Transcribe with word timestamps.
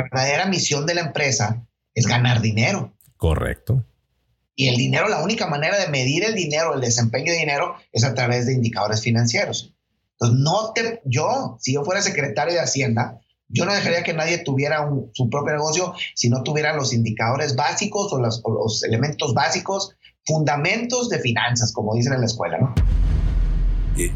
La 0.00 0.04
verdadera 0.04 0.46
misión 0.46 0.86
de 0.86 0.94
la 0.94 1.02
empresa 1.02 1.66
es 1.94 2.06
ganar 2.06 2.40
dinero. 2.40 2.96
Correcto. 3.18 3.84
Y 4.54 4.68
el 4.68 4.76
dinero, 4.76 5.08
la 5.08 5.22
única 5.22 5.46
manera 5.46 5.78
de 5.78 5.88
medir 5.88 6.24
el 6.24 6.34
dinero, 6.34 6.74
el 6.74 6.80
desempeño 6.80 7.32
de 7.32 7.38
dinero, 7.38 7.74
es 7.92 8.04
a 8.04 8.14
través 8.14 8.46
de 8.46 8.54
indicadores 8.54 9.02
financieros. 9.02 9.74
Entonces, 10.12 10.38
no 10.40 10.72
te, 10.72 11.02
yo, 11.04 11.58
si 11.60 11.74
yo 11.74 11.84
fuera 11.84 12.00
secretario 12.00 12.54
de 12.54 12.60
Hacienda, 12.60 13.20
yo 13.48 13.66
no 13.66 13.74
dejaría 13.74 14.02
que 14.02 14.14
nadie 14.14 14.38
tuviera 14.38 14.88
su 15.12 15.28
propio 15.28 15.52
negocio 15.52 15.92
si 16.14 16.30
no 16.30 16.42
tuviera 16.42 16.74
los 16.74 16.94
indicadores 16.94 17.56
básicos 17.56 18.12
o 18.12 18.20
los, 18.20 18.42
los, 18.44 18.82
elementos 18.84 19.34
básicos, 19.34 19.96
fundamentos 20.24 21.10
de 21.10 21.18
finanzas, 21.18 21.72
como 21.72 21.94
dicen 21.94 22.14
en 22.14 22.20
la 22.20 22.26
escuela, 22.26 22.58
¿no? 22.58 22.74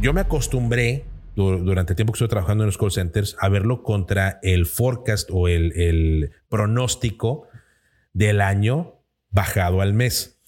Yo 0.00 0.14
me 0.14 0.22
acostumbré 0.22 1.04
durante 1.34 1.92
el 1.92 1.96
tiempo 1.96 2.12
que 2.12 2.16
estuve 2.16 2.28
trabajando 2.28 2.64
en 2.64 2.66
los 2.66 2.78
call 2.78 2.92
centers 2.92 3.36
a 3.40 3.48
verlo 3.48 3.82
contra 3.82 4.38
el 4.42 4.66
forecast 4.66 5.28
o 5.32 5.48
el, 5.48 5.72
el 5.72 6.30
pronóstico 6.48 7.48
del 8.12 8.40
año 8.40 9.00
bajado 9.30 9.80
al 9.80 9.94
mes. 9.94 10.40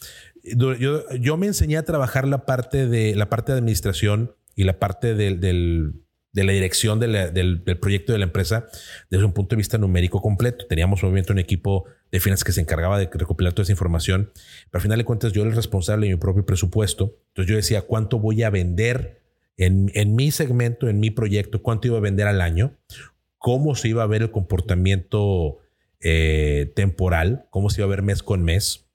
Yo, 0.43 0.75
yo, 0.75 1.37
me 1.37 1.49
enseñé 1.49 1.77
a 1.77 1.85
trabajar 1.85 2.29
la 2.29 2.47
parte 2.47 2.87
de 2.87 3.17
la 3.17 3.29
parte 3.29 3.53
de 3.53 3.59
administración 3.59 4.37
y 4.55 4.63
la 4.63 4.79
parte 4.79 5.15
del, 5.15 5.41
del 5.41 6.07
de 6.37 6.45
la 6.45 6.53
dirección 6.53 7.01
del, 7.01 7.33
del, 7.33 7.79
proyecto 7.81 8.13
de 8.13 8.19
la 8.19 8.27
empresa 8.27 8.67
desde 9.09 9.25
un 9.25 9.33
punto 9.33 9.57
de 9.57 9.57
vista 9.57 9.79
numérico 9.79 10.21
completo. 10.21 10.67
Teníamos 10.67 11.03
obviamente 11.03 11.33
un 11.33 11.39
equipo 11.39 11.87
de 12.13 12.21
finanzas 12.21 12.45
que 12.45 12.53
se 12.53 12.61
encargaba 12.61 12.99
de 12.99 13.09
recopilar 13.11 13.55
toda 13.55 13.63
esa 13.63 13.73
información, 13.73 14.33
pero 14.71 14.79
al 14.79 14.83
final 14.83 14.99
de 14.99 15.05
cuentas 15.07 15.33
yo 15.33 15.41
era 15.41 15.51
el 15.51 15.57
responsable 15.57 16.07
de 16.07 16.13
mi 16.13 16.21
propio 16.21 16.45
presupuesto. 16.45 17.17
Entonces 17.29 17.51
yo 17.51 17.57
decía, 17.57 17.83
¿cuánto 17.83 18.19
voy 18.19 18.43
a 18.43 18.51
vender 18.51 19.23
en, 19.57 19.91
en 19.95 20.15
mi 20.15 20.31
segmento, 20.31 20.89
en 20.89 21.01
mi 21.01 21.11
proyecto? 21.11 21.63
¿Cuánto 21.63 21.89
iba 21.89 21.99
a 21.99 22.01
vender 22.01 22.27
al 22.27 22.41
año? 22.41 22.77
¿Cómo 23.39 23.75
se 23.75 23.89
iba 23.89 24.03
a 24.03 24.07
ver 24.07 24.23
el 24.23 24.31
comportamiento 24.31 25.59
eh, 26.01 26.73
temporal? 26.75 27.47
¿Cómo 27.51 27.71
se 27.71 27.81
iba 27.81 27.87
a 27.87 27.91
ver 27.91 28.03
mes 28.03 28.23
con 28.23 28.43
mes? 28.43 28.87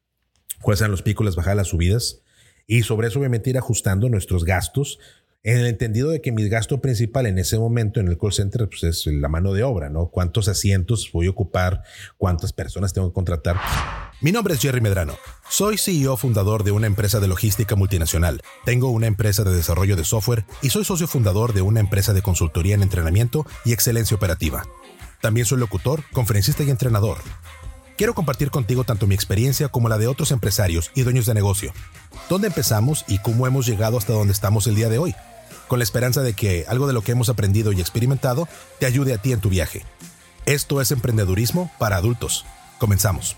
¿Cuáles 0.61 0.81
eran 0.81 0.91
los 0.91 1.02
picos, 1.02 1.25
las 1.25 1.36
bajadas, 1.36 1.58
las 1.58 1.67
subidas? 1.67 2.21
Y 2.67 2.83
sobre 2.83 3.08
eso 3.08 3.19
obviamente 3.19 3.49
ir 3.49 3.58
ajustando 3.58 4.09
nuestros 4.09 4.45
gastos 4.45 4.99
en 5.44 5.58
el 5.58 5.66
entendido 5.66 6.09
de 6.09 6.22
que 6.22 6.31
mi 6.31 6.47
gasto 6.50 6.81
principal 6.81 7.25
en 7.25 7.39
ese 7.39 7.58
momento 7.58 8.00
en 8.00 8.08
el 8.08 8.17
call 8.17 8.31
center 8.31 8.70
pues 8.70 8.84
es 8.84 9.08
la 9.08 9.28
mano 9.28 9.53
de 9.53 9.64
obra, 9.64 9.89
¿no? 9.89 10.08
¿Cuántos 10.08 10.48
asientos 10.48 11.09
voy 11.11 11.28
a 11.28 11.31
ocupar? 11.31 11.81
¿Cuántas 12.17 12.53
personas 12.53 12.94
tengo 12.94 13.09
que 13.09 13.16
contratar? 13.16 13.58
Mi 14.22 14.31
nombre 14.31 14.53
es 14.53 14.61
Jerry 14.61 14.81
Medrano. 14.81 15.16
Soy 15.50 15.80
CEO 15.80 16.16
fundador 16.16 16.64
de 16.64 16.72
una 16.72 16.86
empresa 16.86 17.20
de 17.20 17.28
logística 17.28 17.75
multinacional. 17.75 18.42
Tengo 18.66 18.92
una 18.92 19.08
empresa 19.08 19.44
de 19.44 19.56
desarrollo 19.56 19.95
de 19.95 20.03
software 20.03 20.45
y 20.61 20.70
soy 20.70 20.86
socio 20.86 21.08
fundador 21.08 21.53
de 21.53 21.64
una 21.64 21.80
empresa 21.80 22.14
de 22.14 22.22
consultoría 22.22 22.76
en 22.76 22.83
entrenamiento 22.83 23.48
y 23.66 23.73
excelencia 23.73 24.16
operativa. 24.16 24.64
También 25.22 25.48
soy 25.48 25.58
locutor, 25.58 26.03
conferencista 26.14 26.64
y 26.64 26.70
entrenador. 26.70 27.17
Quiero 27.98 28.14
compartir 28.14 28.52
contigo 28.52 28.83
tanto 28.83 29.08
mi 29.08 29.16
experiencia 29.16 29.70
como 29.70 29.89
la 29.89 29.98
de 29.98 30.08
otros 30.08 30.31
empresarios 30.31 30.92
y 30.95 31.02
dueños 31.02 31.26
de 31.26 31.33
negocio. 31.33 31.73
¿Dónde 32.30 32.48
empezamos 32.48 33.05
y 33.08 33.20
cómo 33.20 33.48
hemos 33.48 33.66
llegado 33.66 33.98
hasta 33.98 34.14
donde 34.14 34.33
estamos 34.33 34.67
el 34.67 34.76
día 34.76 34.89
de 34.89 34.98
hoy? 34.98 35.16
Con 35.72 35.80
la 35.80 35.86
esperanza 35.86 36.22
de 36.22 36.33
que 36.33 36.66
algo 36.67 36.86
de 36.86 36.91
lo 36.91 37.02
que 37.02 37.14
hemos 37.14 37.30
aprendido 37.30 37.72
y 37.72 37.80
experimentado 37.80 38.45
te 38.77 38.86
ayude 38.86 39.14
a 39.14 39.19
ti 39.19 39.31
en 39.31 39.39
tu 39.39 39.47
viaje. 39.47 39.86
Esto 40.45 40.81
es 40.81 40.91
emprendedurismo 40.91 41.72
para 41.80 41.95
adultos. 41.95 42.45
Comenzamos. 42.77 43.38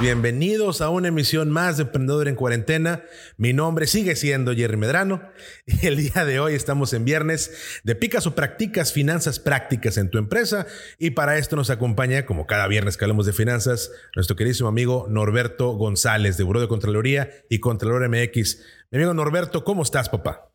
Bienvenidos 0.00 0.80
a 0.80 0.88
una 0.88 1.08
emisión 1.08 1.50
más 1.50 1.76
de 1.76 1.82
Emprendedor 1.82 2.26
en 2.26 2.36
Cuarentena. 2.36 3.02
Mi 3.36 3.52
nombre 3.52 3.86
sigue 3.86 4.16
siendo 4.16 4.54
Jerry 4.54 4.78
Medrano 4.78 5.20
y 5.66 5.86
el 5.86 5.98
día 5.98 6.24
de 6.24 6.40
hoy 6.40 6.54
estamos 6.54 6.94
en 6.94 7.04
viernes 7.04 7.50
de 7.84 7.94
Picas 7.94 8.26
o 8.26 8.34
Practicas 8.34 8.94
Finanzas 8.94 9.38
Prácticas 9.38 9.98
en 9.98 10.08
tu 10.08 10.16
empresa 10.16 10.66
y 10.98 11.10
para 11.10 11.36
esto 11.36 11.54
nos 11.54 11.68
acompaña, 11.68 12.24
como 12.24 12.46
cada 12.46 12.66
viernes 12.66 12.96
que 12.96 13.04
hablamos 13.04 13.26
de 13.26 13.34
finanzas, 13.34 13.90
nuestro 14.16 14.36
queridísimo 14.36 14.70
amigo 14.70 15.04
Norberto 15.10 15.72
González 15.72 16.38
de 16.38 16.44
Buró 16.44 16.62
de 16.62 16.68
Contraloría 16.68 17.28
y 17.50 17.60
Contralor 17.60 18.08
MX. 18.08 18.62
Mi 18.90 18.96
amigo 18.96 19.12
Norberto, 19.12 19.64
¿cómo 19.64 19.82
estás, 19.82 20.08
papá? 20.08 20.53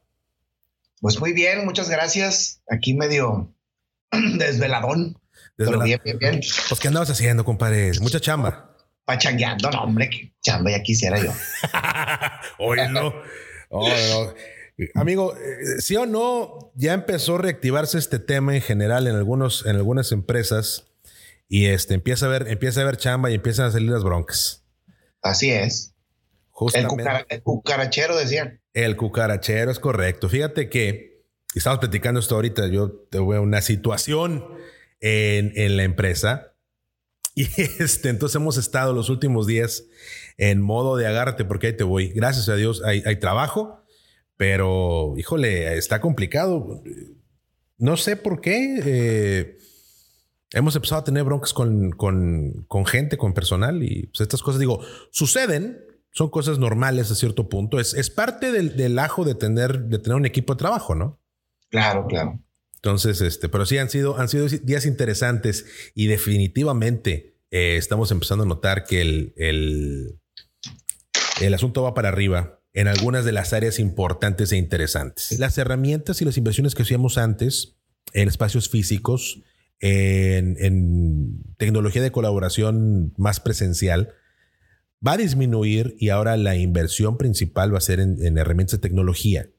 Pues 1.02 1.20
muy 1.20 1.34
bien, 1.34 1.66
muchas 1.66 1.90
gracias. 1.90 2.62
Aquí 2.70 2.94
medio 2.94 3.54
desveladón. 4.12 5.20
Pero 5.56 5.82
bien, 5.82 6.00
bien, 6.04 6.18
bien. 6.20 6.42
Pues, 6.70 6.80
¿qué 6.80 6.88
andabas 6.88 7.10
haciendo, 7.10 7.44
compadre? 7.44 7.92
Mucha 8.00 8.20
chamba. 8.20 8.78
Pachangueando, 9.06 9.72
no, 9.72 9.84
hombre, 9.84 10.10
que 10.10 10.34
chamba 10.42 10.72
ya 10.72 10.82
quisiera 10.82 11.20
yo. 11.20 11.34
Oye, 12.60 12.88
no. 12.90 13.14
Amigo, 14.96 15.36
eh, 15.36 15.82
sí 15.82 15.96
o 15.98 16.06
no, 16.06 16.72
ya 16.76 16.94
empezó 16.94 17.36
a 17.36 17.40
reactivarse 17.40 17.98
este 17.98 18.20
tema 18.20 18.56
en 18.56 18.62
general 18.62 19.08
en, 19.08 19.16
algunos, 19.16 19.66
en 19.66 19.76
algunas 19.76 20.12
empresas 20.12 20.86
y 21.50 21.66
este, 21.66 21.96
empieza, 21.96 22.28
a 22.28 22.30
ver, 22.30 22.48
empieza 22.48 22.82
a 22.82 22.86
ver 22.86 22.98
chamba 22.98 23.30
y 23.32 23.36
empiezan 23.36 23.66
a 23.66 23.72
salir 23.72 23.90
las 23.90 24.04
broncas. 24.04 24.64
Así 25.22 25.52
es. 25.52 25.94
El, 26.74 26.88
cucarachero 27.44 28.18
decían. 28.18 28.62
El 28.74 28.98
cucarachero 28.98 29.72
es 29.72 29.80
correcto. 29.80 30.30
Fíjate 30.30 30.70
que 30.70 31.24
estamos 31.56 31.80
platicando 31.80 32.20
esto 32.20 32.36
ahorita. 32.36 32.68
Yo 32.68 32.92
te 33.10 33.20
veo 33.20 33.42
una 33.42 33.62
situación 33.62 34.46
en, 35.00 35.78
la 35.78 35.84
empresa. 35.84 36.46
Y 37.36 37.48
este, 37.80 38.10
entonces 38.10 38.36
hemos 38.36 38.58
estado 38.58 38.92
los 38.92 39.10
últimos 39.10 39.48
días 39.48 39.86
en 40.38 40.60
modo 40.60 40.98
de 40.98 41.08
agárrate 41.08 41.46
porque 41.46 41.68
ahí 41.68 41.78
te 41.78 41.86
voy. 41.86 42.10
Gracias 42.10 42.50
a 42.50 42.56
Dios 42.56 42.82
hay, 42.84 43.16
trabajo, 43.18 43.86
pero 44.36 45.14
híjole, 45.16 45.78
está 45.78 46.02
complicado. 46.02 46.84
No 47.78 47.96
sé 47.96 48.18
por 48.18 48.42
qué. 48.42 48.82
Eh, 48.84 49.58
hemos 50.52 50.76
empezado 50.76 51.00
a 51.00 51.04
tener 51.06 51.24
broncas 51.24 51.54
con, 51.54 51.92
con, 51.92 52.86
gente, 52.86 53.16
con 53.18 53.34
personal 53.34 53.84
y 53.84 54.08
pues, 54.08 54.22
estas 54.22 54.42
cosas, 54.42 54.60
digo, 54.60 54.82
suceden, 55.12 55.80
son 56.12 56.30
cosas 56.30 56.60
normales 56.60 57.12
a 57.12 57.16
cierto 57.16 57.50
punto. 57.50 57.80
Es, 57.80 57.94
es 57.94 58.10
parte 58.10 58.52
del, 58.52 58.76
del, 58.76 58.98
ajo 59.00 59.26
de 59.26 59.36
tener, 59.36 59.86
de 59.86 60.00
tener 60.00 60.16
un 60.16 60.26
equipo 60.26 60.54
de 60.54 60.60
trabajo, 60.60 60.96
¿no? 60.96 61.20
Claro, 61.70 62.08
claro. 62.08 62.40
Entonces, 62.76 63.22
este, 63.22 63.50
pero 63.50 63.66
sí 63.66 63.78
han 63.78 63.90
sido, 63.90 64.18
han 64.18 64.30
sido 64.30 64.48
días 64.48 64.86
interesantes 64.86 65.66
y 65.94 66.08
definitivamente 66.08 67.38
eh, 67.52 67.76
estamos 67.78 68.12
empezando 68.12 68.46
a 68.46 68.48
notar 68.48 68.86
que 68.86 69.02
el, 69.02 69.34
el, 69.36 70.20
el 71.42 71.54
asunto 71.54 71.84
va 71.84 71.94
para 71.94 72.10
arriba 72.10 72.62
en 72.74 72.88
algunas 72.88 73.26
de 73.26 73.32
las 73.34 73.54
áreas 73.54 73.80
importantes 73.80 74.52
e 74.52 74.58
interesantes. 74.58 75.38
Las 75.40 75.58
herramientas 75.58 76.22
y 76.22 76.26
las 76.26 76.38
inversiones 76.38 76.76
que 76.76 76.84
hacíamos 76.84 77.18
antes 77.18 77.76
en 78.14 78.28
espacios 78.28 78.70
físicos, 78.70 79.42
en, 79.82 80.56
en 80.60 81.44
tecnología 81.58 82.02
de 82.02 82.12
colaboración 82.12 83.14
más 83.18 83.40
presencial, 83.40 84.14
va 85.06 85.14
a 85.14 85.18
disminuir 85.18 85.96
y 86.00 86.10
ahora 86.10 86.38
la 86.38 86.56
inversión 86.56 87.18
principal 87.18 87.74
va 87.74 87.78
a 87.78 87.82
ser 87.82 88.00
en, 88.00 88.38
herramientas 88.38 88.80
de 88.80 88.88
tecnología. 88.88 89.50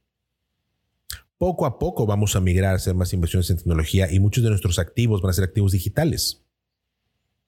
Poco 1.38 1.64
a 1.64 1.78
poco 1.78 2.06
vamos 2.06 2.36
a 2.36 2.40
migrar 2.40 2.74
a 2.74 2.76
hacer 2.76 2.94
más 2.94 3.12
inversiones 3.14 3.48
en 3.50 3.56
tecnología 3.56 4.10
y 4.10 4.20
muchos 4.20 4.44
de 4.44 4.50
nuestros 4.50 4.78
activos 4.78 5.22
van 5.22 5.30
a 5.30 5.34
ser 5.34 5.44
activos 5.44 5.72
digitales. 5.72 6.42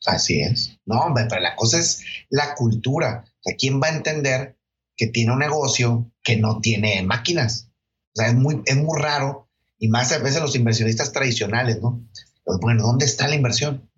Así 0.06 0.40
es. 0.40 0.78
No, 0.86 1.00
hombre, 1.00 1.26
pero 1.28 1.42
la 1.42 1.54
cosa 1.54 1.78
es 1.78 2.02
la 2.30 2.54
cultura. 2.54 3.24
O 3.26 3.42
sea, 3.42 3.56
¿quién 3.56 3.80
va 3.80 3.88
a 3.88 3.96
entender 3.96 4.56
que 4.96 5.06
tiene 5.08 5.32
un 5.32 5.38
negocio 5.38 6.10
que 6.22 6.36
no 6.36 6.60
tiene 6.60 7.02
máquinas? 7.02 7.68
O 8.14 8.20
sea, 8.20 8.28
es 8.28 8.34
muy, 8.34 8.62
es 8.64 8.76
muy 8.76 8.98
raro 9.00 9.48
y 9.78 9.88
más 9.88 10.10
a 10.12 10.18
veces 10.18 10.40
los 10.40 10.56
inversionistas 10.56 11.12
tradicionales, 11.12 11.80
¿no? 11.82 12.02
Bueno, 12.60 12.84
¿dónde 12.84 13.04
está 13.04 13.28
la 13.28 13.36
inversión? 13.36 13.88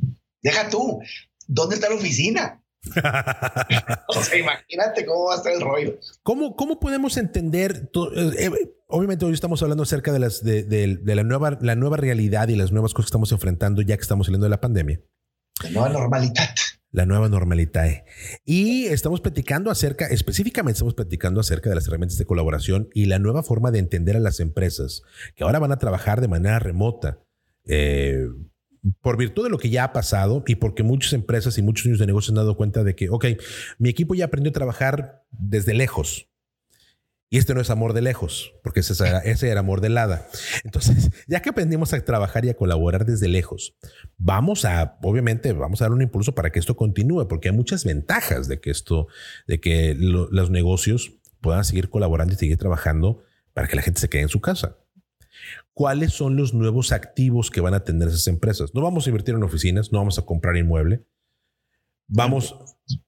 Deja 0.42 0.68
tú, 0.68 1.00
¿dónde 1.46 1.76
está 1.76 1.88
la 1.88 1.94
oficina? 1.94 2.63
o 4.08 4.22
sea, 4.22 4.38
imagínate 4.38 5.06
cómo 5.06 5.26
va 5.26 5.34
a 5.34 5.36
estar 5.36 5.52
el 5.52 5.60
rollo. 5.60 5.98
¿Cómo, 6.22 6.56
cómo 6.56 6.78
podemos 6.78 7.16
entender? 7.16 7.90
Eh, 8.38 8.50
obviamente 8.88 9.24
hoy 9.24 9.32
estamos 9.32 9.62
hablando 9.62 9.82
acerca 9.82 10.12
de, 10.12 10.18
las, 10.18 10.42
de, 10.42 11.00
la, 11.04 11.22
nueva, 11.22 11.58
la 11.60 11.74
nueva 11.74 11.96
realidad 11.96 12.48
y 12.48 12.56
las 12.56 12.72
nuevas 12.72 12.92
cosas 12.94 13.06
que 13.06 13.10
estamos 13.10 13.32
enfrentando 13.32 13.82
ya 13.82 13.96
que 13.96 14.02
estamos 14.02 14.26
saliendo 14.26 14.44
de 14.44 14.50
la 14.50 14.60
pandemia. 14.60 15.00
La 15.62 15.70
nueva 15.70 15.88
normalidad. 15.88 16.54
La 16.90 17.06
nueva 17.06 17.28
normalidad. 17.28 18.04
Y 18.44 18.86
estamos 18.86 19.20
platicando 19.20 19.70
acerca, 19.70 20.06
específicamente 20.06 20.76
estamos 20.76 20.94
platicando 20.94 21.40
acerca 21.40 21.68
de 21.68 21.74
las 21.74 21.88
herramientas 21.88 22.18
de 22.18 22.24
colaboración 22.24 22.88
y 22.94 23.06
la 23.06 23.18
nueva 23.18 23.42
forma 23.42 23.70
de 23.70 23.80
entender 23.80 24.16
a 24.16 24.20
las 24.20 24.40
empresas 24.40 25.02
que 25.34 25.44
ahora 25.44 25.58
van 25.58 25.72
a 25.72 25.78
trabajar 25.78 26.20
de 26.20 26.28
manera 26.28 26.58
remota. 26.58 27.18
Eh, 27.66 28.28
por 29.00 29.16
virtud 29.16 29.44
de 29.44 29.50
lo 29.50 29.58
que 29.58 29.70
ya 29.70 29.84
ha 29.84 29.92
pasado 29.92 30.44
y 30.46 30.56
porque 30.56 30.82
muchas 30.82 31.12
empresas 31.12 31.56
y 31.58 31.62
muchos 31.62 31.86
niños 31.86 31.98
de 31.98 32.06
negocios 32.06 32.30
han 32.30 32.36
dado 32.36 32.56
cuenta 32.56 32.84
de 32.84 32.94
que, 32.94 33.08
ok, 33.08 33.26
mi 33.78 33.88
equipo 33.88 34.14
ya 34.14 34.26
aprendió 34.26 34.50
a 34.50 34.52
trabajar 34.52 35.24
desde 35.30 35.74
lejos. 35.74 36.28
Y 37.30 37.38
este 37.38 37.54
no 37.54 37.60
es 37.60 37.70
amor 37.70 37.94
de 37.94 38.02
lejos, 38.02 38.52
porque 38.62 38.80
ese 38.80 38.92
era, 39.02 39.18
ese 39.18 39.48
era 39.48 39.60
amor 39.60 39.80
de 39.80 39.88
lada. 39.88 40.28
Entonces, 40.62 41.10
ya 41.26 41.40
que 41.40 41.48
aprendimos 41.48 41.92
a 41.92 42.04
trabajar 42.04 42.44
y 42.44 42.50
a 42.50 42.54
colaborar 42.54 43.06
desde 43.06 43.26
lejos, 43.26 43.74
vamos 44.18 44.64
a, 44.64 44.98
obviamente, 45.02 45.52
vamos 45.52 45.80
a 45.80 45.86
dar 45.86 45.92
un 45.92 46.02
impulso 46.02 46.34
para 46.34 46.50
que 46.50 46.60
esto 46.60 46.76
continúe, 46.76 47.26
porque 47.26 47.48
hay 47.48 47.56
muchas 47.56 47.84
ventajas 47.84 48.46
de 48.46 48.60
que 48.60 48.70
esto, 48.70 49.08
de 49.48 49.58
que 49.58 49.96
los 49.98 50.50
negocios 50.50 51.14
puedan 51.40 51.64
seguir 51.64 51.88
colaborando 51.88 52.34
y 52.34 52.36
seguir 52.36 52.56
trabajando 52.56 53.24
para 53.52 53.66
que 53.66 53.76
la 53.76 53.82
gente 53.82 54.00
se 54.00 54.08
quede 54.08 54.22
en 54.22 54.28
su 54.28 54.40
casa. 54.40 54.76
Cuáles 55.72 56.12
son 56.12 56.36
los 56.36 56.54
nuevos 56.54 56.92
activos 56.92 57.50
que 57.50 57.60
van 57.60 57.74
a 57.74 57.84
tener 57.84 58.08
esas 58.08 58.26
empresas. 58.28 58.74
No 58.74 58.82
vamos 58.82 59.06
a 59.06 59.10
invertir 59.10 59.34
en 59.34 59.42
oficinas, 59.42 59.92
no 59.92 59.98
vamos 59.98 60.18
a 60.18 60.22
comprar 60.22 60.56
inmueble. 60.56 61.04
Vamos, 62.06 62.54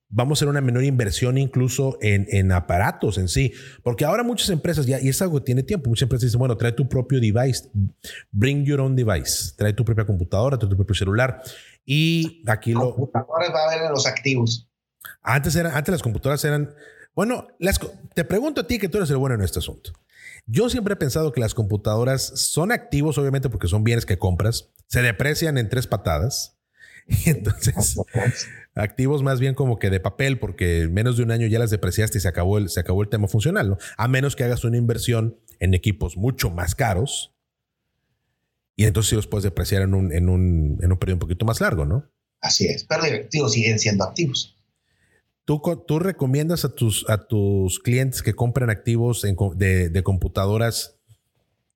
vamos 0.08 0.32
a 0.32 0.34
hacer 0.38 0.48
una 0.48 0.60
menor 0.60 0.84
inversión 0.84 1.36
incluso 1.38 1.98
en, 2.00 2.26
en, 2.30 2.50
aparatos 2.52 3.18
en 3.18 3.28
sí. 3.28 3.52
Porque 3.82 4.04
ahora 4.04 4.22
muchas 4.22 4.50
empresas, 4.50 4.86
ya, 4.86 5.00
y 5.00 5.08
es 5.08 5.22
algo 5.22 5.38
que 5.38 5.44
tiene 5.44 5.62
tiempo, 5.62 5.90
muchas 5.90 6.04
empresas 6.04 6.28
dicen, 6.28 6.38
bueno, 6.38 6.56
trae 6.56 6.72
tu 6.72 6.88
propio 6.88 7.20
device, 7.20 7.70
bring 8.32 8.64
your 8.64 8.80
own 8.80 8.96
device, 8.96 9.54
trae 9.56 9.72
tu 9.72 9.84
propia 9.84 10.04
computadora, 10.04 10.58
trae 10.58 10.70
tu 10.70 10.76
propio 10.76 10.94
celular. 10.94 11.42
Y 11.84 12.42
aquí 12.46 12.72
lo... 12.72 12.94
Computadoras 12.94 13.54
va 13.54 13.60
a 13.60 13.72
haber 13.72 13.86
en 13.86 13.92
los 13.92 14.06
activos. 14.06 14.68
Antes, 15.22 15.54
eran, 15.54 15.74
antes 15.74 15.92
las 15.92 16.02
computadoras 16.02 16.44
eran... 16.44 16.74
Bueno, 17.14 17.48
las, 17.58 17.80
te 18.14 18.24
pregunto 18.24 18.62
a 18.62 18.66
ti 18.66 18.78
que 18.78 18.88
tú 18.88 18.98
eres 18.98 19.10
el 19.10 19.16
bueno 19.16 19.36
en 19.36 19.42
este 19.42 19.60
asunto. 19.60 19.92
Yo 20.46 20.70
siempre 20.70 20.94
he 20.94 20.96
pensado 20.96 21.32
que 21.32 21.40
las 21.40 21.54
computadoras 21.54 22.22
son 22.22 22.70
activos, 22.70 23.18
obviamente, 23.18 23.50
porque 23.50 23.66
son 23.66 23.82
bienes 23.82 24.06
que 24.06 24.18
compras, 24.18 24.70
se 24.86 25.02
deprecian 25.02 25.58
en 25.58 25.68
tres 25.68 25.86
patadas. 25.86 26.52
Y 27.08 27.30
entonces, 27.30 27.96
activos 28.74 29.22
más 29.22 29.38
bien 29.38 29.54
como 29.54 29.78
que 29.78 29.90
de 29.90 30.00
papel, 30.00 30.40
porque 30.40 30.80
en 30.80 30.92
menos 30.92 31.16
de 31.16 31.22
un 31.22 31.30
año 31.30 31.46
ya 31.46 31.60
las 31.60 31.70
depreciaste 31.70 32.18
y 32.18 32.20
se 32.20 32.26
acabó 32.26 32.58
el, 32.58 32.68
se 32.68 32.80
acabó 32.80 33.00
el 33.00 33.08
tema 33.08 33.28
funcional, 33.28 33.68
¿no? 33.68 33.78
A 33.96 34.08
menos 34.08 34.34
que 34.34 34.42
hagas 34.42 34.64
una 34.64 34.76
inversión 34.76 35.38
en 35.60 35.74
equipos 35.74 36.16
mucho 36.16 36.50
más 36.50 36.74
caros. 36.74 37.32
Y 38.74 38.86
entonces 38.86 39.12
los 39.12 39.28
puedes 39.28 39.44
depreciar 39.44 39.82
en 39.82 39.94
un, 39.94 40.12
en 40.12 40.28
un, 40.28 40.80
en 40.82 40.90
un 40.90 40.98
periodo 40.98 41.14
un 41.14 41.20
poquito 41.20 41.46
más 41.46 41.60
largo, 41.60 41.84
¿no? 41.84 42.10
Así 42.40 42.66
es, 42.66 42.84
pero 42.84 43.04
activos 43.04 43.52
siguen 43.52 43.78
siendo 43.78 44.02
activos. 44.02 44.55
¿Tú, 45.46 45.62
¿Tú, 45.86 46.00
recomiendas 46.00 46.64
a 46.64 46.74
tus, 46.74 47.08
a 47.08 47.28
tus 47.28 47.78
clientes 47.78 48.20
que 48.20 48.34
compren 48.34 48.68
activos 48.68 49.22
de, 49.54 49.88
de, 49.90 50.02
computadoras 50.02 50.96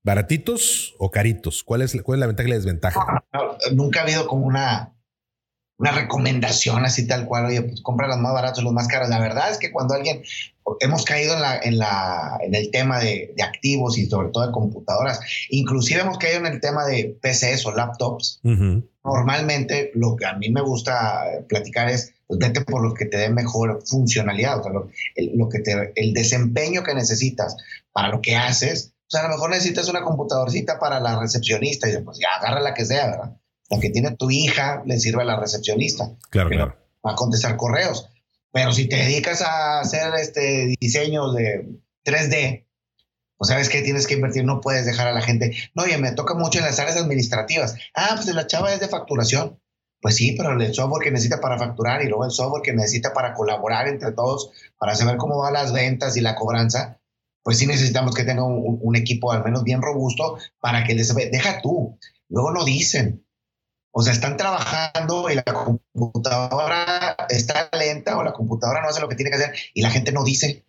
baratitos 0.02 0.96
o 0.98 1.12
caritos? 1.12 1.62
¿Cuál 1.62 1.82
es, 1.82 1.96
¿Cuál 2.02 2.18
es 2.18 2.20
la 2.20 2.26
ventaja 2.26 2.48
y 2.48 2.50
la 2.50 2.56
desventaja? 2.56 3.24
nunca 3.72 4.00
ha 4.00 4.02
habido 4.02 4.26
como 4.26 4.44
una, 4.44 4.92
una 5.78 5.92
recomendación 5.92 6.84
así 6.84 7.06
tal 7.06 7.26
cual, 7.26 7.46
oye, 7.46 7.62
pues 7.62 7.80
compra 7.80 8.08
los 8.08 8.18
más 8.18 8.32
baratos, 8.32 8.64
los 8.64 8.72
más 8.72 8.88
caros. 8.88 9.08
La 9.08 9.20
verdad 9.20 9.52
es 9.52 9.58
que 9.58 9.70
cuando 9.70 9.94
alguien, 9.94 10.24
hemos 10.80 11.04
caído 11.04 11.34
en, 11.34 11.40
la, 11.40 11.60
en, 11.62 11.78
la, 11.78 12.40
en 12.42 12.56
el 12.56 12.72
tema 12.72 12.98
de, 12.98 13.32
de, 13.36 13.42
activos 13.44 13.98
y 13.98 14.06
sobre 14.06 14.30
todo 14.30 14.48
de 14.48 14.52
computadoras, 14.52 15.20
inclusive 15.48 16.00
hemos 16.00 16.18
caído 16.18 16.40
en 16.40 16.46
el 16.46 16.60
tema 16.60 16.86
de 16.86 17.16
PCs 17.22 17.64
o 17.66 17.72
laptops. 17.72 18.40
Normalmente 19.04 19.92
lo 19.94 20.16
que 20.16 20.26
a 20.26 20.34
mí 20.34 20.50
me 20.50 20.60
gusta 20.60 21.22
platicar 21.48 21.88
es, 21.88 22.14
vete 22.38 22.62
por 22.62 22.82
lo 22.82 22.94
que 22.94 23.06
te 23.06 23.16
dé 23.16 23.30
mejor 23.30 23.82
funcionalidad, 23.86 24.60
o 24.60 24.62
sea, 24.62 24.72
lo, 24.72 24.88
el, 25.14 25.32
lo 25.36 25.48
que 25.48 25.60
te, 25.60 25.92
el 25.94 26.12
desempeño 26.12 26.82
que 26.82 26.94
necesitas 26.94 27.56
para 27.92 28.08
lo 28.08 28.20
que 28.20 28.36
haces. 28.36 28.92
O 29.06 29.10
sea, 29.10 29.20
a 29.20 29.24
lo 29.24 29.30
mejor 29.30 29.50
necesitas 29.50 29.88
una 29.88 30.02
computadorcita 30.02 30.78
para 30.78 31.00
la 31.00 31.18
recepcionista 31.18 31.88
y 31.88 31.98
pues 32.02 32.18
ya 32.18 32.28
agarra 32.38 32.60
la 32.60 32.74
que 32.74 32.84
sea, 32.84 33.10
¿verdad? 33.10 33.36
la 33.70 33.78
que 33.78 33.90
tiene 33.90 34.16
tu 34.16 34.30
hija 34.30 34.82
le 34.84 34.98
sirve 34.98 35.22
a 35.22 35.26
la 35.26 35.38
recepcionista. 35.38 36.10
Claro, 36.28 36.50
claro. 36.50 36.76
Va 37.06 37.12
a 37.12 37.16
contestar 37.16 37.56
correos. 37.56 38.08
Pero 38.52 38.72
si 38.72 38.88
te 38.88 38.96
dedicas 38.96 39.42
a 39.42 39.80
hacer 39.80 40.12
este 40.16 40.74
diseño 40.80 41.32
de 41.32 41.68
3D, 42.04 42.66
pues 43.36 43.48
sabes 43.48 43.68
que 43.68 43.82
tienes 43.82 44.06
que 44.06 44.14
invertir, 44.14 44.44
no 44.44 44.60
puedes 44.60 44.84
dejar 44.84 45.06
a 45.06 45.12
la 45.12 45.22
gente. 45.22 45.56
No, 45.74 45.84
oye, 45.84 45.96
me 45.98 46.12
toca 46.12 46.34
mucho 46.34 46.58
en 46.58 46.64
las 46.64 46.80
áreas 46.80 46.96
administrativas. 46.96 47.76
Ah, 47.94 48.10
pues 48.16 48.26
la 48.34 48.46
chava 48.46 48.74
es 48.74 48.80
de 48.80 48.88
facturación. 48.88 49.59
Pues 50.00 50.16
sí, 50.16 50.34
pero 50.36 50.52
el 50.52 50.74
software 50.74 51.04
que 51.04 51.10
necesita 51.10 51.40
para 51.40 51.58
facturar 51.58 52.02
y 52.02 52.08
luego 52.08 52.24
el 52.24 52.30
software 52.30 52.62
que 52.62 52.72
necesita 52.72 53.12
para 53.12 53.34
colaborar 53.34 53.86
entre 53.88 54.12
todos, 54.12 54.50
para 54.78 54.94
saber 54.94 55.16
cómo 55.16 55.38
van 55.38 55.52
las 55.52 55.72
ventas 55.72 56.16
y 56.16 56.20
la 56.20 56.34
cobranza, 56.34 57.00
pues 57.42 57.58
sí 57.58 57.66
necesitamos 57.66 58.14
que 58.14 58.24
tenga 58.24 58.44
un, 58.44 58.78
un 58.80 58.96
equipo 58.96 59.32
al 59.32 59.44
menos 59.44 59.62
bien 59.62 59.82
robusto 59.82 60.38
para 60.60 60.84
que 60.84 60.94
les 60.94 61.14
deja 61.14 61.60
tú. 61.60 61.98
Luego 62.28 62.50
no 62.50 62.64
dicen, 62.64 63.24
o 63.92 64.02
sea, 64.02 64.12
están 64.12 64.36
trabajando 64.36 65.30
y 65.30 65.34
la 65.34 65.42
computadora 65.42 67.16
está 67.28 67.68
lenta 67.76 68.16
o 68.16 68.22
la 68.22 68.32
computadora 68.32 68.82
no 68.82 68.88
hace 68.88 69.00
lo 69.00 69.08
que 69.08 69.16
tiene 69.16 69.30
que 69.30 69.36
hacer 69.36 69.54
y 69.74 69.82
la 69.82 69.90
gente 69.90 70.12
no 70.12 70.22
dice 70.24 70.64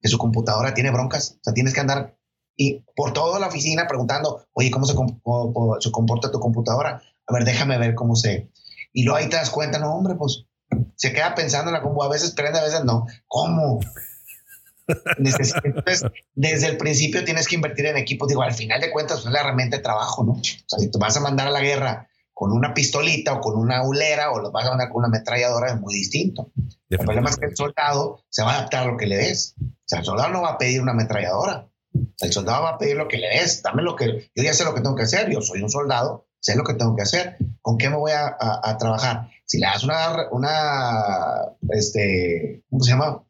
que 0.00 0.08
su 0.08 0.18
computadora 0.18 0.74
tiene 0.74 0.90
broncas. 0.90 1.36
O 1.36 1.40
sea, 1.42 1.54
tienes 1.54 1.72
que 1.72 1.80
andar 1.80 2.16
y 2.56 2.84
por 2.94 3.12
toda 3.12 3.38
la 3.38 3.48
oficina 3.48 3.86
preguntando, 3.86 4.46
oye, 4.52 4.70
¿cómo 4.70 4.86
se, 4.86 4.94
comporta 4.94 6.30
tu 6.30 6.40
computadora? 6.40 7.02
A 7.26 7.32
ver, 7.32 7.44
déjame 7.44 7.78
ver 7.78 7.94
cómo 7.94 8.16
se... 8.16 8.50
Y 8.96 9.04
luego 9.04 9.18
ahí 9.18 9.28
te 9.28 9.36
das 9.36 9.50
cuenta, 9.50 9.78
no, 9.78 9.94
hombre, 9.94 10.14
pues 10.14 10.46
se 10.94 11.12
queda 11.12 11.34
pensando 11.34 11.68
en 11.68 11.74
la 11.74 11.82
computadora, 11.82 12.14
a 12.14 12.18
veces 12.18 12.30
prende, 12.30 12.58
a 12.58 12.64
veces 12.64 12.82
no. 12.82 13.06
¿Cómo? 13.26 13.78
Entonces, 15.18 15.52
desde 16.34 16.68
el 16.68 16.78
principio 16.78 17.22
tienes 17.22 17.46
que 17.46 17.56
invertir 17.56 17.84
en 17.84 17.98
equipos. 17.98 18.26
Digo, 18.26 18.40
al 18.40 18.54
final 18.54 18.80
de 18.80 18.90
cuentas, 18.90 19.18
pues, 19.18 19.26
es 19.26 19.32
la 19.32 19.40
herramienta 19.40 19.76
de 19.76 19.82
trabajo, 19.82 20.24
¿no? 20.24 20.32
O 20.32 20.42
sea, 20.42 20.78
si 20.78 20.90
tú 20.90 20.98
vas 20.98 21.14
a 21.14 21.20
mandar 21.20 21.46
a 21.46 21.50
la 21.50 21.60
guerra 21.60 22.08
con 22.32 22.52
una 22.52 22.72
pistolita 22.72 23.34
o 23.34 23.40
con 23.42 23.58
una 23.58 23.86
ulera 23.86 24.30
o 24.32 24.40
los 24.40 24.50
vas 24.50 24.64
a 24.64 24.70
mandar 24.70 24.88
con 24.88 25.04
una 25.04 25.08
ametralladora 25.08 25.74
es 25.74 25.78
muy 25.78 25.92
distinto. 25.92 26.50
El 26.88 26.98
problema 26.98 27.28
es 27.28 27.36
que 27.36 27.46
el 27.46 27.56
soldado 27.56 28.24
se 28.30 28.44
va 28.44 28.52
a 28.52 28.58
adaptar 28.60 28.84
a 28.84 28.92
lo 28.92 28.96
que 28.96 29.06
le 29.06 29.16
des. 29.16 29.56
O 29.60 29.84
sea, 29.84 29.98
el 29.98 30.06
soldado 30.06 30.30
no 30.30 30.40
va 30.40 30.52
a 30.52 30.58
pedir 30.58 30.80
una 30.80 30.92
ametralladora. 30.92 31.68
El 32.18 32.32
soldado 32.32 32.62
va 32.62 32.70
a 32.70 32.78
pedir 32.78 32.96
lo 32.96 33.08
que 33.08 33.18
le 33.18 33.28
des. 33.28 33.62
Dame 33.62 33.82
lo 33.82 33.94
que 33.94 34.30
yo 34.34 34.42
ya 34.42 34.54
sé 34.54 34.64
lo 34.64 34.74
que 34.74 34.80
tengo 34.80 34.96
que 34.96 35.02
hacer. 35.02 35.30
Yo 35.30 35.42
soy 35.42 35.60
un 35.60 35.68
soldado, 35.68 36.25
sé 36.46 36.56
lo 36.56 36.64
que 36.64 36.74
tengo 36.74 36.94
que 36.94 37.02
hacer. 37.02 37.36
¿Con 37.60 37.76
qué 37.76 37.90
me 37.90 37.96
voy 37.96 38.12
a, 38.12 38.36
a, 38.38 38.78
trabajar? 38.78 39.28
Si 39.44 39.58
le 39.58 39.66
das 39.66 39.84
una, 39.84 40.30
una, 40.30 41.56
este, 41.70 42.62
¿cómo 42.70 42.82
se 42.84 42.92
llama? 42.92 43.24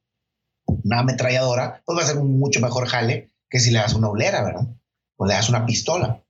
Una 0.66 1.00
ametralladora, 1.00 1.82
pues 1.84 1.98
va 1.98 2.02
a 2.02 2.06
ser 2.06 2.18
un 2.18 2.38
mucho 2.38 2.60
mejor 2.60 2.86
jale 2.86 3.32
que 3.48 3.60
si 3.60 3.70
le 3.70 3.78
das 3.78 3.94
una 3.94 4.10
ulera, 4.10 4.42
¿verdad? 4.42 4.68
O 5.16 5.26
le 5.26 5.34
das 5.34 5.48
una 5.48 5.64
pistola. 5.64 6.22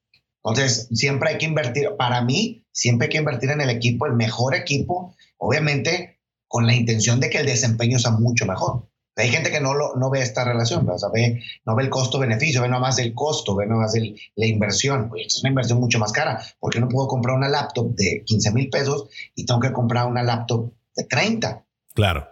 Entonces, 0.45 0.89
siempre 0.93 1.31
hay 1.31 1.39
que 1.39 1.47
invertir, 1.47 1.91
para 1.99 2.23
mí, 2.23 2.65
siempre 2.71 3.07
hay 3.07 3.11
que 3.11 3.19
invertir 3.19 3.51
en 3.51 3.61
el 3.61 3.71
equipo, 3.71 4.07
el 4.07 4.13
mejor 4.13 4.55
equipo, 4.55 5.15
obviamente 5.39 6.21
con 6.47 6.67
la 6.67 6.75
intención 6.75 7.19
de 7.19 7.31
que 7.31 7.39
el 7.39 7.47
desempeño 7.47 7.99
sea 7.99 8.13
mucho 8.13 8.47
mejor. 8.47 8.89
Hay 9.17 9.31
gente 9.31 9.51
que 9.51 9.61
no, 9.61 9.73
lo, 9.73 9.97
no 9.97 10.11
ve 10.11 10.21
esta 10.21 10.45
relación, 10.45 10.87
o 10.89 10.99
sea, 10.99 11.09
ve, 11.09 11.43
no 11.65 11.75
ve 11.75 11.85
el 11.85 11.91
costo-beneficio, 11.91 12.61
ve 12.61 12.69
nomás 12.69 12.99
el 12.99 13.15
costo, 13.15 13.57
ve 13.57 13.67
nomás 13.67 13.95
el, 13.95 14.15
la 14.35 14.47
inversión. 14.47 15.11
es 15.17 15.41
una 15.41 15.49
inversión 15.49 15.81
mucho 15.81 15.99
más 15.99 16.13
cara, 16.13 16.43
porque 16.61 16.81
no 16.81 16.89
puedo 16.89 17.09
comprar 17.09 17.35
una 17.35 17.49
laptop 17.49 17.95
de 17.95 18.23
15 18.27 18.53
mil 18.53 18.69
pesos 18.69 19.09
y 19.35 19.47
tengo 19.47 19.61
que 19.61 19.73
comprar 19.73 20.07
una 20.07 20.23
laptop 20.23 20.71
de 20.95 21.05
30. 21.05 21.65
Claro. 21.95 22.29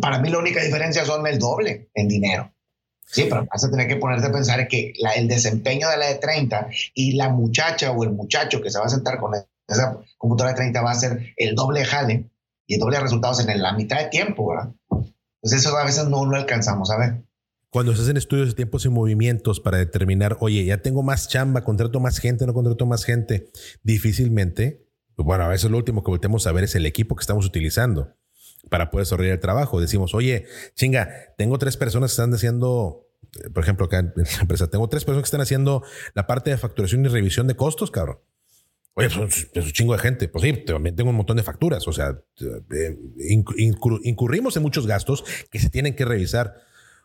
Para 0.00 0.18
mí 0.18 0.28
la 0.28 0.38
única 0.38 0.62
diferencia 0.62 1.04
son 1.04 1.26
el 1.26 1.38
doble 1.38 1.90
en 1.94 2.08
dinero. 2.08 2.52
Sí, 3.06 3.26
pero 3.28 3.46
vas 3.50 3.64
a 3.64 3.70
tener 3.70 3.88
que 3.88 3.96
ponerte 3.96 4.26
a 4.26 4.32
pensar 4.32 4.68
que 4.68 4.92
la, 4.98 5.12
el 5.12 5.28
desempeño 5.28 5.88
de 5.88 5.96
la 5.96 6.06
de 6.06 6.14
30 6.16 6.68
y 6.94 7.12
la 7.12 7.28
muchacha 7.30 7.90
o 7.90 8.04
el 8.04 8.10
muchacho 8.10 8.60
que 8.60 8.70
se 8.70 8.78
va 8.78 8.86
a 8.86 8.90
sentar 8.90 9.18
con 9.18 9.32
esa 9.68 9.98
computadora 10.16 10.52
de 10.52 10.60
30 10.60 10.82
va 10.82 10.90
a 10.90 10.94
ser 10.94 11.34
el 11.36 11.54
doble 11.54 11.84
jale 11.84 12.30
y 12.66 12.74
el 12.74 12.80
doble 12.80 12.96
de 12.96 13.02
resultados 13.02 13.46
en 13.46 13.60
la 13.60 13.72
mitad 13.72 13.98
de 13.98 14.08
tiempo, 14.08 14.48
¿verdad? 14.48 14.72
Entonces 15.42 15.66
eso 15.66 15.76
a 15.76 15.84
veces 15.84 16.08
no 16.08 16.24
lo 16.24 16.36
alcanzamos 16.36 16.90
a 16.90 16.98
ver. 16.98 17.24
Cuando 17.70 17.94
se 17.96 18.02
hacen 18.02 18.16
estudios 18.16 18.48
de 18.48 18.54
tiempos 18.54 18.84
y 18.84 18.90
movimientos 18.90 19.60
para 19.60 19.78
determinar, 19.78 20.36
oye, 20.40 20.64
ya 20.64 20.78
tengo 20.78 21.02
más 21.02 21.28
chamba, 21.28 21.64
contrato 21.64 22.00
más 22.00 22.18
gente, 22.18 22.46
no 22.46 22.52
contrato 22.52 22.84
más 22.86 23.04
gente, 23.04 23.50
difícilmente, 23.82 24.86
bueno, 25.16 25.44
a 25.44 25.48
veces 25.48 25.70
lo 25.70 25.76
último 25.78 26.02
que 26.02 26.10
volteamos 26.10 26.46
a 26.46 26.52
ver 26.52 26.64
es 26.64 26.74
el 26.74 26.86
equipo 26.86 27.16
que 27.16 27.22
estamos 27.22 27.46
utilizando 27.46 28.14
para 28.68 28.90
poder 28.90 29.06
desarrollar 29.06 29.34
el 29.34 29.40
trabajo. 29.40 29.80
Decimos, 29.80 30.14
oye, 30.14 30.46
chinga, 30.74 31.10
tengo 31.36 31.58
tres 31.58 31.76
personas 31.76 32.10
que 32.10 32.14
están 32.14 32.34
haciendo, 32.34 33.08
eh, 33.42 33.50
por 33.50 33.62
ejemplo, 33.62 33.86
acá 33.86 33.98
en 33.98 34.12
la 34.16 34.40
empresa, 34.40 34.68
tengo 34.68 34.88
tres 34.88 35.04
personas 35.04 35.22
que 35.22 35.28
están 35.28 35.40
haciendo 35.40 35.82
la 36.14 36.26
parte 36.26 36.50
de 36.50 36.58
facturación 36.58 37.04
y 37.04 37.08
revisión 37.08 37.46
de 37.46 37.56
costos, 37.56 37.90
cabrón. 37.90 38.18
Oye, 38.94 39.08
pues, 39.08 39.48
es 39.52 39.64
un 39.64 39.72
chingo 39.72 39.94
de 39.94 39.98
gente. 39.98 40.28
Pues 40.28 40.42
sí, 40.42 40.52
también 40.64 40.94
tengo 40.94 41.10
un 41.10 41.16
montón 41.16 41.36
de 41.36 41.42
facturas. 41.42 41.86
O 41.88 41.92
sea, 41.92 42.18
eh, 42.40 42.96
incurrimos 44.04 44.56
en 44.56 44.62
muchos 44.62 44.86
gastos 44.86 45.24
que 45.50 45.58
se 45.58 45.70
tienen 45.70 45.96
que 45.96 46.04
revisar. 46.04 46.54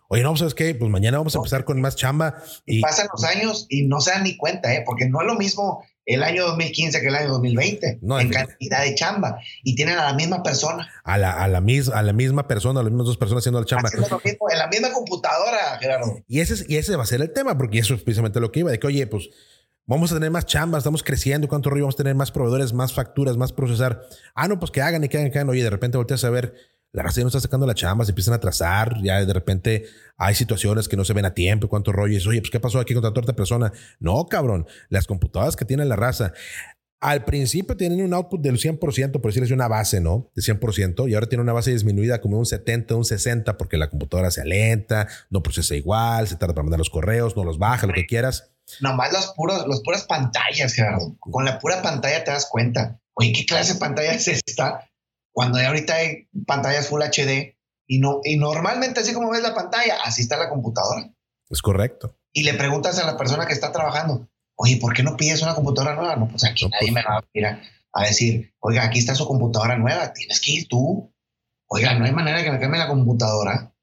Oye, 0.09 0.23
no, 0.23 0.35
¿sabes 0.35 0.53
qué? 0.53 0.73
Pues 0.73 0.89
mañana 0.89 1.17
vamos 1.17 1.35
a 1.35 1.39
empezar 1.39 1.65
con 1.65 1.81
más 1.81 1.95
chamba. 1.95 2.41
Y 2.65 2.81
pasan 2.81 3.07
los 3.11 3.23
años 3.23 3.65
y 3.69 3.87
no 3.87 3.99
se 3.99 4.11
dan 4.11 4.23
ni 4.23 4.37
cuenta, 4.37 4.73
¿eh? 4.73 4.83
porque 4.85 5.07
no 5.07 5.21
es 5.21 5.27
lo 5.27 5.35
mismo 5.35 5.83
el 6.07 6.23
año 6.23 6.47
2015 6.47 7.01
que 7.01 7.07
el 7.07 7.15
año 7.15 7.27
2020 7.33 7.99
no, 8.01 8.17
en 8.17 8.29
cantidad 8.29 8.81
de 8.81 8.95
chamba 8.95 9.39
y 9.61 9.75
tienen 9.75 9.99
a 9.99 10.05
la 10.05 10.13
misma 10.13 10.41
persona. 10.41 10.89
A 11.03 11.17
la, 11.17 11.33
a 11.33 11.49
la, 11.49 11.59
mis, 11.59 11.89
a 11.89 12.01
la 12.01 12.13
misma 12.13 12.47
persona, 12.47 12.79
a 12.79 12.83
las 12.83 12.91
mismas 12.91 13.07
dos 13.07 13.17
personas 13.17 13.41
haciendo 13.41 13.59
la 13.59 13.65
chamba. 13.65 13.89
Haciendo 13.89 14.07
lo 14.09 14.21
mismo, 14.23 14.49
en 14.49 14.57
la 14.57 14.67
misma 14.67 14.93
computadora, 14.93 15.77
Gerardo. 15.79 16.23
Y 16.27 16.39
ese, 16.39 16.65
y 16.69 16.77
ese 16.77 16.95
va 16.95 17.03
a 17.03 17.07
ser 17.07 17.21
el 17.21 17.33
tema, 17.33 17.57
porque 17.57 17.79
eso 17.79 17.93
es 17.93 18.01
precisamente 18.01 18.39
lo 18.39 18.53
que 18.53 18.61
iba, 18.61 18.71
de 18.71 18.79
que, 18.79 18.87
oye, 18.87 19.05
pues 19.05 19.29
vamos 19.87 20.11
a 20.11 20.15
tener 20.15 20.29
más 20.29 20.45
chambas, 20.45 20.81
estamos 20.81 21.01
creciendo, 21.01 21.47
cuánto 21.47 21.69
río 21.69 21.85
vamos 21.85 21.95
a 21.95 21.97
tener 21.97 22.13
más 22.13 22.31
proveedores, 22.31 22.73
más 22.73 22.93
facturas, 22.93 23.37
más 23.37 23.51
procesar. 23.51 24.01
Ah, 24.35 24.47
no, 24.47 24.59
pues 24.59 24.71
que 24.71 24.81
hagan 24.81 25.03
y 25.03 25.09
que 25.09 25.17
hagan, 25.17 25.31
que 25.31 25.39
hagan. 25.39 25.49
Oye, 25.49 25.63
de 25.63 25.69
repente 25.69 25.97
volteas 25.97 26.23
a 26.23 26.29
ver 26.29 26.53
la 26.93 27.03
raza 27.03 27.17
ya 27.17 27.23
no 27.23 27.27
está 27.27 27.39
sacando 27.39 27.67
la 27.67 27.75
chamba, 27.75 28.05
se 28.05 28.11
empiezan 28.11 28.33
a 28.33 28.37
atrasar, 28.37 29.01
ya 29.03 29.23
de 29.23 29.33
repente 29.33 29.85
hay 30.17 30.33
situaciones 30.35 30.87
que 30.87 30.95
no 30.97 31.05
se 31.05 31.13
ven 31.13 31.25
a 31.25 31.33
tiempo, 31.33 31.67
cuánto 31.67 31.91
rollo 31.91 32.17
es, 32.17 32.25
oye, 32.25 32.39
pues 32.39 32.49
¿qué 32.49 32.59
pasó 32.59 32.79
aquí 32.79 32.93
con 32.93 33.05
otra 33.05 33.35
persona? 33.35 33.71
No, 33.99 34.25
cabrón, 34.25 34.65
las 34.89 35.05
computadoras 35.05 35.55
que 35.55 35.65
tiene 35.65 35.85
la 35.85 35.95
raza, 35.95 36.33
al 36.99 37.23
principio 37.25 37.77
tienen 37.77 38.03
un 38.03 38.13
output 38.13 38.41
del 38.41 38.57
100%, 38.57 39.11
por 39.11 39.29
decirles 39.29 39.51
una 39.51 39.67
base, 39.67 40.01
¿no? 40.01 40.31
De 40.33 40.41
100%, 40.41 41.07
y 41.07 41.13
ahora 41.13 41.27
tiene 41.27 41.43
una 41.43 41.53
base 41.53 41.71
disminuida 41.71 42.19
como 42.21 42.39
un 42.39 42.45
70, 42.45 42.95
un 42.95 43.05
60, 43.05 43.57
porque 43.57 43.77
la 43.77 43.89
computadora 43.89 44.31
se 44.31 44.41
alenta, 44.41 45.07
no 45.29 45.43
procesa 45.43 45.75
igual, 45.75 46.27
se 46.27 46.37
tarda 46.37 46.55
para 46.55 46.63
mandar 46.63 46.79
los 46.79 46.89
correos, 46.89 47.35
no 47.35 47.43
los 47.43 47.59
baja, 47.59 47.85
lo 47.85 47.93
que 47.93 48.07
quieras. 48.07 48.56
Nomás 48.81 49.13
los 49.13 49.27
puros, 49.33 49.65
los 49.67 49.81
puras 49.81 50.03
pantallas, 50.03 50.73
Gerardo. 50.73 51.15
Con 51.19 51.45
la 51.45 51.59
pura 51.59 51.81
pantalla 51.81 52.23
te 52.23 52.31
das 52.31 52.47
cuenta. 52.49 52.99
Oye, 53.13 53.31
¿qué 53.33 53.45
clase 53.45 53.73
de 53.73 53.79
pantalla 53.79 54.13
es 54.13 54.27
esta? 54.27 54.89
Cuando 55.31 55.59
ahorita 55.59 55.95
hay 55.95 56.27
pantallas 56.45 56.87
Full 56.87 57.01
HD 57.01 57.55
y 57.87 57.99
no, 57.99 58.21
y 58.23 58.37
normalmente 58.37 58.99
así 58.99 59.13
como 59.13 59.29
ves 59.29 59.41
la 59.41 59.55
pantalla, 59.55 59.97
así 60.03 60.21
está 60.21 60.37
la 60.37 60.49
computadora. 60.49 61.09
Es 61.49 61.61
correcto. 61.61 62.17
Y 62.33 62.43
le 62.43 62.53
preguntas 62.53 62.99
a 62.99 63.05
la 63.05 63.17
persona 63.17 63.47
que 63.47 63.53
está 63.53 63.71
trabajando, 63.71 64.27
oye, 64.55 64.77
¿por 64.77 64.93
qué 64.93 65.03
no 65.03 65.15
pides 65.15 65.41
una 65.41 65.55
computadora 65.55 65.95
nueva? 65.95 66.15
No, 66.17 66.27
pues 66.27 66.43
aquí 66.43 66.65
nadie 66.65 66.91
pues 66.91 66.93
me 66.93 67.03
va 67.03 67.17
a 67.17 67.61
a, 67.93 68.03
decir, 68.03 68.53
oiga, 68.59 68.83
aquí 68.83 68.99
está 68.99 69.15
su 69.15 69.25
computadora 69.25 69.77
nueva, 69.77 70.13
tienes 70.13 70.41
que 70.41 70.51
ir 70.51 70.67
tú. 70.67 71.13
Oiga, 71.67 71.95
no 71.95 72.05
hay 72.05 72.11
manera 72.11 72.37
de 72.37 72.43
que 72.43 72.51
me 72.51 72.59
cambie 72.59 72.79
la 72.79 72.87
computadora. 72.87 73.73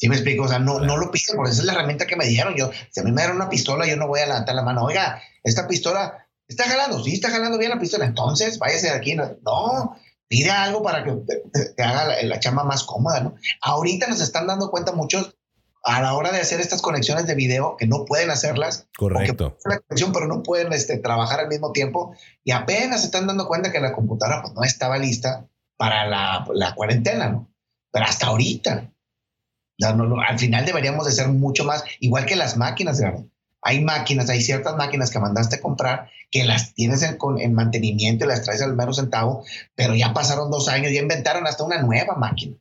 ¿Sí 0.00 0.08
me 0.08 0.14
explico? 0.14 0.44
O 0.44 0.48
sea, 0.48 0.58
no, 0.58 0.80
no 0.80 0.96
lo 0.96 1.10
pido, 1.10 1.36
porque 1.36 1.50
esa 1.50 1.60
es 1.60 1.66
la 1.66 1.74
herramienta 1.74 2.06
que 2.06 2.16
me 2.16 2.24
dijeron. 2.24 2.54
Yo, 2.56 2.70
si 2.90 3.00
a 3.00 3.02
mí 3.02 3.12
me 3.12 3.20
dieron 3.20 3.36
una 3.36 3.50
pistola, 3.50 3.86
yo 3.86 3.96
no 3.96 4.06
voy 4.06 4.20
a 4.20 4.26
levantar 4.26 4.54
la 4.54 4.62
mano. 4.62 4.82
Oiga, 4.84 5.20
esta 5.44 5.68
pistola 5.68 6.26
está 6.48 6.64
jalando, 6.64 7.04
sí 7.04 7.12
está 7.12 7.28
jalando 7.28 7.58
bien 7.58 7.70
la 7.70 7.78
pistola, 7.78 8.06
entonces 8.06 8.58
váyase 8.58 8.86
de 8.86 8.94
aquí. 8.94 9.14
No, 9.14 9.94
pide 10.26 10.50
algo 10.50 10.82
para 10.82 11.04
que 11.04 11.12
te, 11.76 11.82
haga 11.82 12.06
la, 12.06 12.22
la, 12.22 12.40
chamba 12.40 12.64
más 12.64 12.84
cómoda, 12.84 13.20
¿no? 13.20 13.34
Ahorita 13.60 14.06
nos 14.06 14.22
están 14.22 14.46
dando 14.46 14.70
cuenta 14.70 14.92
muchos 14.92 15.36
a 15.82 16.00
la 16.00 16.14
hora 16.14 16.32
de 16.32 16.40
hacer 16.40 16.60
estas 16.60 16.80
conexiones 16.80 17.26
de 17.26 17.34
video 17.34 17.76
que 17.76 17.86
no 17.86 18.06
pueden 18.06 18.30
hacerlas. 18.30 18.88
Correcto. 18.96 19.58
La 19.66 19.80
conexión, 19.80 20.14
pero 20.14 20.28
no 20.28 20.42
pueden 20.42 20.72
este, 20.72 20.96
trabajar 20.96 21.40
al 21.40 21.48
mismo 21.48 21.72
tiempo 21.72 22.14
y 22.42 22.52
apenas 22.52 23.00
se 23.00 23.06
están 23.06 23.26
dando 23.26 23.46
cuenta 23.46 23.70
que 23.70 23.80
la 23.80 23.92
computadora 23.92 24.40
pues, 24.40 24.54
no 24.54 24.62
estaba 24.62 24.96
lista 24.96 25.46
para 25.76 26.06
la, 26.06 26.46
la 26.54 26.74
cuarentena, 26.74 27.28
¿no? 27.28 27.52
Pero 27.92 28.06
hasta 28.06 28.28
ahorita. 28.28 28.90
Al 29.82 30.38
final 30.38 30.66
deberíamos 30.66 31.06
de 31.06 31.12
ser 31.12 31.28
mucho 31.28 31.64
más, 31.64 31.84
igual 32.00 32.26
que 32.26 32.36
las 32.36 32.56
máquinas, 32.56 33.00
¿verdad? 33.00 33.24
Hay 33.62 33.82
máquinas, 33.82 34.30
hay 34.30 34.40
ciertas 34.40 34.76
máquinas 34.76 35.10
que 35.10 35.18
mandaste 35.18 35.56
a 35.56 35.60
comprar 35.60 36.10
que 36.30 36.44
las 36.44 36.74
tienes 36.74 37.02
en, 37.02 37.18
en 37.38 37.54
mantenimiento 37.54 38.24
y 38.24 38.28
las 38.28 38.42
traes 38.42 38.62
al 38.62 38.74
mero 38.74 38.92
centavo, 38.92 39.44
pero 39.74 39.94
ya 39.94 40.12
pasaron 40.14 40.50
dos 40.50 40.68
años, 40.68 40.92
ya 40.92 41.00
inventaron 41.00 41.46
hasta 41.46 41.64
una 41.64 41.82
nueva 41.82 42.14
máquina. 42.16 42.56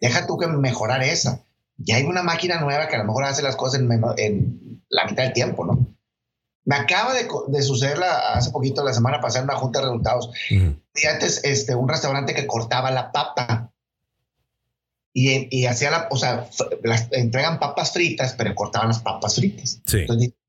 Deja 0.00 0.26
tú 0.26 0.36
que 0.36 0.46
mejorar 0.48 1.02
esa. 1.02 1.42
Ya 1.76 1.96
hay 1.96 2.04
una 2.04 2.22
máquina 2.22 2.60
nueva 2.60 2.88
que 2.88 2.96
a 2.96 2.98
lo 2.98 3.04
mejor 3.04 3.24
hace 3.24 3.42
las 3.42 3.56
cosas 3.56 3.80
en, 3.80 3.90
en 4.18 4.82
la 4.88 5.06
mitad 5.06 5.22
del 5.24 5.32
tiempo, 5.32 5.64
¿no? 5.64 5.86
Me 6.64 6.76
acaba 6.76 7.12
de, 7.14 7.26
de, 7.48 7.62
suceder 7.62 7.98
hace 8.02 8.50
poquito, 8.52 8.84
la 8.84 8.92
semana 8.92 9.20
pasada, 9.20 9.40
en 9.40 9.50
una 9.50 9.58
junta 9.58 9.80
de 9.80 9.86
resultados. 9.86 10.30
Y 10.48 11.06
antes, 11.06 11.40
este, 11.42 11.74
un 11.74 11.88
restaurante 11.88 12.34
que 12.34 12.46
cortaba 12.46 12.92
la 12.92 13.10
papa 13.10 13.71
y, 15.14 15.66
hacía 15.66 15.90
la, 15.90 16.08
o 16.10 16.16
sea, 16.16 16.48
las, 16.82 17.08
entregan 17.12 17.58
papas 17.58 17.92
fritas, 17.92 18.34
pero 18.36 18.54
cortaban 18.54 18.88
las 18.88 19.00
papas 19.00 19.34
fritas. 19.34 19.82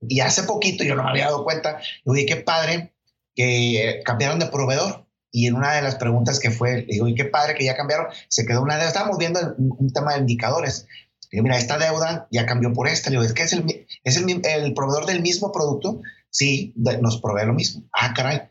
y 0.08 0.20
hace 0.22 0.44
poquito 0.44 0.84
yo 0.84 0.96
no 0.96 1.04
me 1.04 1.10
había 1.10 1.26
dado 1.26 1.44
cuenta, 1.44 1.80
yo 2.06 2.14
dije, 2.14 2.26
qué 2.28 2.36
padre 2.38 2.94
que 3.36 4.02
cambiaron 4.06 4.40
de 4.40 4.48
proveedor. 4.48 5.06
Y 5.36 5.48
en 5.48 5.56
una 5.56 5.74
de 5.74 5.82
las 5.82 5.96
preguntas 5.96 6.40
que 6.40 6.52
fue, 6.52 6.84
digo, 6.84 7.08
y 7.08 7.16
qué 7.16 7.26
padre 7.26 7.56
que 7.56 7.66
ya 7.66 7.76
cambiaron, 7.76 8.06
se 8.28 8.46
quedó 8.46 8.62
una 8.62 8.76
deuda. 8.76 8.90
Estábamos 8.90 9.18
viendo 9.18 9.40
un, 9.58 9.92
tema 9.92 10.14
de 10.14 10.20
indicadores. 10.20 10.86
Digo, 11.32 11.44
mira, 11.44 11.58
esta 11.58 11.80
deuda 11.80 12.28
ya 12.30 12.46
cambió 12.46 12.72
por 12.72 12.88
esta. 12.88 13.10
Digo, 13.10 13.24
es 13.24 13.34
que 13.34 13.42
es 13.42 13.54
el, 13.54 13.88
es 14.04 14.18
el, 14.18 14.30
el 14.30 14.74
proveedor 14.76 15.08
del 15.08 15.24
mismo 15.24 15.52
producto. 15.52 16.02
Sí, 16.30 16.74
nos 16.76 17.20
provee 17.20 17.48
lo 17.48 17.54
mismo. 17.54 17.84
Ah, 17.92 18.14
caray. 18.16 18.44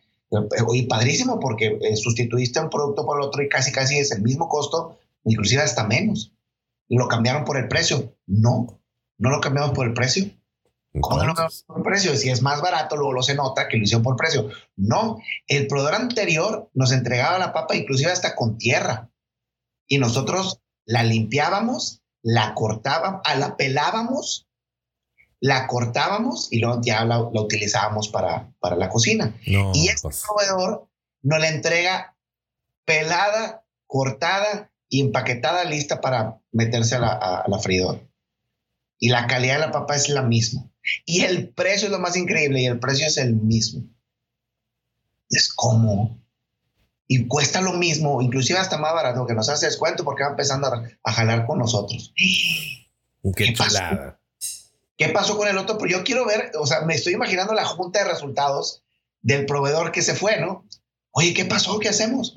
Oye, 0.66 0.86
padrísimo, 0.88 1.38
porque 1.38 1.78
eh, 1.80 1.94
sustituiste 1.94 2.58
un 2.58 2.70
producto 2.70 3.06
por 3.06 3.20
el 3.20 3.26
otro 3.26 3.42
y 3.42 3.48
casi, 3.48 3.70
casi 3.70 3.98
es 3.98 4.10
el 4.10 4.22
mismo 4.22 4.48
costo, 4.48 4.98
inclusive 5.24 5.62
hasta 5.62 5.86
menos. 5.86 6.34
Lo 6.88 7.08
cambiaron 7.08 7.44
por 7.44 7.56
el 7.56 7.68
precio. 7.68 8.16
No, 8.26 8.80
no 9.18 9.30
lo 9.30 9.40
cambiamos 9.40 9.72
por 9.72 9.86
el 9.86 9.94
precio. 9.94 10.30
¿Cómo 11.00 11.18
no 11.18 11.26
lo 11.26 11.34
cambiamos 11.34 11.64
por 11.66 11.78
el 11.78 11.82
precio? 11.84 12.16
Si 12.16 12.28
es 12.28 12.42
más 12.42 12.60
barato, 12.60 12.96
luego 12.96 13.14
lo 13.14 13.22
se 13.22 13.34
nota 13.34 13.68
que 13.68 13.78
lo 13.78 13.84
hicieron 13.84 14.02
por 14.02 14.16
precio. 14.16 14.50
No, 14.76 15.18
el 15.46 15.66
proveedor 15.66 15.94
anterior 15.94 16.70
nos 16.74 16.92
entregaba 16.92 17.38
la 17.38 17.52
papa 17.52 17.76
inclusive 17.76 18.12
hasta 18.12 18.34
con 18.34 18.58
tierra. 18.58 19.10
Y 19.86 19.98
nosotros 19.98 20.60
la 20.84 21.02
limpiábamos, 21.02 22.02
la 22.22 22.54
cortábamos, 22.54 23.22
la 23.38 23.56
pelábamos, 23.56 24.48
la 25.40 25.66
cortábamos 25.66 26.52
y 26.52 26.60
luego 26.60 26.80
ya 26.82 27.04
la, 27.04 27.20
utilizábamos 27.20 28.08
para, 28.08 28.52
para 28.60 28.76
la 28.76 28.88
cocina. 28.88 29.34
y 29.44 29.88
este 29.88 30.02
pues. 30.02 30.22
proveedor 30.26 30.88
nos 31.22 31.40
la 31.40 31.48
entrega 31.48 32.16
pelada, 32.84 33.64
cortada 33.86 34.71
y 34.92 35.00
empaquetada 35.00 35.64
lista 35.64 36.02
para 36.02 36.38
meterse 36.52 36.96
a 36.96 36.98
la, 36.98 37.12
a, 37.14 37.58
freidora. 37.60 37.98
Y 38.98 39.08
la 39.08 39.26
calidad 39.26 39.54
de 39.54 39.60
la 39.60 39.72
papa 39.72 39.96
es 39.96 40.10
la 40.10 40.20
misma. 40.20 40.68
Y 41.06 41.22
el 41.22 41.48
precio 41.48 41.86
es 41.86 41.92
lo 41.92 41.98
más 41.98 42.14
increíble 42.14 42.60
y 42.60 42.66
el 42.66 42.78
precio 42.78 43.06
es 43.06 43.16
el 43.16 43.34
mismo. 43.34 43.84
Es 45.30 45.50
como. 45.50 46.20
Y 47.08 47.26
cuesta 47.26 47.62
lo 47.62 47.72
mismo, 47.72 48.20
inclusive 48.20 48.58
hasta 48.58 48.76
más 48.76 48.92
barato, 48.92 49.26
que 49.26 49.32
nos 49.32 49.48
hace 49.48 49.64
descuento 49.64 50.04
porque 50.04 50.24
va 50.24 50.30
empezando 50.30 50.66
a, 50.66 51.12
jalar 51.12 51.46
con 51.46 51.58
nosotros. 51.58 52.12
Qué, 52.14 53.54
Pasó? 53.56 53.80
¿Qué 54.98 55.08
pasó 55.08 55.38
con 55.38 55.48
el 55.48 55.56
otro? 55.56 55.78
Pues 55.78 55.90
yo 55.90 56.04
quiero 56.04 56.26
ver, 56.26 56.52
o 56.60 56.66
sea, 56.66 56.82
me 56.82 56.94
estoy 56.94 57.14
imaginando 57.14 57.54
la 57.54 57.64
junta 57.64 58.00
de 58.00 58.10
resultados 58.10 58.82
del 59.22 59.46
proveedor 59.46 59.90
que 59.90 60.02
se 60.02 60.14
fue, 60.14 60.38
¿no? 60.38 60.66
Oye, 61.12 61.32
¿qué 61.32 61.46
pasó? 61.46 61.78
¿Qué 61.78 61.88
hacemos? 61.88 62.34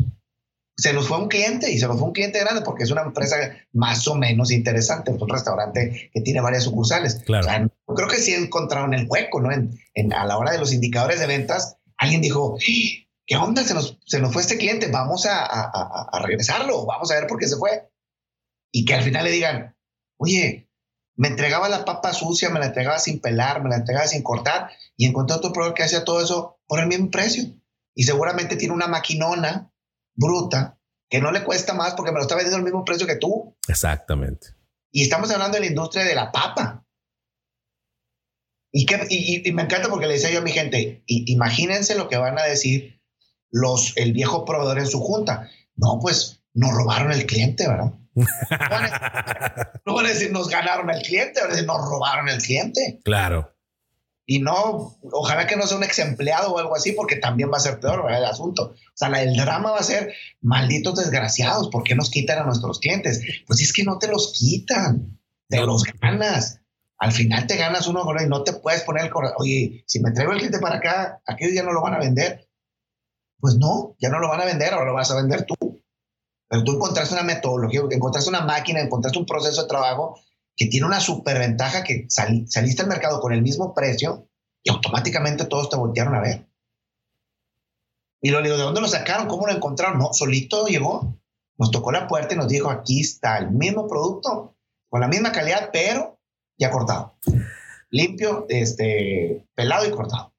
Se 0.77 0.93
nos 0.93 1.07
fue 1.07 1.17
un 1.17 1.29
cliente 1.29 1.71
y 1.71 1.79
se 1.79 1.87
nos 1.87 1.97
fue 1.97 2.07
un 2.07 2.13
cliente 2.13 2.39
grande 2.39 2.61
porque 2.61 2.83
es 2.83 2.91
una 2.91 3.01
empresa 3.01 3.37
más 3.71 4.07
o 4.07 4.15
menos 4.15 4.51
interesante, 4.51 5.11
es 5.11 5.21
un 5.21 5.29
restaurante 5.29 6.09
que 6.13 6.21
tiene 6.21 6.41
varias 6.41 6.63
sucursales. 6.63 7.21
Claro. 7.25 7.71
creo 7.95 8.07
que 8.09 8.17
sí 8.17 8.33
encontraron 8.33 8.93
el 8.93 9.07
hueco, 9.09 9.41
¿no? 9.41 9.51
En, 9.51 10.13
a 10.13 10.25
la 10.25 10.37
hora 10.37 10.51
de 10.51 10.57
los 10.57 10.73
indicadores 10.73 11.19
de 11.19 11.27
ventas, 11.27 11.77
alguien 11.97 12.21
dijo, 12.21 12.57
¿qué 13.25 13.37
onda? 13.37 13.63
Se 13.63 13.73
nos, 13.73 13.99
se 14.05 14.19
nos 14.19 14.33
fue 14.33 14.41
este 14.41 14.57
cliente, 14.57 14.87
vamos 14.87 15.25
a, 15.25 15.45
a, 15.45 16.09
a, 16.11 16.19
regresarlo, 16.23 16.85
vamos 16.85 17.09
a 17.09 17.15
ver 17.15 17.27
por 17.27 17.39
qué 17.39 17.47
se 17.47 17.55
fue. 17.55 17.89
Y 18.71 18.83
que 18.83 18.95
al 18.95 19.03
final 19.03 19.23
le 19.23 19.31
digan, 19.31 19.77
oye, 20.17 20.69
me 21.15 21.29
entregaba 21.29 21.69
la 21.69 21.85
papa 21.85 22.11
sucia, 22.11 22.49
me 22.49 22.59
la 22.59 22.65
entregaba 22.65 22.99
sin 22.99 23.21
pelar, 23.21 23.63
me 23.63 23.69
la 23.69 23.77
entregaba 23.77 24.07
sin 24.07 24.23
cortar 24.23 24.71
y 24.97 25.05
encontré 25.05 25.37
otro 25.37 25.53
proveedor 25.53 25.75
que 25.75 25.83
hacía 25.83 26.03
todo 26.03 26.21
eso 26.21 26.59
por 26.67 26.81
el 26.81 26.87
mismo 26.87 27.09
precio. 27.09 27.45
Y 27.93 28.03
seguramente 28.03 28.57
tiene 28.57 28.73
una 28.73 28.87
maquinona 28.87 29.71
bruta 30.15 30.79
que 31.09 31.21
no 31.21 31.31
le 31.31 31.43
cuesta 31.43 31.73
más 31.73 31.93
porque 31.93 32.11
me 32.11 32.17
lo 32.17 32.23
está 32.23 32.35
vendiendo 32.35 32.57
al 32.57 32.63
mismo 32.63 32.83
precio 32.83 33.07
que 33.07 33.17
tú. 33.17 33.55
Exactamente. 33.67 34.55
Y 34.91 35.03
estamos 35.03 35.29
hablando 35.31 35.55
de 35.55 35.61
la 35.61 35.69
industria 35.69 36.03
de 36.03 36.15
la 36.15 36.31
papa. 36.31 36.85
Y, 38.71 38.85
que, 38.85 39.05
y, 39.09 39.51
me 39.53 39.63
encanta 39.63 39.89
porque 39.89 40.07
le 40.07 40.13
decía 40.13 40.31
yo 40.31 40.39
a 40.39 40.43
mi 40.43 40.51
gente, 40.51 41.03
imagínense 41.05 41.95
lo 41.95 42.09
que 42.09 42.17
van 42.17 42.37
a 42.37 42.43
decir 42.43 43.01
los, 43.49 43.95
el 43.95 44.11
viejo 44.11 44.43
proveedor 44.43 44.79
en 44.79 44.87
su 44.87 44.99
junta. 44.99 45.49
No, 45.75 45.99
pues 46.01 46.43
nos 46.53 46.73
robaron 46.73 47.11
el 47.11 47.25
cliente, 47.25 47.67
¿verdad? 47.67 47.93
no 49.85 49.93
van 49.93 50.05
a 50.05 50.09
decir 50.09 50.31
nos 50.31 50.49
ganaron 50.49 50.89
el 50.89 51.01
cliente, 51.01 51.41
van 51.41 51.49
a 51.49 51.53
decir 51.53 51.67
nos 51.67 51.81
robaron 51.89 52.29
el 52.29 52.41
cliente. 52.41 52.99
Claro. 53.03 53.54
Y 54.27 54.39
no, 54.39 54.97
ojalá 55.11 55.45
que 55.45 55.55
no 55.55 55.67
sea 55.67 55.77
un 55.77 55.83
ex 55.83 55.99
empleado 55.99 56.53
o 56.53 56.57
algo 56.57 56.75
así, 56.75 56.93
porque 56.93 57.17
también 57.17 57.51
va 57.51 57.57
a 57.57 57.61
ser 57.61 57.79
peor 57.79 58.11
el 58.11 58.25
asunto. 58.25 58.73
O 58.73 58.95
sea, 58.95 59.09
el 59.21 59.35
drama 59.35 59.71
va 59.71 59.77
a 59.77 59.83
ser 59.83 60.13
malditos 60.41 60.95
desgraciados, 60.95 61.69
¿por 61.69 61.83
qué 61.83 61.93
nos 61.93 62.09
quitan 62.09 62.39
a 62.39 62.45
nuestros 62.45 62.79
clientes? 62.79 63.21
Pues 63.45 63.61
es 63.61 63.71
que 63.71 63.83
no 63.83 63.99
te 63.99 64.07
los 64.07 64.33
quitan, 64.33 65.19
te 65.47 65.61
los 65.61 65.83
ganas. 66.01 66.61
Al 66.97 67.11
final 67.11 67.45
te 67.45 67.57
ganas 67.57 67.87
uno 67.87 68.03
y 68.19 68.27
no 68.27 68.43
te 68.43 68.53
puedes 68.53 68.81
poner 68.81 69.05
el 69.05 69.11
corazón. 69.11 69.37
Oye, 69.39 69.83
si 69.85 69.99
me 69.99 70.11
traigo 70.11 70.31
el 70.31 70.39
cliente 70.39 70.59
para 70.59 70.77
acá, 70.77 71.21
aquellos 71.27 71.53
ya 71.53 71.63
no 71.63 71.73
lo 71.73 71.81
van 71.81 71.93
a 71.93 71.99
vender. 71.99 72.49
Pues 73.39 73.57
no, 73.57 73.95
ya 73.99 74.09
no 74.09 74.19
lo 74.19 74.29
van 74.29 74.41
a 74.41 74.45
vender, 74.45 74.73
ahora 74.73 74.87
lo 74.87 74.93
vas 74.93 75.11
a 75.11 75.15
vender 75.17 75.45
tú. 75.45 75.55
Pero 76.47 76.63
tú 76.63 76.73
encontraste 76.73 77.13
una 77.13 77.23
metodología, 77.23 77.81
encontraste 77.91 78.29
una 78.29 78.41
máquina, 78.41 78.79
encontraste 78.79 79.19
un 79.19 79.25
proceso 79.25 79.63
de 79.63 79.67
trabajo 79.67 80.19
que 80.55 80.67
tiene 80.67 80.87
una 80.87 80.99
superventaja 80.99 81.83
que 81.83 82.05
saliste 82.09 82.81
al 82.81 82.87
mercado 82.87 83.19
con 83.19 83.33
el 83.33 83.41
mismo 83.41 83.73
precio 83.73 84.29
y 84.63 84.71
automáticamente 84.71 85.45
todos 85.45 85.69
te 85.69 85.77
voltearon 85.77 86.15
a 86.15 86.21
ver. 86.21 86.47
Y 88.21 88.31
lo 88.31 88.41
digo, 88.41 88.57
¿de 88.57 88.63
dónde 88.63 88.81
lo 88.81 88.87
sacaron? 88.87 89.27
¿Cómo 89.27 89.45
lo 89.45 89.53
encontraron? 89.53 89.99
No, 89.99 90.13
solito 90.13 90.65
llegó. 90.65 91.19
Nos 91.57 91.71
tocó 91.71 91.91
la 91.91 92.07
puerta 92.07 92.33
y 92.33 92.37
nos 92.37 92.47
dijo, 92.47 92.69
aquí 92.69 93.01
está 93.01 93.37
el 93.37 93.51
mismo 93.51 93.87
producto, 93.87 94.55
con 94.89 95.01
la 95.01 95.07
misma 95.07 95.31
calidad, 95.31 95.69
pero 95.71 96.19
ya 96.57 96.71
cortado. 96.71 97.17
Limpio, 97.91 98.45
este, 98.49 99.45
pelado 99.53 99.87
y 99.87 99.91
cortado. 99.91 100.33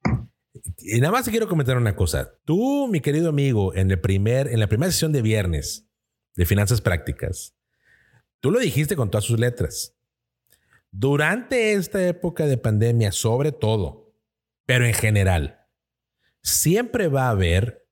Y 0.79 0.99
nada 0.99 1.11
más 1.11 1.25
te 1.25 1.31
quiero 1.31 1.47
comentar 1.47 1.77
una 1.77 1.95
cosa. 1.95 2.33
Tú, 2.45 2.87
mi 2.87 2.99
querido 3.01 3.29
amigo, 3.29 3.73
en, 3.73 3.89
el 3.89 3.99
primer, 3.99 4.47
en 4.47 4.59
la 4.59 4.67
primera 4.67 4.91
sesión 4.91 5.11
de 5.11 5.21
viernes 5.21 5.87
de 6.35 6.45
Finanzas 6.45 6.81
Prácticas, 6.81 7.55
tú 8.41 8.51
lo 8.51 8.59
dijiste 8.59 8.95
con 8.95 9.09
todas 9.09 9.25
sus 9.25 9.39
letras. 9.39 9.96
Durante 10.99 11.73
esta 11.73 12.03
época 12.07 12.47
de 12.47 12.57
pandemia, 12.57 13.11
sobre 13.11 13.51
todo, 13.51 14.15
pero 14.65 14.83
en 14.83 14.95
general, 14.95 15.67
siempre 16.41 17.07
va 17.07 17.27
a 17.27 17.29
haber 17.29 17.87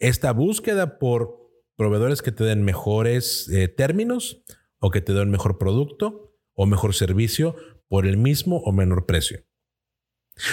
esta 0.00 0.32
búsqueda 0.32 0.98
por 0.98 1.52
proveedores 1.76 2.20
que 2.20 2.32
te 2.32 2.42
den 2.42 2.64
mejores 2.64 3.48
eh, 3.50 3.68
términos 3.68 4.42
o 4.80 4.90
que 4.90 5.00
te 5.00 5.12
den 5.12 5.30
mejor 5.30 5.56
producto 5.56 6.34
o 6.52 6.66
mejor 6.66 6.96
servicio 6.96 7.54
por 7.86 8.06
el 8.06 8.16
mismo 8.16 8.56
o 8.56 8.72
menor 8.72 9.06
precio. 9.06 9.44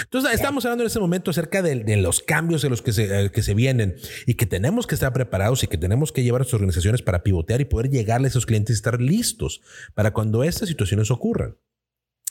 Entonces, 0.02 0.32
estamos 0.32 0.64
hablando 0.64 0.84
en 0.84 0.88
este 0.88 1.00
momento 1.00 1.30
acerca 1.30 1.62
de, 1.62 1.96
los 1.96 2.20
cambios 2.20 2.62
de 2.62 2.70
los 2.70 2.82
que 2.82 2.92
se, 2.92 3.26
eh, 3.26 3.30
que 3.30 3.42
se 3.42 3.54
vienen 3.54 3.96
y 4.26 4.34
que 4.34 4.46
tenemos 4.46 4.86
que 4.86 4.94
estar 4.94 5.12
preparados 5.12 5.62
y 5.62 5.66
que 5.66 5.78
tenemos 5.78 6.12
que 6.12 6.22
llevar 6.22 6.40
a 6.40 6.42
nuestras 6.42 6.60
organizaciones 6.60 7.02
para 7.02 7.22
pivotear 7.22 7.60
y 7.60 7.64
poder 7.64 7.90
llegarle 7.90 8.26
a 8.26 8.30
esos 8.30 8.46
clientes 8.46 8.74
y 8.74 8.78
estar 8.78 9.00
listos 9.00 9.60
para 9.94 10.12
cuando 10.12 10.44
estas 10.44 10.68
situaciones 10.68 11.10
ocurran. 11.10 11.56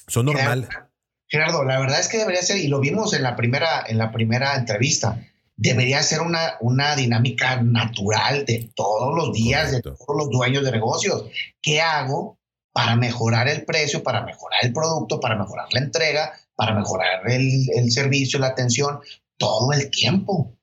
Son 0.08 0.26
normal. 0.26 0.68
Gerardo, 1.28 1.64
la 1.64 1.80
verdad 1.80 2.00
es 2.00 2.08
que 2.08 2.18
debería 2.18 2.42
ser, 2.44 2.58
y 2.58 2.68
lo 2.68 2.80
vimos 2.80 3.14
en 3.14 3.24
la 3.24 3.36
primera, 3.36 3.84
en 3.88 3.98
la 3.98 4.12
primera 4.12 4.56
entrevista, 4.56 5.20
debería 5.56 6.04
ser 6.04 6.22
una, 6.22 6.56
una 6.60 6.96
dinámica 6.96 7.62
natural 7.62 8.46
de 8.46 8.70
todos 8.76 9.16
los 9.16 9.34
días, 9.34 9.72
de 9.72 9.82
todos 9.82 10.16
los 10.16 10.30
dueños 10.30 10.64
de 10.64 10.72
negocios. 10.72 11.26
¿Qué 11.62 11.82
hago 11.82 12.38
para 12.74 12.96
mejorar 12.96 13.48
el 13.48 13.64
precio, 13.64 14.04
para 14.04 14.24
mejorar 14.24 14.60
el 14.64 14.74
producto, 14.74 15.20
para 15.20 15.38
mejorar 15.38 15.68
la 15.72 15.80
entrega, 15.80 16.34
para 16.56 16.74
mejorar 16.74 17.30
el, 17.30 17.70
el 17.76 17.92
servicio, 17.92 18.40
la 18.40 18.48
atención, 18.48 19.00
todo 19.38 19.74
el 19.74 19.90
tiempo? 19.90 20.58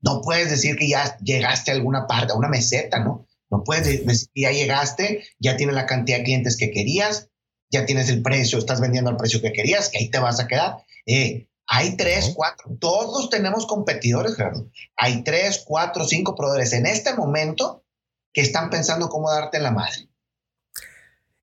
No 0.00 0.20
puedes 0.22 0.50
decir 0.50 0.76
que 0.76 0.88
ya 0.88 1.18
llegaste 1.18 1.70
a 1.70 1.74
alguna 1.74 2.06
parte, 2.06 2.32
a 2.32 2.36
una 2.36 2.48
meseta, 2.48 3.00
¿no? 3.00 3.26
No 3.50 3.64
puedes 3.64 4.06
decir 4.06 4.28
que 4.34 4.42
ya 4.42 4.52
llegaste, 4.52 5.24
ya 5.38 5.56
tienes 5.56 5.74
la 5.74 5.86
cantidad 5.86 6.18
de 6.18 6.24
clientes 6.24 6.56
que 6.56 6.70
querías, 6.70 7.30
ya 7.70 7.86
tienes 7.86 8.08
el 8.08 8.22
precio, 8.22 8.58
estás 8.58 8.80
vendiendo 8.80 9.10
al 9.10 9.16
precio 9.16 9.40
que 9.40 9.52
querías, 9.52 9.88
que 9.88 9.98
ahí 9.98 10.10
te 10.10 10.18
vas 10.18 10.40
a 10.40 10.46
quedar. 10.46 10.76
Eh, 11.06 11.48
hay 11.66 11.96
tres, 11.96 12.32
cuatro, 12.34 12.76
todos 12.80 13.28
tenemos 13.28 13.66
competidores, 13.66 14.36
Gerardo. 14.36 14.70
Hay 14.96 15.22
tres, 15.22 15.62
cuatro, 15.66 16.04
cinco 16.04 16.34
proveedores 16.34 16.72
en 16.72 16.86
este 16.86 17.14
momento 17.14 17.84
que 18.32 18.40
están 18.40 18.70
pensando 18.70 19.08
cómo 19.08 19.30
darte 19.30 19.60
la 19.60 19.70
madre. 19.70 20.08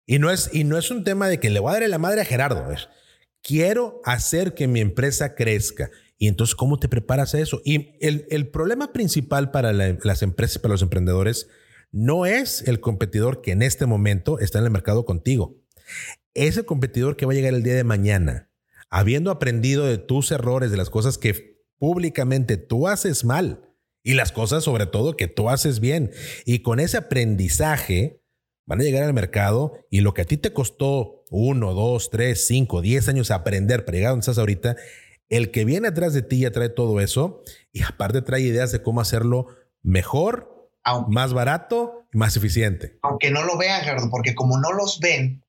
Y 0.08 0.20
no 0.20 0.32
es, 0.32 0.50
y 0.54 0.64
no 0.64 0.78
es 0.78 0.90
un 0.92 1.04
tema 1.04 1.28
de 1.28 1.40
que 1.40 1.50
le 1.50 1.60
voy 1.60 1.76
a 1.76 1.80
dar 1.80 1.90
la 1.90 1.98
madre 1.98 2.22
a 2.22 2.26
Gerardo. 2.26 2.72
Es, 2.72 2.90
quiero 3.46 4.02
hacer 4.04 4.56
que 4.56 4.68
mi 4.68 4.82
empresa 4.82 5.36
crezca. 5.36 5.92
Y 6.18 6.28
entonces, 6.28 6.56
¿cómo 6.56 6.80
te 6.80 6.90
preparas 6.90 7.36
a 7.36 7.40
eso? 7.40 7.62
Y 7.64 7.98
el, 8.02 8.26
el 8.30 8.48
problema 8.48 8.92
principal 8.92 9.52
para 9.52 9.72
las 9.72 10.22
empresas, 10.24 10.60
para 10.60 10.74
los 10.74 10.82
emprendedores, 10.82 11.48
no 11.92 12.26
es 12.26 12.64
el 12.68 12.80
competidor 12.80 13.42
que 13.42 13.52
en 13.52 13.62
este 13.62 13.86
momento 13.86 14.40
está 14.40 14.60
en 14.60 14.66
el 14.66 14.72
mercado 14.72 15.06
contigo. 15.06 15.62
Es 16.34 16.58
el 16.58 16.66
competidor 16.66 17.16
que 17.16 17.26
va 17.26 17.34
a 17.34 17.36
llegar 17.36 17.54
el 17.54 17.64
día 17.64 17.76
de 17.76 17.84
mañana 17.84 18.50
habiendo 18.90 19.32
aprendido 19.32 19.86
de 19.86 19.98
tus 19.98 20.32
errores, 20.32 20.72
de 20.72 20.78
las 20.78 20.90
cosas 20.90 21.18
que 21.18 21.62
públicamente 21.78 22.58
tú 22.58 22.88
haces 22.88 23.26
mal 23.26 23.74
y 24.04 24.14
las 24.14 24.32
cosas 24.32 24.64
sobre 24.64 24.86
todo 24.86 25.18
que 25.18 25.28
tú 25.28 25.50
haces 25.50 25.80
bien. 25.80 26.12
Y 26.46 26.60
con 26.60 26.80
ese 26.80 26.98
aprendizaje 26.98 28.22
van 28.66 28.82
a 28.82 28.84
llegar 28.84 29.04
al 29.04 29.14
mercado 29.14 29.74
y 29.90 30.02
lo 30.02 30.14
que 30.14 30.24
a 30.24 30.26
ti 30.26 30.38
te 30.38 30.54
costó 30.54 31.24
uno, 31.30 31.74
dos, 31.74 32.10
tres, 32.10 32.48
cinco, 32.48 32.82
diez 32.82 33.08
años 33.08 33.32
aprender 33.32 33.86
para 33.86 33.98
llegar 33.98 34.12
donde 34.12 34.22
estás 34.22 34.38
ahorita, 34.38 34.76
el 35.30 35.52
que 35.52 35.66
viene 35.66 35.88
atrás 35.88 36.14
de 36.14 36.22
ti 36.22 36.42
ya 36.42 36.52
trae 36.52 36.70
todo 36.70 37.00
eso 37.00 37.42
y 37.72 37.84
aparte 37.84 38.22
trae 38.22 38.42
ideas 38.42 38.72
de 38.72 38.82
cómo 38.82 39.02
hacerlo 39.02 39.48
mejor, 39.82 40.70
más 41.08 41.34
barato 41.34 42.08
y 42.14 42.18
más 42.18 42.38
eficiente. 42.38 43.00
Aunque 43.02 43.32
no 43.32 43.44
lo 43.44 43.58
vean, 43.58 43.82
Gerardo, 43.82 44.10
porque 44.12 44.36
como 44.36 44.60
no 44.60 44.72
los 44.72 45.00
ven, 45.00 45.44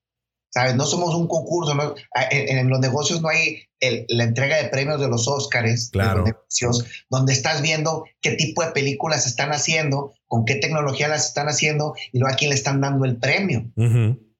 ¿sabes? 0.49 0.75
No 0.75 0.85
somos 0.85 1.13
un 1.15 1.27
concurso, 1.27 1.73
ah, 2.15 2.27
En, 2.31 2.69
los 2.69 2.79
negocios 2.79 3.21
no 3.21 3.29
hay 3.29 3.63
la 4.09 4.23
entrega 4.23 4.57
de 4.57 4.69
premios 4.69 4.99
de 4.99 5.07
los 5.07 5.27
Óscares, 5.27 5.89
claro. 5.91 6.23
negocios, 6.23 6.85
donde 7.09 7.33
estás 7.33 7.61
viendo 7.61 8.05
qué 8.21 8.31
tipo 8.31 8.63
de 8.63 8.71
películas 8.71 9.27
están 9.27 9.51
haciendo, 9.51 10.13
con 10.27 10.45
qué 10.45 10.55
tecnología 10.55 11.07
las 11.07 11.27
están 11.27 11.47
haciendo 11.47 11.93
y 12.11 12.19
luego 12.19 12.33
a 12.33 12.37
quién 12.37 12.49
le 12.49 12.55
están 12.55 12.81
dando 12.81 13.05
el 13.05 13.17
premio. 13.17 13.71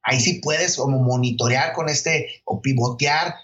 Ahí 0.02 0.20
sí 0.20 0.40
puedes 0.42 0.78
como 0.78 1.00
monitorear 1.00 1.74
con 1.74 1.90
este 1.90 2.42
o 2.46 2.62
pivotear 2.62 3.36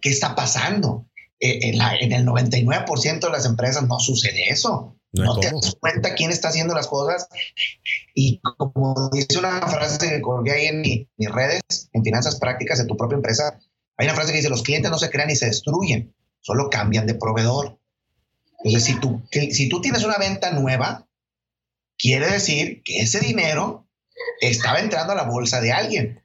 qué 0.00 0.10
está 0.10 0.34
pasando. 0.34 1.06
Eh, 1.40 1.68
en, 1.68 1.80
en 1.80 2.12
el 2.12 2.26
99% 2.26 3.20
de 3.20 3.30
las 3.30 3.46
empresas 3.46 3.86
no 3.86 4.00
sucede 4.00 4.48
eso. 4.48 4.97
No, 5.12 5.38
te 5.38 5.50
das 5.50 5.76
cuenta 5.80 6.14
quién 6.14 6.30
está 6.30 6.48
haciendo 6.48 6.74
las 6.74 6.86
cosas. 6.86 7.28
Y 8.14 8.40
como 8.40 9.08
dice 9.10 9.38
una 9.38 9.66
frase 9.66 10.08
que 10.08 10.20
colgué 10.20 10.52
ahí 10.52 10.66
en 10.66 10.82
mis 10.82 11.30
redes, 11.30 11.62
en 11.92 12.04
finanzas 12.04 12.38
prácticas 12.38 12.78
de 12.78 12.84
tu 12.84 12.96
propia 12.96 13.16
empresa, 13.16 13.58
hay 13.96 14.06
una 14.06 14.14
frase 14.14 14.32
que 14.32 14.38
dice, 14.38 14.50
los 14.50 14.62
clientes 14.62 14.90
no 14.90 14.98
se 14.98 15.10
crean 15.10 15.28
ni 15.28 15.36
se 15.36 15.46
destruyen, 15.46 16.14
solo 16.40 16.68
cambian 16.70 17.06
de 17.06 17.14
proveedor. 17.14 17.78
Entonces, 18.62 18.84
si 18.84 19.00
tú, 19.00 19.22
si 19.30 19.68
tú 19.68 19.80
tienes 19.80 20.04
una 20.04 20.18
venta 20.18 20.50
nueva, 20.50 21.08
quiere 21.96 22.30
decir 22.30 22.82
que 22.84 23.00
ese 23.00 23.20
dinero 23.20 23.88
estaba 24.40 24.80
entrando 24.80 25.12
a 25.12 25.16
la 25.16 25.24
bolsa 25.24 25.60
de 25.60 25.72
alguien. 25.72 26.24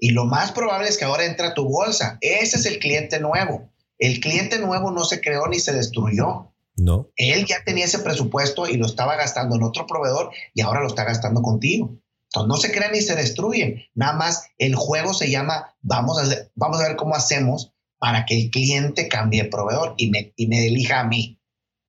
Y 0.00 0.10
lo 0.10 0.24
más 0.24 0.52
probable 0.52 0.88
es 0.88 0.96
que 0.96 1.04
ahora 1.04 1.26
entra 1.26 1.48
a 1.48 1.54
tu 1.54 1.68
bolsa. 1.68 2.18
Ese 2.20 2.56
es 2.56 2.66
el 2.66 2.78
cliente 2.78 3.20
nuevo. 3.20 3.70
El 3.98 4.20
cliente 4.20 4.58
nuevo 4.58 4.90
no 4.90 5.04
se 5.04 5.20
creó 5.20 5.46
ni 5.48 5.60
se 5.60 5.72
destruyó 5.72 6.50
no. 6.80 7.10
Él 7.16 7.46
ya 7.46 7.62
tenía 7.64 7.84
ese 7.84 7.98
presupuesto 7.98 8.66
y 8.66 8.76
lo 8.76 8.86
estaba 8.86 9.16
gastando 9.16 9.56
en 9.56 9.62
otro 9.62 9.86
proveedor 9.86 10.30
y 10.54 10.62
ahora 10.62 10.80
lo 10.80 10.88
está 10.88 11.04
gastando 11.04 11.42
contigo. 11.42 11.96
Entonces 12.32 12.48
no 12.48 12.56
se 12.56 12.72
crean 12.72 12.92
ni 12.92 13.00
se 13.00 13.16
destruyen. 13.16 13.82
Nada 13.94 14.14
más 14.14 14.48
el 14.58 14.74
juego 14.74 15.14
se 15.14 15.30
llama 15.30 15.74
vamos 15.80 16.18
a, 16.18 16.48
vamos 16.54 16.80
a 16.80 16.88
ver 16.88 16.96
cómo 16.96 17.14
hacemos 17.14 17.72
para 17.98 18.24
que 18.24 18.40
el 18.40 18.50
cliente 18.50 19.08
cambie 19.08 19.42
de 19.42 19.48
proveedor 19.48 19.94
y 19.96 20.10
me, 20.10 20.32
y 20.36 20.46
me 20.46 20.66
elija 20.66 21.00
a 21.00 21.04
mí. 21.04 21.38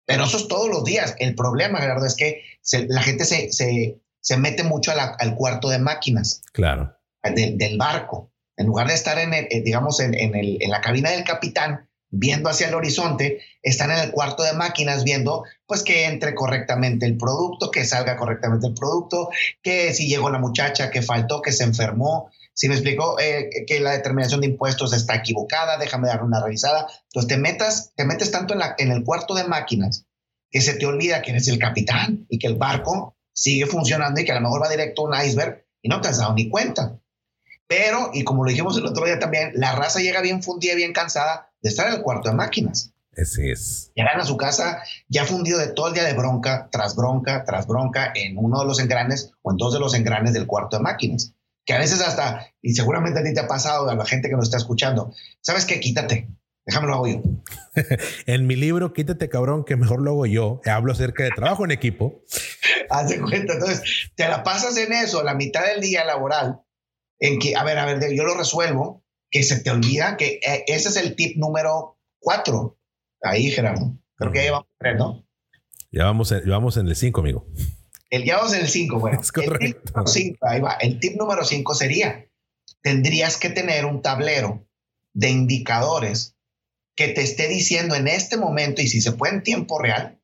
Pero 0.05 0.25
eso 0.25 0.37
es 0.37 0.47
todos 0.47 0.69
los 0.69 0.83
días. 0.83 1.15
El 1.19 1.35
problema, 1.35 1.79
Gerardo, 1.79 2.05
es 2.05 2.15
que 2.15 2.41
la 2.89 3.01
gente 3.01 3.23
se, 3.23 3.51
se, 3.53 4.01
se 4.19 4.37
mete 4.37 4.63
mucho 4.63 4.91
al 4.91 5.35
cuarto 5.35 5.69
de 5.69 5.79
máquinas. 5.79 6.41
Claro. 6.51 6.97
del 7.23 7.77
barco. 7.77 8.33
En 8.57 8.67
lugar 8.67 8.87
de 8.87 8.95
estar 8.95 9.17
en, 9.19 9.33
el, 9.33 9.47
digamos, 9.63 9.99
en, 10.01 10.13
en, 10.13 10.35
el, 10.35 10.57
en 10.61 10.69
la 10.69 10.81
cabina 10.81 11.11
del 11.11 11.23
capitán, 11.23 11.89
viendo 12.11 12.49
hacia 12.49 12.67
el 12.67 12.75
horizonte, 12.75 13.41
están 13.63 13.89
en 13.91 13.99
el 13.99 14.11
cuarto 14.11 14.43
de 14.43 14.53
máquinas 14.53 15.03
viendo 15.03 15.45
pues 15.65 15.81
que 15.81 16.05
entre 16.05 16.35
correctamente 16.35 17.05
el 17.05 17.17
producto, 17.17 17.71
que 17.71 17.85
salga 17.85 18.17
correctamente 18.17 18.67
el 18.67 18.73
producto, 18.73 19.29
que 19.63 19.93
si 19.93 20.07
llegó 20.07 20.29
la 20.29 20.39
muchacha, 20.39 20.91
que 20.91 21.01
faltó, 21.01 21.41
que 21.41 21.53
se 21.53 21.63
enfermó. 21.63 22.29
Si 22.53 22.67
me 22.67 22.75
explico 22.75 23.17
eh, 23.19 23.49
que 23.65 23.79
la 23.79 23.91
determinación 23.91 24.41
de 24.41 24.47
impuestos 24.47 24.93
está 24.93 25.15
equivocada, 25.15 25.77
déjame 25.77 26.09
dar 26.09 26.23
una 26.23 26.43
revisada. 26.43 26.87
Entonces 27.05 27.29
te 27.29 27.37
metas, 27.37 27.93
te 27.95 28.05
metes 28.05 28.29
tanto 28.29 28.53
en, 28.53 28.61
en 28.77 28.91
el 28.91 29.03
cuarto 29.03 29.33
de 29.33 29.45
máquinas 29.45 30.05
que 30.51 30.59
se 30.61 30.73
te 30.73 30.85
olvida 30.85 31.21
que 31.21 31.31
eres 31.31 31.47
el 31.47 31.57
capitán 31.57 32.25
y 32.29 32.37
que 32.37 32.47
el 32.47 32.55
barco 32.55 33.15
sigue 33.33 33.65
funcionando 33.65 34.19
y 34.19 34.25
que 34.25 34.33
a 34.33 34.35
lo 34.35 34.41
mejor 34.41 34.61
va 34.61 34.69
directo 34.69 35.07
a 35.07 35.09
un 35.09 35.25
iceberg 35.25 35.65
y 35.81 35.87
no 35.89 36.01
te 36.01 36.09
has 36.09 36.17
dado 36.17 36.33
ni 36.33 36.49
cuenta. 36.49 37.00
Pero, 37.71 38.11
y 38.13 38.25
como 38.25 38.43
lo 38.43 38.49
dijimos 38.49 38.75
el 38.75 38.85
otro 38.85 39.05
día 39.05 39.17
también, 39.17 39.51
la 39.53 39.73
raza 39.73 40.01
llega 40.01 40.19
bien 40.19 40.43
fundida, 40.43 40.75
bien 40.75 40.91
cansada 40.91 41.53
de 41.61 41.69
estar 41.69 41.87
en 41.87 41.93
el 41.93 42.01
cuarto 42.01 42.27
de 42.27 42.35
máquinas. 42.35 42.91
Así 43.15 43.49
es. 43.49 43.93
Llegan 43.95 44.19
a 44.19 44.25
su 44.25 44.35
casa 44.35 44.83
ya 45.07 45.23
fundido 45.23 45.57
de 45.57 45.67
todo 45.67 45.87
el 45.87 45.93
día 45.93 46.03
de 46.03 46.11
bronca, 46.11 46.67
tras 46.69 46.97
bronca, 46.97 47.45
tras 47.45 47.67
bronca, 47.67 48.11
en 48.13 48.37
uno 48.37 48.59
de 48.59 48.65
los 48.65 48.81
engranes 48.81 49.31
o 49.41 49.51
en 49.51 49.57
dos 49.57 49.73
de 49.73 49.79
los 49.79 49.93
engranes 49.93 50.33
del 50.33 50.47
cuarto 50.47 50.75
de 50.75 50.83
máquinas. 50.83 51.33
Que 51.63 51.71
a 51.71 51.79
veces 51.79 52.01
hasta, 52.01 52.45
y 52.61 52.73
seguramente 52.73 53.21
a 53.21 53.23
ti 53.23 53.33
te 53.33 53.39
ha 53.39 53.47
pasado, 53.47 53.89
a 53.89 53.95
la 53.95 54.05
gente 54.05 54.27
que 54.27 54.35
nos 54.35 54.47
está 54.47 54.57
escuchando, 54.57 55.13
¿sabes 55.39 55.63
qué? 55.63 55.79
Quítate. 55.79 56.27
Déjame 56.65 56.87
lo 56.87 56.95
hago 56.95 57.07
yo. 57.07 57.21
en 58.25 58.47
mi 58.47 58.57
libro, 58.57 58.91
Quítate 58.91 59.29
cabrón, 59.29 59.63
que 59.63 59.77
mejor 59.77 60.01
lo 60.01 60.11
hago 60.11 60.25
yo, 60.25 60.59
hablo 60.65 60.91
acerca 60.91 61.23
de 61.23 61.29
trabajo 61.29 61.63
en 61.63 61.71
equipo. 61.71 62.21
Haz 62.89 63.07
de 63.07 63.21
cuenta, 63.21 63.53
entonces 63.53 64.11
te 64.15 64.27
la 64.27 64.43
pasas 64.43 64.75
en 64.75 64.91
eso, 64.91 65.23
la 65.23 65.35
mitad 65.35 65.65
del 65.65 65.79
día 65.79 66.03
laboral, 66.03 66.59
en 67.21 67.39
que, 67.39 67.55
a 67.55 67.63
ver, 67.63 67.77
a 67.77 67.85
ver, 67.85 68.13
yo 68.13 68.23
lo 68.23 68.35
resuelvo, 68.35 69.05
que 69.29 69.43
se 69.43 69.61
te 69.61 69.69
olvida 69.69 70.17
que 70.17 70.39
eh, 70.45 70.65
ese 70.67 70.89
es 70.89 70.97
el 70.97 71.15
tip 71.15 71.37
número 71.37 71.97
cuatro. 72.19 72.77
Ahí, 73.21 73.49
Gerardo. 73.51 73.97
Creo 74.15 74.31
que 74.31 74.39
ya 74.39 74.43
llevamos 74.43 74.67
tres, 74.77 74.97
¿no? 74.97 75.25
Ya 75.91 76.05
vamos, 76.05 76.31
en, 76.31 76.49
vamos 76.49 76.77
en 76.77 76.87
el 76.87 76.95
cinco, 76.95 77.21
amigo. 77.21 77.47
El 78.09 78.25
ya 78.25 78.37
vamos 78.37 78.53
en 78.53 78.61
el 78.61 78.67
cinco, 78.67 78.99
bueno. 78.99 79.21
Es 79.21 79.31
correcto. 79.31 79.93
El 79.95 80.11
tip, 80.11 80.43
ahí 80.43 80.59
va. 80.59 80.73
El 80.73 80.99
tip 80.99 81.15
número 81.17 81.45
cinco 81.45 81.75
sería, 81.75 82.27
tendrías 82.81 83.37
que 83.37 83.49
tener 83.49 83.85
un 83.85 84.01
tablero 84.01 84.67
de 85.13 85.29
indicadores 85.29 86.35
que 86.95 87.09
te 87.09 87.21
esté 87.21 87.47
diciendo 87.47 87.95
en 87.95 88.07
este 88.07 88.37
momento 88.37 88.81
y 88.81 88.87
si 88.87 88.99
se 88.99 89.11
puede 89.11 89.35
en 89.35 89.43
tiempo 89.43 89.79
real, 89.79 90.19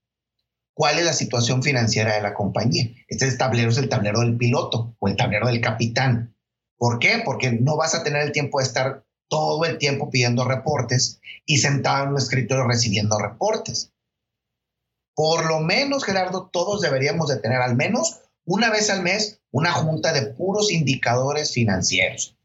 cuál 0.73 0.99
es 0.99 1.05
la 1.05 1.13
situación 1.13 1.63
financiera 1.63 2.15
de 2.15 2.21
la 2.21 2.33
compañía. 2.33 2.89
Este 3.07 3.31
tablero 3.37 3.69
es 3.69 3.77
el 3.77 3.89
tablero 3.89 4.21
del 4.21 4.35
piloto 4.35 4.95
o 4.99 5.07
el 5.07 5.15
tablero 5.15 5.47
del 5.47 5.61
capitán. 5.61 6.35
¿Por 6.77 6.99
qué? 6.99 7.21
Porque 7.25 7.51
no 7.51 7.75
vas 7.75 7.95
a 7.95 8.03
tener 8.03 8.21
el 8.21 8.31
tiempo 8.31 8.59
de 8.59 8.65
estar 8.65 9.03
todo 9.29 9.65
el 9.65 9.77
tiempo 9.77 10.09
pidiendo 10.09 10.45
reportes 10.45 11.19
y 11.45 11.57
sentado 11.57 12.03
en 12.03 12.09
un 12.11 12.17
escritorio 12.17 12.65
recibiendo 12.65 13.17
reportes. 13.19 13.91
Por 15.15 15.47
lo 15.47 15.59
menos, 15.59 16.03
Gerardo, 16.03 16.49
todos 16.51 16.81
deberíamos 16.81 17.27
de 17.27 17.37
tener 17.37 17.61
al 17.61 17.75
menos 17.75 18.21
una 18.45 18.69
vez 18.69 18.89
al 18.89 19.01
mes 19.01 19.41
una 19.51 19.71
junta 19.71 20.13
de 20.13 20.27
puros 20.27 20.71
indicadores 20.71 21.51
financieros. 21.51 22.37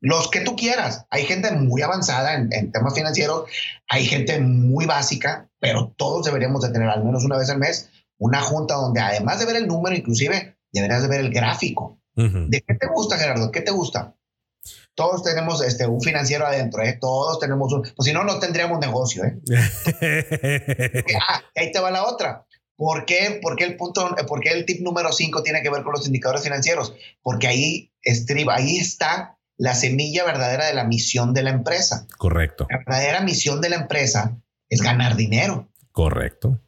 Los 0.00 0.30
que 0.30 0.40
tú 0.40 0.56
quieras. 0.56 1.06
Hay 1.10 1.24
gente 1.24 1.52
muy 1.52 1.82
avanzada 1.82 2.34
en, 2.34 2.72
temas 2.72 2.94
financieros, 2.94 3.48
hay 3.88 4.04
gente 4.04 4.40
muy 4.40 4.86
básica, 4.86 5.48
pero 5.60 5.92
todos 5.96 6.24
deberíamos 6.24 6.62
de 6.62 6.70
tener 6.70 6.88
al 6.88 7.04
menos 7.04 7.24
una 7.24 7.36
vez 7.36 7.50
al 7.50 7.58
mes 7.58 7.90
una 8.18 8.40
junta 8.40 8.74
donde 8.74 9.00
además 9.00 9.38
de 9.38 9.46
ver 9.46 9.56
el 9.56 9.68
número, 9.68 9.94
inclusive 9.94 10.56
deberías 10.72 11.02
de 11.02 11.08
ver 11.08 11.20
el 11.20 11.32
gráfico 11.32 12.01
¿De 12.14 12.62
qué 12.66 12.74
te 12.74 12.86
gusta, 12.88 13.16
Gerardo? 13.16 13.50
¿Qué 13.50 13.60
te 13.62 13.70
gusta? 13.70 14.14
todos 14.94 15.22
tenemos 15.22 15.62
este, 15.62 15.86
un 15.86 16.00
financiero 16.00 16.46
adentro, 16.46 16.82
¿eh? 16.82 16.98
todos 17.00 17.38
tenemos 17.38 17.72
un, 17.72 17.82
pues 17.82 18.06
si 18.06 18.12
no, 18.12 18.24
no 18.24 18.38
tendríamos 18.38 18.78
negocio. 18.78 19.24
¿eh? 19.24 19.40
ah, 21.28 21.42
ahí 21.56 21.72
te 21.72 21.80
va 21.80 21.90
la 21.90 22.04
otra. 22.04 22.46
¿Por 22.76 23.04
qué? 23.04 23.38
Porque 23.40 23.64
el 23.64 23.76
punto, 23.76 24.14
porque 24.26 24.50
el 24.50 24.66
tip 24.66 24.82
número 24.82 25.12
5 25.12 25.42
tiene 25.42 25.62
que 25.62 25.70
ver 25.70 25.82
con 25.82 25.92
los 25.92 26.06
indicadores 26.06 26.42
financieros? 26.42 26.94
Porque 27.22 27.46
ahí 27.46 27.92
estriba, 28.02 28.56
ahí 28.56 28.76
está 28.78 29.38
la 29.56 29.74
semilla 29.74 30.24
verdadera 30.24 30.66
de 30.66 30.74
la 30.74 30.84
misión 30.84 31.32
de 31.32 31.42
la 31.42 31.50
empresa. 31.50 32.06
Correcto. 32.18 32.66
La 32.68 32.78
verdadera 32.78 33.20
misión 33.20 33.60
de 33.60 33.68
la 33.68 33.76
empresa 33.76 34.36
es 34.68 34.82
ganar 34.82 35.16
dinero. 35.16 35.68
Correcto. 35.92 36.60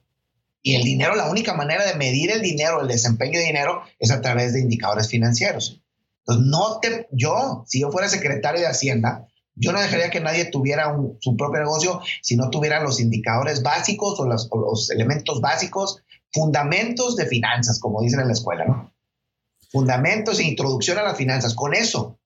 Y 0.67 0.77
el 0.77 0.83
dinero, 0.83 1.15
la 1.15 1.29
única 1.29 1.53
manera 1.53 1.85
de 1.85 1.95
medir 1.95 2.31
el 2.31 2.41
dinero, 2.41 2.81
el 2.81 2.89
desempeño 2.89 3.39
de 3.39 3.45
dinero, 3.45 3.83
es 3.99 4.11
a 4.11 4.23
través 4.23 4.55
de 4.55 4.61
indicadores 4.61 5.09
financieros. 5.09 5.83
Entonces, 6.21 6.47
no 6.47 6.81
te, 6.81 7.07
yo, 7.13 7.65
si 7.69 7.83
yo 7.83 7.93
fuera 7.93 8.09
secretario 8.09 8.63
de 8.63 8.67
Hacienda, 8.67 9.29
yo 9.57 9.73
no 9.73 9.81
dejaría 9.81 10.09
que 10.09 10.23
nadie 10.23 10.47
tuviera 10.47 10.97
su 11.21 11.37
propio 11.37 11.61
negocio 11.61 12.01
si 12.23 12.35
no 12.35 12.49
tuviera 12.49 12.83
los 12.83 12.99
indicadores 12.99 13.63
básicos 13.63 14.19
o 14.19 14.27
los, 14.27 14.49
o 14.51 14.59
los, 14.59 14.91
elementos 14.91 15.43
básicos, 15.43 16.03
fundamentos 16.33 17.15
de 17.17 17.27
finanzas, 17.27 17.79
como 17.79 18.01
dicen 18.01 18.21
en 18.21 18.29
la 18.29 18.33
escuela, 18.33 18.65
¿no? 18.65 18.91
Fundamentos 19.71 20.41
e 20.41 20.45
introducción 20.45 20.97
a 20.97 21.03
las 21.03 21.19
finanzas. 21.19 21.53
Con 21.53 21.75
eso, 21.75 22.19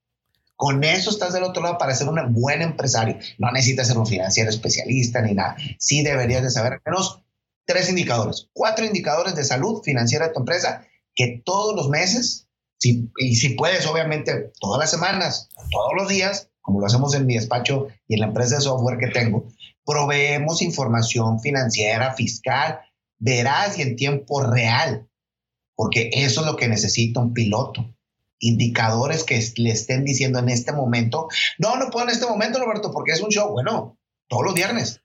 con 0.55 0.85
eso 0.85 1.11
estás 1.11 1.33
del 1.33 1.43
otro 1.43 1.61
lado 1.65 1.77
para 1.77 1.93
ser 1.93 2.09
un 2.09 2.35
buen 2.35 2.63
empresario. 2.63 3.19
No 3.39 3.51
necesitas 3.51 3.89
ser 3.89 3.99
un 3.99 4.07
financiero 4.07 4.49
especialista 4.49 5.23
ni 5.23 5.35
nada. 5.35 5.57
Sí 5.81 6.05
deberías 6.05 6.45
de 6.45 6.51
saber 6.51 6.75
al 6.75 6.83
menos 6.87 7.25
tres 7.69 7.91
indicadores, 7.91 8.49
cuatro 8.55 8.87
indicadores 8.87 9.35
de 9.35 9.45
salud 9.45 9.83
financiera 9.83 10.29
de 10.29 10.33
tu 10.33 10.41
empresa 10.41 10.87
que 11.15 11.43
todos 11.45 11.77
los 11.77 11.91
meses, 11.91 12.49
si, 12.79 13.11
y 13.19 13.37
si 13.37 13.51
puedes, 13.51 13.87
obviamente, 13.87 14.53
todas 14.59 14.81
las 14.81 14.91
semanas, 14.91 15.51
todos 15.71 15.93
los 15.95 16.09
días, 16.09 16.49
como 16.63 16.81
lo 16.81 16.87
hacemos 16.87 17.15
en 17.15 17.27
mi 17.27 17.35
despacho 17.35 17.89
y 18.07 18.15
en 18.15 18.21
la 18.21 18.27
empresa 18.29 18.55
de 18.55 18.63
software 18.63 18.99
que 18.99 19.09
tengo, 19.09 19.49
proveemos 19.85 20.63
información 20.63 21.41
financiera, 21.41 22.15
fiscal, 22.15 22.81
veraz 23.19 23.79
y 23.79 23.83
en 23.83 23.97
tiempo 23.97 24.43
real, 24.43 25.07
porque 25.75 26.09
eso 26.15 26.41
es 26.41 26.47
lo 26.47 26.57
que 26.57 26.69
necesita 26.69 27.21
un 27.21 27.35
piloto. 27.35 27.95
Indicadores 28.39 29.25
que 29.25 29.45
le 29.57 29.73
estén 29.73 30.07
diciendo 30.07 30.39
en 30.39 30.49
este 30.49 30.73
momento, 30.73 31.29
no, 31.59 31.77
no 31.77 31.91
puedo 31.91 32.07
en 32.07 32.15
este 32.15 32.27
momento, 32.27 32.61
Roberto, 32.61 32.93
porque 32.93 33.13
es 33.13 33.21
un 33.21 33.29
show. 33.29 33.51
Bueno, 33.51 33.99
todos 34.27 34.45
los 34.45 34.55
viernes. 34.55 35.03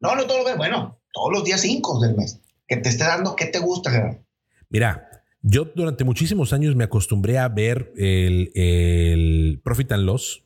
No, 0.00 0.14
no 0.14 0.24
todos 0.24 0.40
los 0.40 0.44
viernes. 0.44 0.58
Bueno, 0.58 1.01
todos 1.12 1.32
los 1.32 1.44
días 1.44 1.60
5 1.60 2.00
del 2.00 2.16
mes. 2.16 2.40
Que 2.66 2.76
te 2.76 2.88
esté 2.88 3.04
dando 3.04 3.36
qué 3.36 3.46
te 3.46 3.58
gusta, 3.58 3.90
Gerardo. 3.90 4.24
Mira, 4.68 5.08
yo 5.42 5.66
durante 5.74 6.04
muchísimos 6.04 6.52
años 6.52 6.76
me 6.76 6.84
acostumbré 6.84 7.38
a 7.38 7.48
ver 7.48 7.92
el, 7.96 9.60
Profit 9.62 9.92
and 9.92 10.04
Loss 10.04 10.44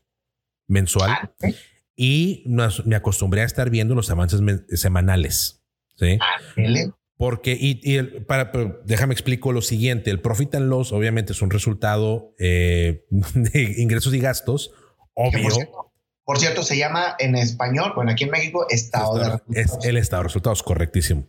mensual 0.67 1.11
ah, 1.11 1.31
y 1.95 2.45
me 2.85 2.97
acostumbré 2.97 3.43
a 3.43 3.45
estar 3.45 3.71
viendo 3.71 3.95
los 3.95 4.11
avances 4.11 4.41
semanales. 4.71 5.63
¿sí? 5.97 6.19
Ah, 6.21 6.41
porque, 7.17 7.57
y, 7.59 7.97
para, 8.27 8.53
déjame 8.85 9.15
explico 9.15 9.53
lo 9.53 9.63
siguiente, 9.63 10.11
el 10.11 10.21
profit 10.21 10.55
and 10.57 10.69
loss 10.69 10.93
obviamente 10.93 11.33
es 11.33 11.41
un 11.41 11.51
resultado 11.51 12.35
eh, 12.39 13.07
de 13.35 13.75
ingresos 13.79 14.13
y 14.15 14.19
gastos, 14.19 14.73
obvio. 15.15 15.49
Por 16.27 16.41
cierto, 16.41 16.65
se 16.65 16.77
llama 16.77 17.15
en 17.21 17.37
español, 17.37 17.93
bueno, 17.95 18.11
aquí 18.11 18.25
en 18.25 18.31
México, 18.31 18.67
estado, 18.69 19.17
de 19.17 19.25
resultados. 19.25 19.79
Es 19.79 19.89
el 19.89 19.97
estado 19.97 20.23
de 20.23 20.25
resultados, 20.25 20.62
correctísimo. 20.65 21.29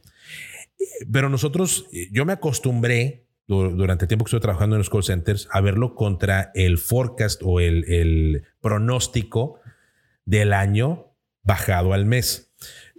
Pero 1.11 1.29
nosotros, 1.29 1.85
yo 2.11 2.25
me 2.25 2.33
acostumbré 2.33 3.27
durante 3.45 4.05
el 4.05 4.07
tiempo 4.07 4.25
que 4.25 4.29
estuve 4.29 4.41
trabajando 4.41 4.75
en 4.75 4.79
los 4.79 4.89
call 4.89 5.03
centers 5.03 5.47
a 5.51 5.61
verlo 5.61 5.93
contra 5.93 6.51
el 6.55 6.79
forecast 6.79 7.43
o 7.45 7.59
el, 7.59 7.85
el 7.85 8.47
pronóstico 8.59 9.59
del 10.25 10.51
año 10.51 11.13
bajado 11.43 11.93
al 11.93 12.07
mes. 12.07 12.51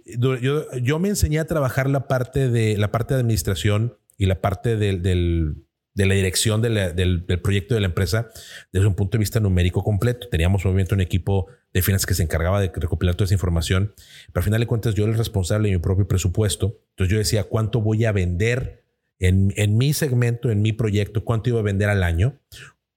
Yo, 0.05 0.37
yo, 0.37 0.99
me 0.99 1.09
enseñé 1.09 1.39
a 1.39 1.47
trabajar 1.47 1.89
la 1.89 2.07
parte 2.07 2.49
de 2.49 2.77
la 2.77 2.91
parte 2.91 3.13
de 3.13 3.19
administración 3.19 3.97
y 4.17 4.25
la 4.25 4.39
parte 4.39 4.77
del, 4.77 5.03
del 5.03 5.65
de 5.93 6.05
la 6.05 6.13
dirección 6.13 6.61
del, 6.61 7.25
proyecto 7.41 7.73
de 7.75 7.81
la 7.81 7.87
empresa 7.87 8.29
desde 8.71 8.87
un 8.87 8.95
punto 8.95 9.17
de 9.17 9.19
vista 9.19 9.39
numérico 9.39 9.83
completo. 9.83 10.27
Teníamos 10.29 10.65
obviamente 10.65 10.93
un 10.93 11.01
equipo 11.01 11.47
de 11.73 11.81
finanzas 11.81 12.05
que 12.05 12.13
se 12.13 12.23
encargaba 12.23 12.61
de 12.61 12.71
recopilar 12.73 13.15
toda 13.15 13.25
esa 13.25 13.33
información, 13.33 13.93
pero 14.27 14.41
al 14.41 14.43
final 14.43 14.59
de 14.59 14.67
cuentas 14.67 14.95
yo 14.95 15.03
era 15.03 15.11
el 15.11 15.17
responsable 15.17 15.69
de 15.69 15.75
mi 15.75 15.81
propio 15.81 16.07
presupuesto. 16.07 16.79
Entonces 16.91 17.11
yo 17.11 17.17
decía, 17.17 17.43
¿cuánto 17.43 17.81
voy 17.81 18.05
a 18.05 18.11
vender 18.11 18.85
en, 19.19 19.77
mi 19.77 19.93
segmento, 19.93 20.49
en 20.51 20.61
mi 20.61 20.73
proyecto? 20.73 21.25
¿Cuánto 21.25 21.49
iba 21.49 21.59
a 21.59 21.63
vender 21.63 21.89
al 21.89 22.03
año? 22.03 22.39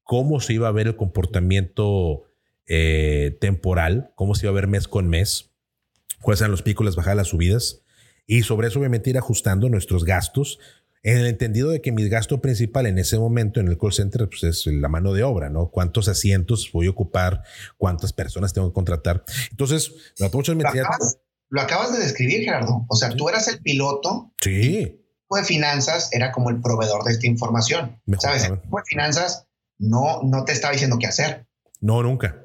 ¿Cómo 0.04 0.40
se 0.40 0.54
iba 0.54 0.68
a 0.68 0.72
ver 0.72 0.86
el 0.86 0.96
comportamiento 0.96 2.24
eh, 2.66 3.36
temporal? 3.40 4.12
¿Cómo 4.14 4.34
se 4.34 4.46
iba 4.46 4.50
a 4.50 4.54
ver 4.54 4.68
mes 4.68 4.86
con 4.86 5.08
mes? 5.08 5.50
¿Cuáles 6.20 6.40
eran 6.40 6.52
los 6.52 6.62
picos, 6.62 6.84
las 6.84 6.96
bajadas, 6.96 7.16
las 7.16 7.28
subidas? 7.28 7.82
Y 8.26 8.42
sobre 8.42 8.68
eso 8.68 8.78
obviamente 8.78 9.10
ir 9.10 9.18
ajustando 9.18 9.68
nuestros 9.68 10.04
gastos 10.04 10.60
en 11.02 11.18
el 11.18 11.26
entendido 11.26 11.70
de 11.70 11.80
que 11.80 11.90
mi 11.90 12.08
gasto 12.08 12.40
principal 12.40 12.86
en 12.86 12.98
ese 12.98 13.18
momento 13.18 13.60
en 13.60 13.68
el 13.68 13.76
call 13.76 13.92
center 13.92 14.28
pues 14.28 14.44
es 14.44 14.66
la 14.66 14.88
mano 14.88 15.12
de 15.12 15.24
obra, 15.24 15.50
¿no? 15.50 15.68
¿Cuántos 15.68 16.08
asientos 16.08 16.70
voy 16.72 16.86
a 16.86 16.90
ocupar? 16.90 17.42
¿Cuántas 17.76 18.12
personas 18.12 18.52
tengo 18.52 18.68
que 18.68 18.74
contratar? 18.74 19.24
Entonces, 19.50 19.92
lo 20.18 20.26
acabas, 20.26 21.18
lo 21.48 21.60
acabas 21.60 21.92
de 21.92 21.98
describir, 21.98 22.44
Gerardo. 22.44 22.86
O 22.88 22.96
sea, 22.96 23.10
tú 23.10 23.28
eras 23.28 23.48
el 23.48 23.60
piloto. 23.60 24.32
Sí. 24.40 24.98
De 25.30 25.44
finanzas 25.44 26.10
era 26.12 26.30
como 26.30 26.50
el 26.50 26.60
proveedor 26.60 27.04
de 27.04 27.12
esta 27.12 27.26
información. 27.26 28.00
¿Sabes? 28.18 28.44
El 28.44 28.56
de 28.56 28.82
finanzas 28.86 29.46
no, 29.78 30.22
no 30.22 30.44
te 30.44 30.52
estaba 30.52 30.72
diciendo 30.72 30.98
qué 31.00 31.06
hacer. 31.06 31.46
No, 31.80 32.02
nunca. 32.02 32.36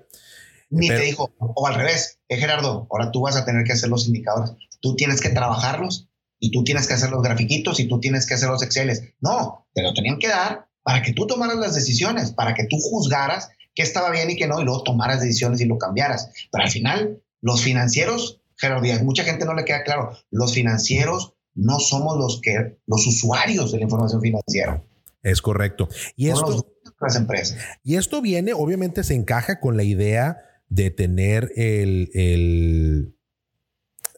Ni 0.70 0.88
te 0.88 1.00
dijo, 1.00 1.32
o 1.38 1.68
al 1.68 1.76
revés, 1.76 2.20
eh, 2.28 2.38
Gerardo, 2.38 2.88
ahora 2.90 3.12
tú 3.12 3.22
vas 3.22 3.38
a 3.38 3.46
tener 3.46 3.64
que 3.66 3.74
hacer 3.74 3.90
los 3.90 4.08
indicadores. 4.08 4.54
Tú 4.82 4.96
tienes 4.96 5.22
que 5.22 5.30
trabajarlos 5.30 6.10
y 6.40 6.52
tú 6.52 6.64
tienes 6.64 6.88
que 6.88 6.94
hacer 6.94 7.10
los 7.10 7.24
grafiquitos 7.24 7.80
y 7.80 7.88
tú 7.88 8.00
tienes 8.00 8.26
que 8.26 8.36
hacer 8.36 8.50
los 8.50 8.64
Exceles. 8.64 9.14
No, 9.20 9.68
te 9.74 9.82
lo 9.82 9.94
tenían 9.94 10.20
que 10.20 10.28
dar 10.28 10.68
para 10.84 11.02
que 11.02 11.14
tú 11.14 11.28
tomaras 11.28 11.58
las 11.58 11.76
decisiones, 11.76 12.32
para 12.32 12.54
que 12.54 12.66
tú 12.66 12.78
juzgaras 12.80 13.50
qué 13.74 13.84
estaba 13.84 14.10
bien 14.12 14.30
y 14.30 14.36
qué 14.36 14.48
no, 14.48 14.60
y 14.62 14.64
luego 14.64 14.84
tomaras 14.84 15.22
decisiones 15.22 15.62
y 15.62 15.66
lo 15.66 15.78
cambiaras. 15.78 16.32
Pero 16.52 16.64
al 16.64 16.70
final, 16.70 17.22
los 17.42 17.62
financieros, 17.62 18.42
Gerardo 18.56 18.84
Díaz, 18.84 19.04
mucha 19.04 19.24
gente 19.24 19.46
no 19.46 19.54
le 19.54 19.66
queda 19.66 19.84
claro, 19.84 20.18
los 20.32 20.54
financieros 20.54 21.34
no 21.54 21.80
somos 21.80 22.18
los 22.18 22.40
que 22.42 22.78
los 22.86 23.06
usuarios 23.06 23.72
de 23.72 23.80
la 23.80 23.84
información 23.84 24.22
financiera. 24.22 24.84
Es 25.24 25.42
correcto. 25.42 25.90
Y 26.16 26.30
esto, 26.30 26.66
las 27.02 27.16
empresas. 27.16 27.58
Y 27.84 27.96
esto 27.96 28.22
viene, 28.22 28.54
obviamente, 28.54 29.04
se 29.04 29.16
encaja 29.16 29.60
con 29.60 29.76
la 29.76 29.84
idea 29.84 30.38
de 30.70 30.92
tener 30.92 31.52
el, 31.56 32.10
el 32.14 33.17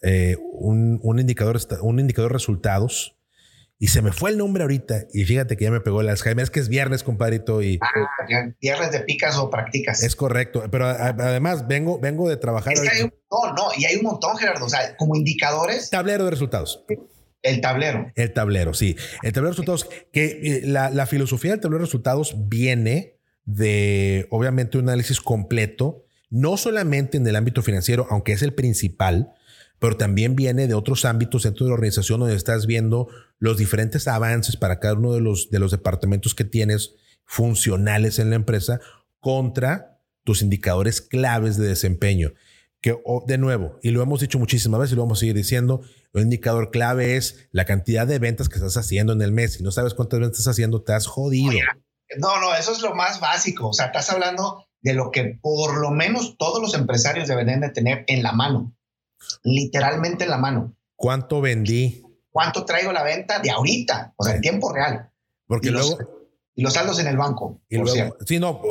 eh, 0.01 0.38
un, 0.53 1.19
indicador, 1.19 1.59
un 1.81 1.99
indicador 1.99 2.31
de 2.31 2.33
resultados. 2.33 3.15
Y 3.81 3.88
se 3.88 4.01
me 4.01 4.12
fue 4.12 4.31
el 4.31 4.38
nombre 4.38 4.63
ahorita. 4.63 5.05
Y 5.13 5.23
fíjate 5.23 5.55
que 5.55 5.63
ya 5.63 5.71
me 5.71 5.79
pegó 5.79 6.03
las 6.03 6.21
Jaime. 6.21 6.41
Es 6.41 6.51
que 6.51 6.59
es 6.59 6.67
viernes, 6.67 7.01
compadrito. 7.01 7.62
Y 7.62 7.79
ah, 7.81 8.53
viernes 8.59 8.91
de 8.91 8.99
picas 9.01 9.38
o 9.38 9.49
prácticas. 9.49 10.03
Es 10.03 10.17
correcto. 10.17 10.63
Pero 10.69 10.85
además 10.85 11.65
vengo, 11.65 11.97
vengo 11.97 12.27
de 12.27 12.35
trabajar. 12.35 12.73
no, 12.75 13.53
no. 13.53 13.69
Y 13.77 13.85
hay 13.85 13.95
un 13.95 14.03
montón, 14.03 14.35
Gerardo. 14.35 14.65
O 14.65 14.69
sea, 14.69 14.97
como 14.97 15.15
indicadores. 15.15 15.89
Tablero 15.89 16.25
de 16.25 16.31
resultados. 16.31 16.83
El 17.41 17.62
tablero. 17.62 18.12
El 18.15 18.33
tablero, 18.33 18.73
sí. 18.73 18.97
El 19.23 19.31
tablero 19.31 19.55
de 19.55 19.62
resultados. 19.62 19.89
Que 20.12 20.25
eh, 20.25 20.62
la, 20.65 20.89
la 20.89 21.05
filosofía 21.05 21.51
del 21.51 21.62
tablero 21.62 21.79
de 21.79 21.85
resultados 21.85 22.35
viene 22.49 23.15
de, 23.45 24.27
obviamente, 24.29 24.77
un 24.77 24.89
análisis 24.89 25.21
completo. 25.21 26.03
No 26.29 26.57
solamente 26.57 27.15
en 27.15 27.25
el 27.25 27.38
ámbito 27.38 27.62
financiero, 27.62 28.07
aunque 28.09 28.33
es 28.33 28.41
el 28.41 28.53
principal, 28.53 29.35
pero 29.80 29.98
también 29.98 30.36
viene 30.36 30.68
de 30.68 30.74
otros 30.74 31.06
ámbitos 31.06 31.44
dentro 31.44 31.65
de 31.65 31.70
la 31.70 31.76
organización 31.76 32.20
donde 32.20 32.36
estás 32.36 32.65
viendo 32.65 33.08
los 33.39 33.58
diferentes 33.58 34.08
avances 34.08 34.58
para 34.58 34.80
cada 34.80 34.96
uno 34.96 35.13
de 35.13 35.22
los, 35.22 35.50
de 35.50 35.60
los 35.60 35.72
departamentos 35.72 36.36
que 36.36 36.44
tienes 36.44 36.96
funcionales 37.26 38.20
en 38.20 38.30
la 38.30 38.36
empresa 38.36 38.82
contra 39.20 40.02
tus 40.24 40.42
indicadores 40.42 41.02
claves 41.02 41.58
de 41.58 41.68
desempeño. 41.68 42.34
Que 42.82 42.96
de 43.28 43.38
nuevo, 43.38 43.78
y 43.82 43.92
lo 43.92 44.02
hemos 44.02 44.22
dicho 44.22 44.39
muchísimas 44.39 44.80
veces 44.80 44.94
y 44.94 44.96
lo 44.96 45.04
vamos 45.04 45.20
a 45.20 45.22
seguir 45.22 45.36
diciendo, 45.36 45.82
un 46.13 46.24
indicador 46.24 46.72
clave 46.72 47.18
es 47.18 47.48
la 47.52 47.65
cantidad 47.65 48.08
de 48.08 48.20
ventas 48.20 48.50
que 48.50 48.56
estás 48.56 48.78
haciendo 48.78 49.13
en 49.13 49.22
el 49.22 49.32
mes. 49.32 49.54
Si 49.54 49.63
no 49.63 49.72
sabes 49.72 49.94
cuántas 49.94 50.20
ventas 50.20 50.39
estás 50.39 50.54
haciendo, 50.54 50.82
te 50.82 50.94
has 50.94 51.06
jodido. 51.06 51.52
no, 52.18 52.39
no, 52.39 52.56
eso 52.56 52.72
es 52.72 52.82
lo 52.82 52.96
más 52.96 53.20
básico. 53.20 53.70
O 53.70 53.74
sea, 53.74 53.88
estás 53.88 54.10
hablando 54.10 54.65
de 54.82 54.94
lo 54.94 55.12
que 55.12 55.38
por 55.42 55.78
lo 55.78 55.92
menos 55.92 56.38
todos 56.38 56.62
los 56.62 56.74
empresarios 56.74 57.28
deberían 57.28 57.60
de 57.60 57.70
tener 57.70 58.06
en 58.08 58.24
la 58.24 58.32
mano 58.32 58.74
literalmente 59.43 60.23
en 60.23 60.29
la 60.29 60.38
mano. 60.38 60.75
¿Cuánto 60.95 61.41
vendí? 61.41 62.03
¿Cuánto 62.32 62.65
traigo 62.65 62.91
la 62.91 63.03
venta 63.03 63.39
de 63.39 63.51
ahorita? 63.51 64.13
O 64.17 64.23
sea, 64.23 64.36
en 64.36 64.41
tiempo 64.41 64.73
real. 64.73 65.10
Porque 65.47 65.71
luego... 65.71 65.97
y 66.55 66.62
los 66.62 66.73
saldos 66.73 66.99
en 66.99 67.08
el 67.08 67.17
banco. 67.17 67.62
Y 67.69 67.77
luego, 67.77 68.15
sí, 68.25 68.39
no, 68.39 68.62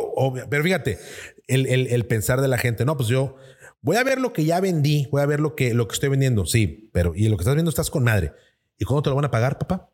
pero 0.48 0.62
fíjate, 0.62 0.98
el, 1.46 2.06
pensar 2.06 2.40
de 2.40 2.48
la 2.48 2.58
gente, 2.58 2.84
no, 2.84 2.96
pues 2.96 3.08
yo 3.08 3.37
voy 3.80 3.96
a 3.96 4.04
ver 4.04 4.20
lo 4.20 4.32
que 4.32 4.44
ya 4.44 4.61
vendí, 4.61 5.08
voy 5.11 5.22
a 5.22 5.26
ver 5.26 5.40
lo 5.40 5.54
que, 5.54 5.74
lo 5.74 5.88
que 5.88 5.94
estoy 5.94 6.08
vendiendo, 6.08 6.46
sí, 6.46 6.90
pero 6.92 7.14
y 7.14 7.28
lo 7.28 7.37
que 7.37 7.42
estás 7.42 7.54
viendo 7.54 7.70
estás 7.70 7.90
con 7.90 8.04
madre. 8.04 8.32
¿Y 8.78 8.84
cuándo 8.84 9.02
te 9.02 9.11
lo 9.11 9.16
van 9.16 9.24
a 9.24 9.30
pagar, 9.30 9.58
papá? 9.58 9.90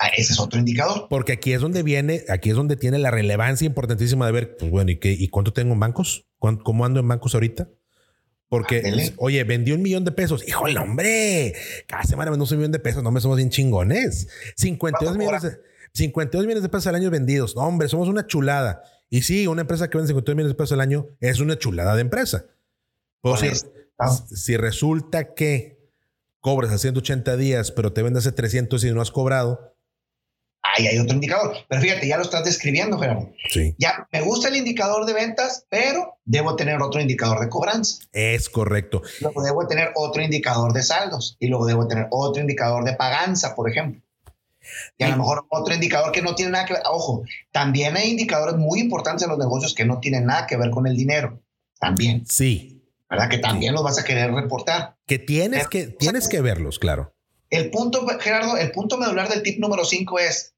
Ah, 0.00 0.08
ese 0.16 0.32
es 0.32 0.40
otro 0.40 0.58
indicador. 0.58 1.06
Porque 1.08 1.32
aquí 1.32 1.52
es 1.52 1.60
donde 1.60 1.82
viene, 1.82 2.24
aquí 2.28 2.50
es 2.50 2.56
donde 2.56 2.76
tiene 2.76 2.98
la 2.98 3.10
relevancia 3.10 3.66
importantísima 3.66 4.26
de 4.26 4.32
ver, 4.32 4.56
pues 4.56 4.70
bueno, 4.70 4.90
¿y, 4.90 4.98
qué, 4.98 5.12
y 5.12 5.28
cuánto 5.28 5.52
tengo 5.52 5.74
en 5.74 5.80
bancos? 5.80 6.26
¿Cómo 6.38 6.84
ando 6.84 7.00
en 7.00 7.08
bancos 7.08 7.34
ahorita? 7.34 7.68
Porque, 8.48 9.12
oye, 9.18 9.44
vendí 9.44 9.72
un 9.72 9.82
millón 9.82 10.04
de 10.04 10.12
pesos. 10.12 10.46
Híjole, 10.46 10.78
hombre, 10.78 11.54
cada 11.86 12.04
semana 12.04 12.30
vendo 12.30 12.46
un 12.50 12.56
millón 12.56 12.72
de 12.72 12.78
pesos. 12.78 13.02
No 13.02 13.10
me 13.10 13.20
somos 13.20 13.36
bien 13.36 13.50
chingones. 13.50 14.28
52 14.56 15.18
millones, 15.18 15.42
de, 15.42 15.58
52 15.92 16.46
millones 16.46 16.62
de 16.62 16.68
pesos 16.70 16.86
al 16.86 16.94
año 16.94 17.10
vendidos. 17.10 17.54
No, 17.54 17.62
hombre, 17.62 17.88
somos 17.88 18.08
una 18.08 18.26
chulada. 18.26 18.82
Y 19.10 19.22
sí, 19.22 19.46
una 19.46 19.62
empresa 19.62 19.90
que 19.90 19.98
vende 19.98 20.08
52 20.08 20.34
millones 20.36 20.52
de 20.52 20.56
pesos 20.56 20.72
al 20.72 20.80
año 20.80 21.08
es 21.20 21.40
una 21.40 21.58
chulada 21.58 21.94
de 21.94 22.00
empresa. 22.00 22.46
Pues 23.20 23.40
si, 23.40 24.36
si, 24.36 24.56
resulta 24.56 25.34
que 25.34 25.78
cobras 26.40 26.72
a 26.72 26.78
180 26.78 27.36
días, 27.36 27.70
pero 27.72 27.92
te 27.92 28.02
vendes 28.02 28.26
hace 28.26 28.32
300 28.32 28.82
y 28.84 28.92
no 28.92 29.02
has 29.02 29.10
cobrado, 29.10 29.76
ahí 30.62 30.86
hay 30.86 30.98
otro 30.98 31.14
indicador. 31.14 31.56
Pero 31.68 31.82
fíjate, 31.82 32.08
ya 32.08 32.16
lo 32.16 32.22
estás 32.22 32.44
describiendo, 32.44 32.98
Gerardo. 32.98 33.32
Sí. 33.50 33.74
Ya 33.78 34.08
me 34.12 34.20
gusta 34.20 34.48
el 34.48 34.56
indicador 34.56 35.06
de 35.06 35.12
ventas, 35.12 35.66
pero 35.68 36.18
debo 36.24 36.56
tener 36.56 36.80
otro 36.82 37.00
indicador 37.00 37.40
de 37.40 37.48
cobranza. 37.48 38.04
Es 38.12 38.48
correcto. 38.48 39.02
Luego 39.20 39.42
debo 39.42 39.66
tener 39.66 39.92
otro 39.94 40.22
indicador 40.22 40.72
de 40.72 40.82
saldos 40.82 41.36
y 41.38 41.48
luego 41.48 41.66
debo 41.66 41.86
tener 41.86 42.06
otro 42.10 42.40
indicador 42.40 42.84
de 42.84 42.94
paganza, 42.94 43.54
por 43.54 43.70
ejemplo. 43.70 44.02
Y 44.98 45.04
a 45.04 45.08
lo 45.08 45.16
mejor 45.16 45.46
otro 45.48 45.74
indicador 45.74 46.12
que 46.12 46.22
no 46.22 46.34
tiene 46.34 46.52
nada 46.52 46.66
que 46.66 46.74
ver. 46.74 46.82
Ojo, 46.90 47.22
también 47.52 47.96
hay 47.96 48.10
indicadores 48.10 48.56
muy 48.56 48.80
importantes 48.80 49.22
en 49.22 49.30
los 49.30 49.38
negocios 49.38 49.74
que 49.74 49.84
no 49.84 49.98
tienen 49.98 50.26
nada 50.26 50.46
que 50.46 50.56
ver 50.56 50.70
con 50.70 50.86
el 50.86 50.96
dinero. 50.96 51.42
También. 51.80 52.26
Sí. 52.26 52.84
¿Verdad? 53.08 53.30
Que 53.30 53.38
también 53.38 53.72
los 53.72 53.82
vas 53.82 53.98
a 53.98 54.04
querer 54.04 54.30
reportar. 54.32 54.96
Que 55.06 55.18
tienes, 55.18 55.66
que, 55.68 55.86
tienes 55.86 56.28
que 56.28 56.42
verlos, 56.42 56.78
claro. 56.78 57.14
El 57.50 57.70
punto, 57.70 58.06
Gerardo, 58.20 58.56
el 58.56 58.72
punto 58.72 58.98
medular 58.98 59.28
del 59.28 59.42
tip 59.42 59.58
número 59.58 59.84
5 59.84 60.18
es 60.18 60.54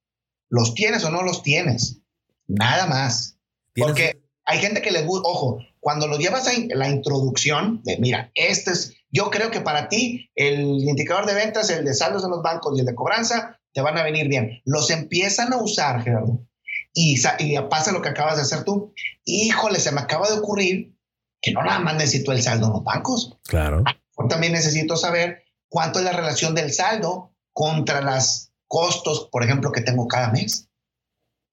¿Los 0.50 0.74
tienes 0.74 1.05
o 1.05 1.11
no 1.11 1.22
los 1.22 1.42
tienes? 1.42 2.03
Nada 2.48 2.87
más. 2.87 3.38
Porque 3.76 4.20
hay 4.44 4.59
gente 4.59 4.83
que 4.83 4.90
le 4.90 5.03
gusta, 5.03 5.29
ojo, 5.29 5.61
cuando 5.79 6.09
lo 6.09 6.18
llevas 6.18 6.48
a 6.48 6.53
la 6.74 6.88
introducción 6.88 7.81
de, 7.85 7.98
mira, 7.98 8.33
este 8.35 8.72
es, 8.72 8.96
yo 9.11 9.31
creo 9.31 9.53
que 9.53 9.61
para 9.61 9.88
ti 9.88 10.31
el 10.35 10.61
indicador 10.61 11.26
de 11.26 11.35
ventas, 11.35 11.70
el 11.70 11.85
de 11.85 11.94
saldos 11.94 12.24
en 12.24 12.31
los 12.31 12.42
bancos 12.42 12.76
y 12.76 12.81
el 12.81 12.87
de 12.87 12.96
cobranza 12.96 13.61
te 13.72 13.81
van 13.81 13.96
a 13.96 14.03
venir 14.03 14.29
bien. 14.29 14.61
Los 14.64 14.90
empiezan 14.90 15.53
a 15.53 15.62
usar, 15.62 16.03
Gerardo. 16.03 16.44
Y, 16.92 17.22
y 17.38 17.57
pasa 17.70 17.92
lo 17.92 18.03
que 18.03 18.09
acabas 18.09 18.37
de 18.37 18.42
hacer 18.42 18.64
tú. 18.64 18.92
Híjole, 19.24 19.79
se 19.79 19.92
me 19.92 20.00
acaba 20.00 20.29
de 20.29 20.38
ocurrir 20.38 20.96
que 21.40 21.53
no 21.53 21.62
nada 21.62 21.79
más 21.79 21.94
necesito 21.94 22.33
el 22.33 22.42
saldo 22.42 22.66
en 22.66 22.72
los 22.72 22.85
bancos. 22.85 23.38
Claro. 23.44 23.85
También 24.29 24.53
necesito 24.53 24.96
saber 24.96 25.44
cuánto 25.70 26.00
es 26.00 26.04
la 26.04 26.12
relación 26.12 26.54
del 26.54 26.74
saldo 26.74 27.33
contra 27.54 28.02
las 28.02 28.52
costos, 28.66 29.28
por 29.33 29.42
ejemplo, 29.42 29.72
que 29.72 29.80
tengo 29.80 30.06
cada 30.06 30.30
mes. 30.30 30.68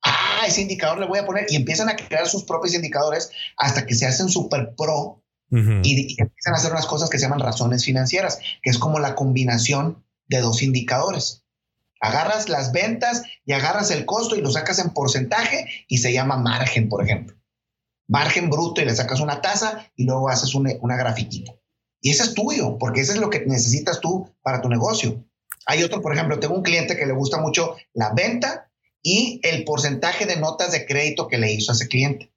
Ah, 0.03 0.43
ese 0.45 0.62
indicador 0.62 0.99
le 0.99 1.08
voy 1.08 1.19
a 1.19 1.25
poner 1.25 1.45
y 1.49 1.56
empiezan 1.56 1.89
a 1.89 1.95
crear 1.95 2.27
sus 2.27 2.43
propios 2.43 2.75
indicadores 2.75 3.32
hasta 3.58 3.86
que 3.86 3.95
se 3.95 4.06
hacen 4.06 4.27
super 4.27 4.75
pro 4.75 5.23
y, 5.49 6.19
empiezan 6.19 6.53
a 6.53 6.58
hacer 6.58 6.71
unas 6.73 6.88
cosas 6.88 7.10
que 7.10 7.17
se 7.17 7.23
llaman 7.23 7.39
razones 7.39 7.86
financieras, 7.86 8.39
que 8.62 8.69
es 8.69 8.77
como 8.77 8.99
la 8.99 9.15
combinación 9.15 10.03
de 10.27 10.41
dos 10.41 10.62
indicadores. 10.62 11.45
Agarras 12.01 12.49
las 12.49 12.73
ventas 12.73 13.23
y 13.45 13.53
agarras 13.53 13.89
el 13.91 14.06
costo 14.06 14.36
y 14.36 14.41
lo 14.41 14.51
sacas 14.51 14.80
en 14.80 14.91
porcentaje 14.91 15.67
y 15.88 15.99
se 15.99 16.12
llama 16.12 16.38
margen, 16.38 16.89
por 16.89 17.03
ejemplo. 17.03 17.38
Margen 18.08 18.49
bruto 18.49 18.82
y 18.82 18.86
le 18.86 18.95
sacas 18.95 19.19
una 19.19 19.41
tasa 19.41 19.89
y 19.95 20.06
luego 20.06 20.30
haces 20.30 20.53
una, 20.53 20.71
una 20.82 20.97
grafiquita. 20.97 21.53
Y 22.01 22.12
ese 22.12 22.23
es 22.23 22.33
tuyo, 22.33 22.77
porque 22.77 23.01
eso 23.01 23.13
es 23.13 23.19
lo 23.19 23.29
que 23.29 23.45
necesitas 23.45 23.99
tú 23.99 24.29
para 24.41 24.62
tu 24.62 24.69
negocio. 24.69 25.23
Hay 25.65 25.83
otro, 25.83 26.01
por 26.01 26.13
ejemplo, 26.13 26.39
tengo 26.39 26.55
un 26.55 26.63
cliente 26.63 26.97
que 26.97 27.05
le 27.05 27.13
gusta 27.13 27.39
mucho 27.39 27.75
la 27.93 28.13
venta 28.13 28.71
y 29.01 29.39
el 29.43 29.63
porcentaje 29.63 30.25
de 30.25 30.38
notas 30.38 30.71
de 30.71 30.86
crédito 30.86 31.27
que 31.27 31.38
le 31.38 31.51
hizo 31.51 31.71
a 31.71 31.75
ese 31.75 31.88
cliente. 31.88 32.31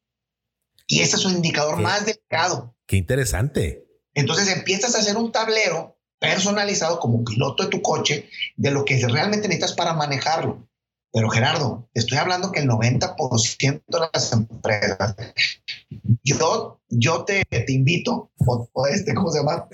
Y 0.87 1.03
ese 1.03 1.17
es 1.17 1.25
un 1.25 1.37
indicador 1.37 1.81
más 1.81 2.05
delicado. 2.07 2.75
Qué 2.87 2.97
interesante. 2.97 3.87
Entonces 4.15 4.49
empiezas 4.49 4.95
a 4.95 4.99
hacer 4.99 5.17
un 5.17 5.31
tablero 5.31 5.99
personalizado 6.19 6.99
como 6.99 7.25
piloto 7.25 7.63
de 7.63 7.71
tu 7.71 7.81
coche 7.81 8.29
de 8.57 8.71
lo 8.71 8.85
que 8.85 9.05
realmente 9.07 9.49
necesitas 9.49 9.75
para 9.75 9.95
manejarlo. 9.95 10.69
Pero 11.13 11.29
Gerardo, 11.29 11.89
te 11.93 12.01
estoy 12.01 12.19
hablando 12.19 12.53
que 12.53 12.61
el 12.61 12.69
90% 12.69 13.83
de 13.87 13.99
las 14.13 14.33
empresas, 14.33 15.17
yo, 16.37 16.81
yo 16.89 17.25
te, 17.25 17.45
te 17.49 17.73
invito, 17.73 18.31
o, 18.47 18.87
este, 18.87 19.15
¿cómo 19.15 19.31
se 19.31 19.39
llama? 19.39 19.69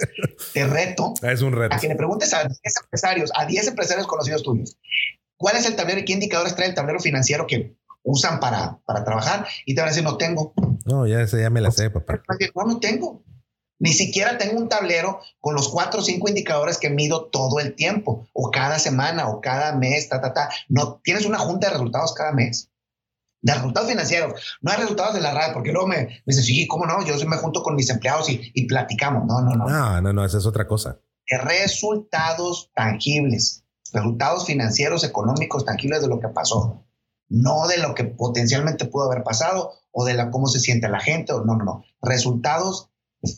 Te 0.53 0.67
reto. 0.67 1.15
Es 1.23 1.43
un 1.43 1.53
reto. 1.53 1.75
A 1.75 1.79
que 1.79 1.89
le 1.89 1.97
preguntes 1.97 2.33
a 2.35 2.45
10 2.45 2.61
empresarios, 2.83 3.31
a 3.35 3.47
10 3.47 3.69
empresarios 3.69 4.07
conocidos 4.07 4.43
tuyos, 4.43 4.77
¿cuál 5.37 5.57
es 5.57 5.67
el 5.67 5.77
tablero 5.77 6.01
y 6.01 6.05
qué 6.05 6.13
indicadores 6.13 6.55
trae 6.55 6.69
el 6.69 6.75
tablero 6.75 7.01
financiero 7.01 7.47
que 7.47 7.77
usan 8.03 8.41
para, 8.41 8.79
para 8.87 9.05
trabajar? 9.05 9.47
Y 9.65 9.75
te 9.75 9.81
van 9.81 9.89
a 9.89 9.91
decir, 9.93 10.05
no 10.05 10.17
tengo. 10.17 10.53
No, 10.85 11.07
ya, 11.07 11.25
ya 11.25 11.51
me 11.51 11.61
la 11.61 11.71
sé, 11.71 11.91
papá. 11.91 12.23
No, 12.55 12.65
no 12.65 12.81
tengo. 12.81 13.23
Ni 13.79 13.93
siquiera 13.93 14.39
tengo 14.39 14.59
un 14.59 14.69
tablero 14.69 15.21
con 15.41 15.55
los 15.55 15.69
cuatro 15.69 16.01
o 16.01 16.03
cinco 16.03 16.29
indicadores 16.29 16.79
que 16.79 16.89
mido 16.89 17.27
todo 17.27 17.61
el 17.61 17.75
tiempo, 17.75 18.27
o 18.33 18.51
cada 18.51 18.79
semana, 18.79 19.29
o 19.29 19.41
cada 19.41 19.75
mes, 19.77 20.09
ta, 20.09 20.21
ta, 20.21 20.33
ta. 20.33 20.49
No, 20.69 21.01
tienes 21.05 21.27
una 21.27 21.39
junta 21.39 21.67
de 21.67 21.75
resultados 21.75 22.15
cada 22.15 22.33
mes, 22.33 22.71
de 23.47 23.55
resultados 23.55 23.89
financieros. 23.89 24.59
No 24.61 24.73
hay 24.73 24.79
resultados 24.79 25.15
de 25.15 25.21
la 25.21 25.33
RAD, 25.33 25.53
porque 25.53 25.71
luego 25.71 25.87
me, 25.87 25.97
me 25.97 26.23
dicen, 26.27 26.43
sí, 26.43 26.67
¿cómo 26.67 26.85
no? 26.85 27.05
Yo 27.05 27.15
me 27.27 27.37
junto 27.37 27.63
con 27.63 27.77
mis 27.77 27.89
empleados 27.91 28.29
y, 28.29 28.51
y 28.55 28.67
platicamos. 28.67 29.25
No, 29.25 29.41
no, 29.41 29.55
no. 29.55 29.69
No, 29.69 30.01
no, 30.01 30.13
no, 30.13 30.25
esa 30.25 30.39
es 30.39 30.47
otra 30.47 30.67
cosa. 30.67 30.99
Resultados 31.29 32.73
tangibles, 32.75 33.65
resultados 33.93 34.47
financieros, 34.47 35.05
económicos, 35.05 35.65
tangibles 35.65 36.03
de 36.03 36.09
lo 36.09 36.19
que 36.19 36.29
pasó. 36.29 36.85
No 37.29 37.69
de 37.69 37.79
lo 37.79 37.95
que 37.95 38.05
potencialmente 38.05 38.87
pudo 38.87 39.11
haber 39.11 39.23
pasado 39.23 39.73
o 39.93 40.05
de 40.05 40.15
la, 40.15 40.31
cómo 40.31 40.49
se 40.49 40.59
siente 40.59 40.89
la 40.89 41.01
gente. 41.01 41.33
O, 41.33 41.45
no, 41.45 41.57
no, 41.57 41.65
no. 41.65 41.85
Resultados 42.03 42.91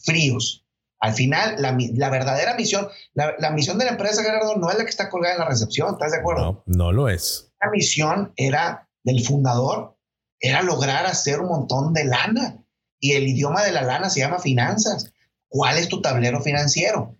fríos. 0.04 0.64
Al 1.00 1.12
final, 1.12 1.56
la, 1.58 2.10
verdadera 2.10 2.54
misión, 2.54 2.88
la, 3.12 3.50
misión 3.50 3.78
de 3.78 3.84
la 3.84 3.92
empresa, 3.92 4.22
Gerardo, 4.22 4.56
no 4.56 4.70
es 4.70 4.76
la 4.78 4.84
que 4.84 4.90
está 4.90 5.08
colgada 5.10 5.34
en 5.34 5.40
la 5.40 5.48
recepción, 5.48 5.92
¿estás 5.92 6.10
de 6.10 6.18
acuerdo? 6.18 6.42
No, 6.42 6.62
no 6.66 6.92
lo 6.92 7.08
es. 7.08 7.52
La 7.60 7.70
misión 7.70 8.32
era 8.36 8.88
del 9.04 9.24
fundador, 9.24 9.97
era 10.40 10.62
lograr 10.62 11.06
hacer 11.06 11.40
un 11.40 11.48
montón 11.48 11.92
de 11.92 12.04
lana. 12.04 12.64
Y 13.00 13.12
el 13.12 13.28
idioma 13.28 13.62
de 13.62 13.72
la 13.72 13.82
lana 13.82 14.10
se 14.10 14.20
llama 14.20 14.38
finanzas. 14.38 15.12
¿Cuál 15.48 15.78
es 15.78 15.88
tu 15.88 16.02
tablero 16.02 16.40
financiero? 16.42 17.14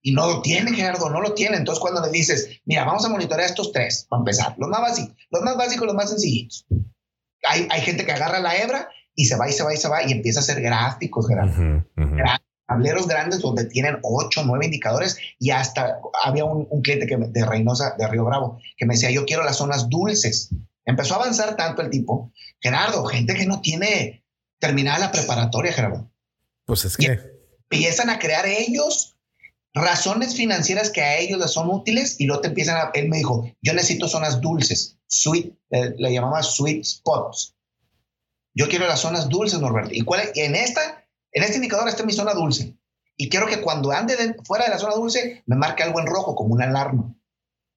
Y 0.00 0.12
no 0.12 0.26
lo 0.26 0.42
tiene, 0.42 0.72
Gerardo, 0.74 1.08
no 1.08 1.20
lo 1.20 1.34
tiene. 1.34 1.56
Entonces, 1.56 1.80
cuando 1.80 2.04
le 2.04 2.10
dices, 2.10 2.60
mira, 2.64 2.84
vamos 2.84 3.04
a 3.04 3.08
monitorear 3.08 3.48
estos 3.48 3.72
tres, 3.72 4.06
para 4.08 4.20
empezar, 4.20 4.54
los 4.58 4.68
más 4.68 4.80
básicos, 4.80 5.16
los 5.30 5.42
más 5.42 5.56
básicos, 5.56 5.86
los 5.86 5.94
más 5.94 6.10
sencillitos. 6.10 6.66
Hay, 7.48 7.66
hay 7.70 7.80
gente 7.80 8.04
que 8.04 8.12
agarra 8.12 8.40
la 8.40 8.56
hebra 8.56 8.88
y 9.14 9.26
se 9.26 9.36
va 9.36 9.48
y 9.48 9.52
se 9.52 9.62
va 9.62 9.72
y 9.72 9.76
se 9.76 9.88
va 9.88 10.02
y 10.02 10.12
empieza 10.12 10.40
a 10.40 10.42
hacer 10.42 10.60
gráficos, 10.60 11.26
grandes, 11.26 11.84
tableros 12.66 13.06
grandes 13.06 13.40
donde 13.40 13.64
tienen 13.66 13.98
ocho, 14.02 14.42
nueve 14.44 14.64
indicadores 14.64 15.18
y 15.38 15.50
hasta 15.50 15.98
había 16.24 16.44
un, 16.44 16.82
cliente 16.82 17.06
que 17.06 17.16
de 17.16 17.46
Reynosa, 17.46 17.94
de 17.98 18.08
Río 18.08 18.24
Bravo, 18.24 18.58
que 18.76 18.86
me 18.86 18.94
decía, 18.94 19.10
yo 19.10 19.24
quiero 19.24 19.44
las 19.44 19.56
zonas 19.56 19.88
dulces. 19.88 20.50
Empezó 20.84 21.14
a 21.14 21.18
avanzar 21.18 21.56
tanto 21.56 21.82
el 21.82 21.90
tipo, 21.90 22.32
Gerardo, 22.60 23.04
gente 23.04 23.34
que 23.34 23.46
no 23.46 23.60
tiene 23.60 24.24
terminada 24.58 24.98
la 24.98 25.12
preparatoria, 25.12 25.72
Gerardo. 25.72 26.10
Pues 26.66 26.84
es 26.84 26.96
que... 26.96 27.20
empiezan 27.70 28.10
a 28.10 28.18
crear 28.18 28.46
ellos 28.46 29.16
razones 29.72 30.36
financieras 30.36 30.90
que 30.90 31.02
a 31.02 31.18
ellos 31.18 31.38
les 31.38 31.50
son 31.50 31.68
útiles 31.68 32.16
y 32.18 32.26
luego 32.26 32.42
te 32.42 32.48
empiezan 32.48 32.76
a... 32.76 32.90
Él 32.94 33.08
me 33.08 33.18
dijo, 33.18 33.50
yo 33.62 33.72
necesito 33.72 34.08
zonas 34.08 34.40
dulces, 34.40 34.98
sweet, 35.06 35.54
eh, 35.70 35.94
le 35.98 36.12
llamaba 36.12 36.42
sweet 36.42 36.84
spots 36.84 37.54
yo 38.54 38.68
quiero 38.68 38.86
las 38.86 39.00
zonas 39.00 39.28
dulces, 39.28 39.60
Norberto. 39.60 39.90
¿Y 39.92 40.02
cuál 40.02 40.30
en 40.34 40.54
esta, 40.54 41.04
en 41.32 41.42
este 41.42 41.56
indicador 41.56 41.88
está 41.88 42.04
mi 42.04 42.12
zona 42.12 42.34
dulce. 42.34 42.76
Y 43.16 43.28
quiero 43.28 43.46
que 43.46 43.60
cuando 43.60 43.90
ande 43.90 44.36
fuera 44.44 44.64
de 44.64 44.70
la 44.70 44.78
zona 44.78 44.94
dulce 44.94 45.42
me 45.46 45.56
marque 45.56 45.82
algo 45.82 46.00
en 46.00 46.06
rojo 46.06 46.34
como 46.34 46.54
una 46.54 46.66
alarma. 46.66 47.14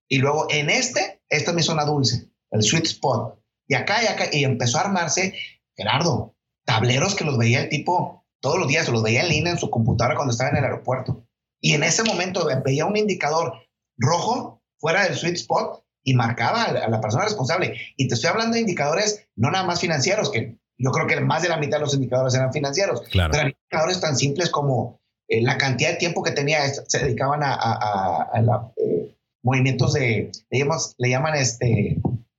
Y 0.07 0.19
luego 0.19 0.47
en 0.49 0.69
este, 0.69 1.21
esta 1.29 1.51
es 1.51 1.55
mi 1.55 1.63
zona 1.63 1.83
dulce, 1.83 2.29
el 2.51 2.63
sweet 2.63 2.85
spot. 2.85 3.39
Y 3.67 3.75
acá 3.75 4.03
y 4.03 4.07
acá, 4.07 4.25
y 4.31 4.43
empezó 4.43 4.77
a 4.77 4.81
armarse, 4.81 5.33
Gerardo, 5.75 6.35
tableros 6.65 7.15
que 7.15 7.25
los 7.25 7.37
veía 7.37 7.61
el 7.61 7.69
tipo 7.69 8.25
todos 8.39 8.59
los 8.59 8.67
días, 8.67 8.87
los 8.89 9.03
veía 9.03 9.21
en 9.21 9.29
línea 9.29 9.51
en 9.53 9.59
su 9.59 9.69
computadora 9.69 10.15
cuando 10.15 10.31
estaba 10.31 10.51
en 10.51 10.57
el 10.57 10.63
aeropuerto. 10.63 11.25
Y 11.59 11.73
en 11.73 11.83
ese 11.83 12.03
momento 12.03 12.47
veía 12.63 12.85
un 12.85 12.97
indicador 12.97 13.53
rojo 13.97 14.61
fuera 14.79 15.03
del 15.03 15.15
sweet 15.15 15.35
spot 15.35 15.83
y 16.03 16.13
marcaba 16.13 16.63
a 16.63 16.87
la 16.87 17.01
persona 17.01 17.25
responsable. 17.25 17.75
Y 17.97 18.07
te 18.07 18.13
estoy 18.13 18.29
hablando 18.29 18.55
de 18.55 18.61
indicadores 18.61 19.27
no 19.35 19.51
nada 19.51 19.65
más 19.65 19.81
financieros, 19.81 20.31
que 20.31 20.55
yo 20.77 20.91
creo 20.91 21.07
que 21.07 21.19
más 21.19 21.41
de 21.41 21.49
la 21.49 21.57
mitad 21.57 21.77
de 21.77 21.85
los 21.85 21.95
indicadores 21.95 22.35
eran 22.35 22.53
financieros. 22.53 23.01
Claro. 23.09 23.31
Pero 23.31 23.49
indicadores 23.49 23.99
tan 23.99 24.15
simples 24.15 24.49
como 24.49 25.01
eh, 25.27 25.41
la 25.41 25.57
cantidad 25.57 25.91
de 25.91 25.97
tiempo 25.97 26.23
que 26.23 26.31
tenía, 26.31 26.59
se 26.69 26.99
dedicaban 26.99 27.41
a, 27.43 28.31
eh, 28.77 29.15
movimientos 29.43 29.93
de, 29.93 30.31
le, 30.49 30.65
le 30.97 31.09
llaman 31.09 31.35
este, 31.35 31.97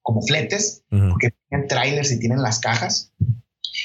como 0.09 0.23
fletes, 0.23 0.85
porque 0.89 1.35
tienen 1.51 1.69
trailers 1.69 2.11
y 2.11 2.19
tienen 2.19 2.41
las 2.41 2.61
cajas. 2.61 3.13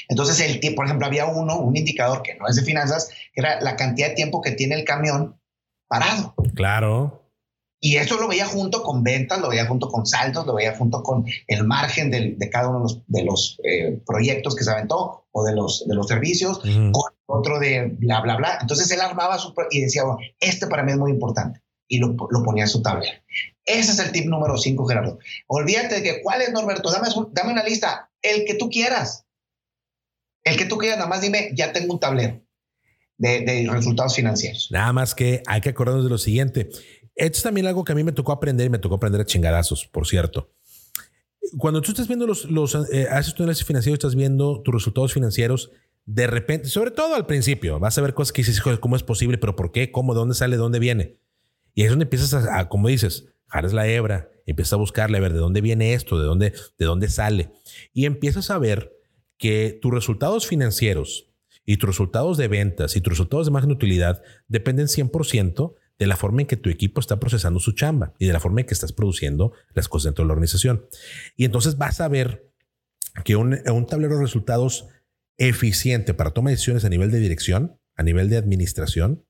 Entonces, 0.08 0.40
el 0.40 0.74
por 0.74 0.86
ejemplo, 0.86 1.06
había 1.06 1.26
uno, 1.26 1.58
un 1.58 1.76
indicador 1.76 2.22
que 2.22 2.34
no 2.36 2.48
es 2.48 2.56
de 2.56 2.62
finanzas, 2.62 3.10
que 3.34 3.42
era 3.42 3.60
la 3.60 3.76
cantidad 3.76 4.08
de 4.08 4.14
tiempo 4.14 4.40
que 4.40 4.52
tiene 4.52 4.74
el 4.74 4.84
camión 4.86 5.38
parado. 5.86 6.34
Claro. 6.54 7.28
Y 7.78 7.96
eso 7.96 8.18
lo 8.18 8.26
veía 8.26 8.46
junto 8.46 8.82
con 8.82 9.02
ventas, 9.02 9.38
lo 9.38 9.50
veía 9.50 9.66
junto 9.66 9.88
con 9.88 10.06
saldos, 10.06 10.46
lo 10.46 10.54
veía 10.54 10.74
junto 10.74 11.02
con 11.02 11.26
el 11.46 11.64
margen 11.64 12.10
de, 12.10 12.38
cada 12.50 12.70
uno 12.70 12.78
de 12.78 12.84
los, 12.84 13.02
de 13.06 13.24
los 13.24 13.60
eh, 13.62 14.00
proyectos 14.06 14.56
que 14.56 14.64
se 14.64 14.70
aventó 14.70 15.26
o 15.30 15.44
de 15.44 15.54
los, 15.54 15.86
de 15.86 15.94
los 15.94 16.08
servicios, 16.08 16.60
con 16.60 17.12
otro 17.26 17.58
de 17.58 17.94
bla, 17.98 18.22
bla, 18.22 18.36
bla. 18.36 18.58
Entonces 18.62 18.90
él 18.90 19.02
armaba 19.02 19.36
su 19.36 19.52
y 19.70 19.82
decía, 19.82 20.04
bueno, 20.04 20.20
este 20.40 20.68
para 20.68 20.84
mí 20.84 20.92
es 20.92 20.98
muy 20.98 21.10
importante. 21.10 21.60
Y 21.86 21.98
lo, 21.98 22.16
lo 22.30 22.42
ponía 22.42 22.64
en 22.64 22.70
su 22.70 22.80
tablero. 22.80 23.18
Ese 23.66 23.92
es 23.92 23.98
el 23.98 24.12
tip 24.12 24.26
número 24.26 24.56
5, 24.56 24.86
Gerardo. 24.86 25.18
Olvídate 25.46 25.96
de 25.96 26.02
que, 26.02 26.22
¿cuál 26.22 26.42
es, 26.42 26.52
Norberto? 26.52 26.90
Dame, 26.90 27.08
dame 27.32 27.52
una 27.52 27.64
lista, 27.64 28.10
el 28.20 28.44
que 28.44 28.54
tú 28.54 28.68
quieras. 28.68 29.24
El 30.42 30.56
que 30.56 30.66
tú 30.66 30.76
quieras, 30.76 30.98
nada 30.98 31.08
más 31.08 31.22
dime, 31.22 31.50
ya 31.54 31.72
tengo 31.72 31.94
un 31.94 32.00
tablero 32.00 32.42
de, 33.16 33.68
resultados 33.70 34.14
financieros. 34.14 34.68
Nada 34.70 34.92
más 34.92 35.14
que 35.14 35.42
hay 35.46 35.60
que 35.60 35.70
acordarnos 35.70 36.04
de 36.04 36.10
lo 36.10 36.18
siguiente. 36.18 36.68
Esto 37.14 37.38
es 37.38 37.42
también 37.42 37.66
algo 37.66 37.84
que 37.84 37.92
a 37.92 37.94
mí 37.94 38.04
me 38.04 38.12
tocó 38.12 38.32
aprender 38.32 38.66
y 38.66 38.70
me 38.70 38.78
tocó 38.78 38.96
aprender 38.96 39.20
a 39.20 39.24
chingadazos, 39.24 39.86
por 39.86 40.06
cierto. 40.06 40.50
Cuando 41.58 41.80
tú 41.80 41.92
estás 41.92 42.08
viendo 42.08 42.26
los, 42.26 42.46
los 42.46 42.74
eh, 42.92 43.06
haces 43.10 43.34
tu 43.34 43.42
análisis 43.42 43.64
financiero, 43.64 43.94
estás 43.94 44.14
viendo 44.14 44.60
tus 44.62 44.74
resultados 44.74 45.12
financieros, 45.12 45.70
de 46.06 46.26
repente, 46.26 46.68
sobre 46.68 46.90
todo 46.90 47.14
al 47.14 47.26
principio, 47.26 47.78
vas 47.78 47.96
a 47.96 48.02
ver 48.02 48.14
cosas 48.14 48.32
que 48.32 48.42
dices, 48.42 48.60
¿cómo 48.80 48.96
es 48.96 49.02
posible? 49.02 49.38
¿Pero 49.38 49.56
por 49.56 49.72
qué? 49.72 49.90
¿Cómo? 49.90 50.12
¿De 50.12 50.18
dónde 50.18 50.34
sale? 50.34 50.56
¿De 50.56 50.62
dónde 50.62 50.78
viene? 50.78 51.18
Y 51.74 51.84
es 51.84 51.90
donde 51.90 52.04
empiezas 52.04 52.34
a, 52.34 52.68
como 52.68 52.88
dices, 52.88 53.26
jares 53.54 53.72
la 53.72 53.86
hebra, 53.86 54.32
empiezas 54.46 54.72
a 54.72 54.76
buscarle, 54.76 55.16
a 55.16 55.20
ver 55.20 55.32
de 55.32 55.38
dónde 55.38 55.60
viene 55.60 55.94
esto, 55.94 56.18
de 56.18 56.24
dónde, 56.24 56.52
de 56.76 56.84
dónde 56.84 57.08
sale. 57.08 57.52
Y 57.92 58.04
empiezas 58.04 58.50
a 58.50 58.58
ver 58.58 58.92
que 59.38 59.78
tus 59.80 59.94
resultados 59.94 60.48
financieros 60.48 61.30
y 61.64 61.76
tus 61.76 61.88
resultados 61.88 62.36
de 62.36 62.48
ventas 62.48 62.96
y 62.96 63.00
tus 63.00 63.12
resultados 63.12 63.46
de 63.46 63.52
margen 63.52 63.68
de 63.68 63.76
utilidad 63.76 64.22
dependen 64.48 64.88
100% 64.88 65.74
de 66.00 66.06
la 66.08 66.16
forma 66.16 66.40
en 66.40 66.48
que 66.48 66.56
tu 66.56 66.68
equipo 66.68 67.00
está 67.00 67.20
procesando 67.20 67.60
su 67.60 67.72
chamba 67.72 68.12
y 68.18 68.26
de 68.26 68.32
la 68.32 68.40
forma 68.40 68.60
en 68.60 68.66
que 68.66 68.74
estás 68.74 68.92
produciendo 68.92 69.52
las 69.72 69.88
cosas 69.88 70.06
dentro 70.06 70.24
de 70.24 70.26
la 70.26 70.32
organización. 70.32 70.86
Y 71.36 71.44
entonces 71.44 71.78
vas 71.78 72.00
a 72.00 72.08
ver 72.08 72.50
que 73.24 73.36
un, 73.36 73.62
tablero 73.86 74.16
de 74.16 74.22
resultados 74.22 74.88
eficiente 75.36 76.12
para 76.12 76.32
tomar 76.32 76.50
decisiones 76.50 76.84
a 76.84 76.88
nivel 76.88 77.12
de 77.12 77.20
dirección, 77.20 77.78
a 77.94 78.02
nivel 78.02 78.28
de 78.28 78.36
administración, 78.36 79.24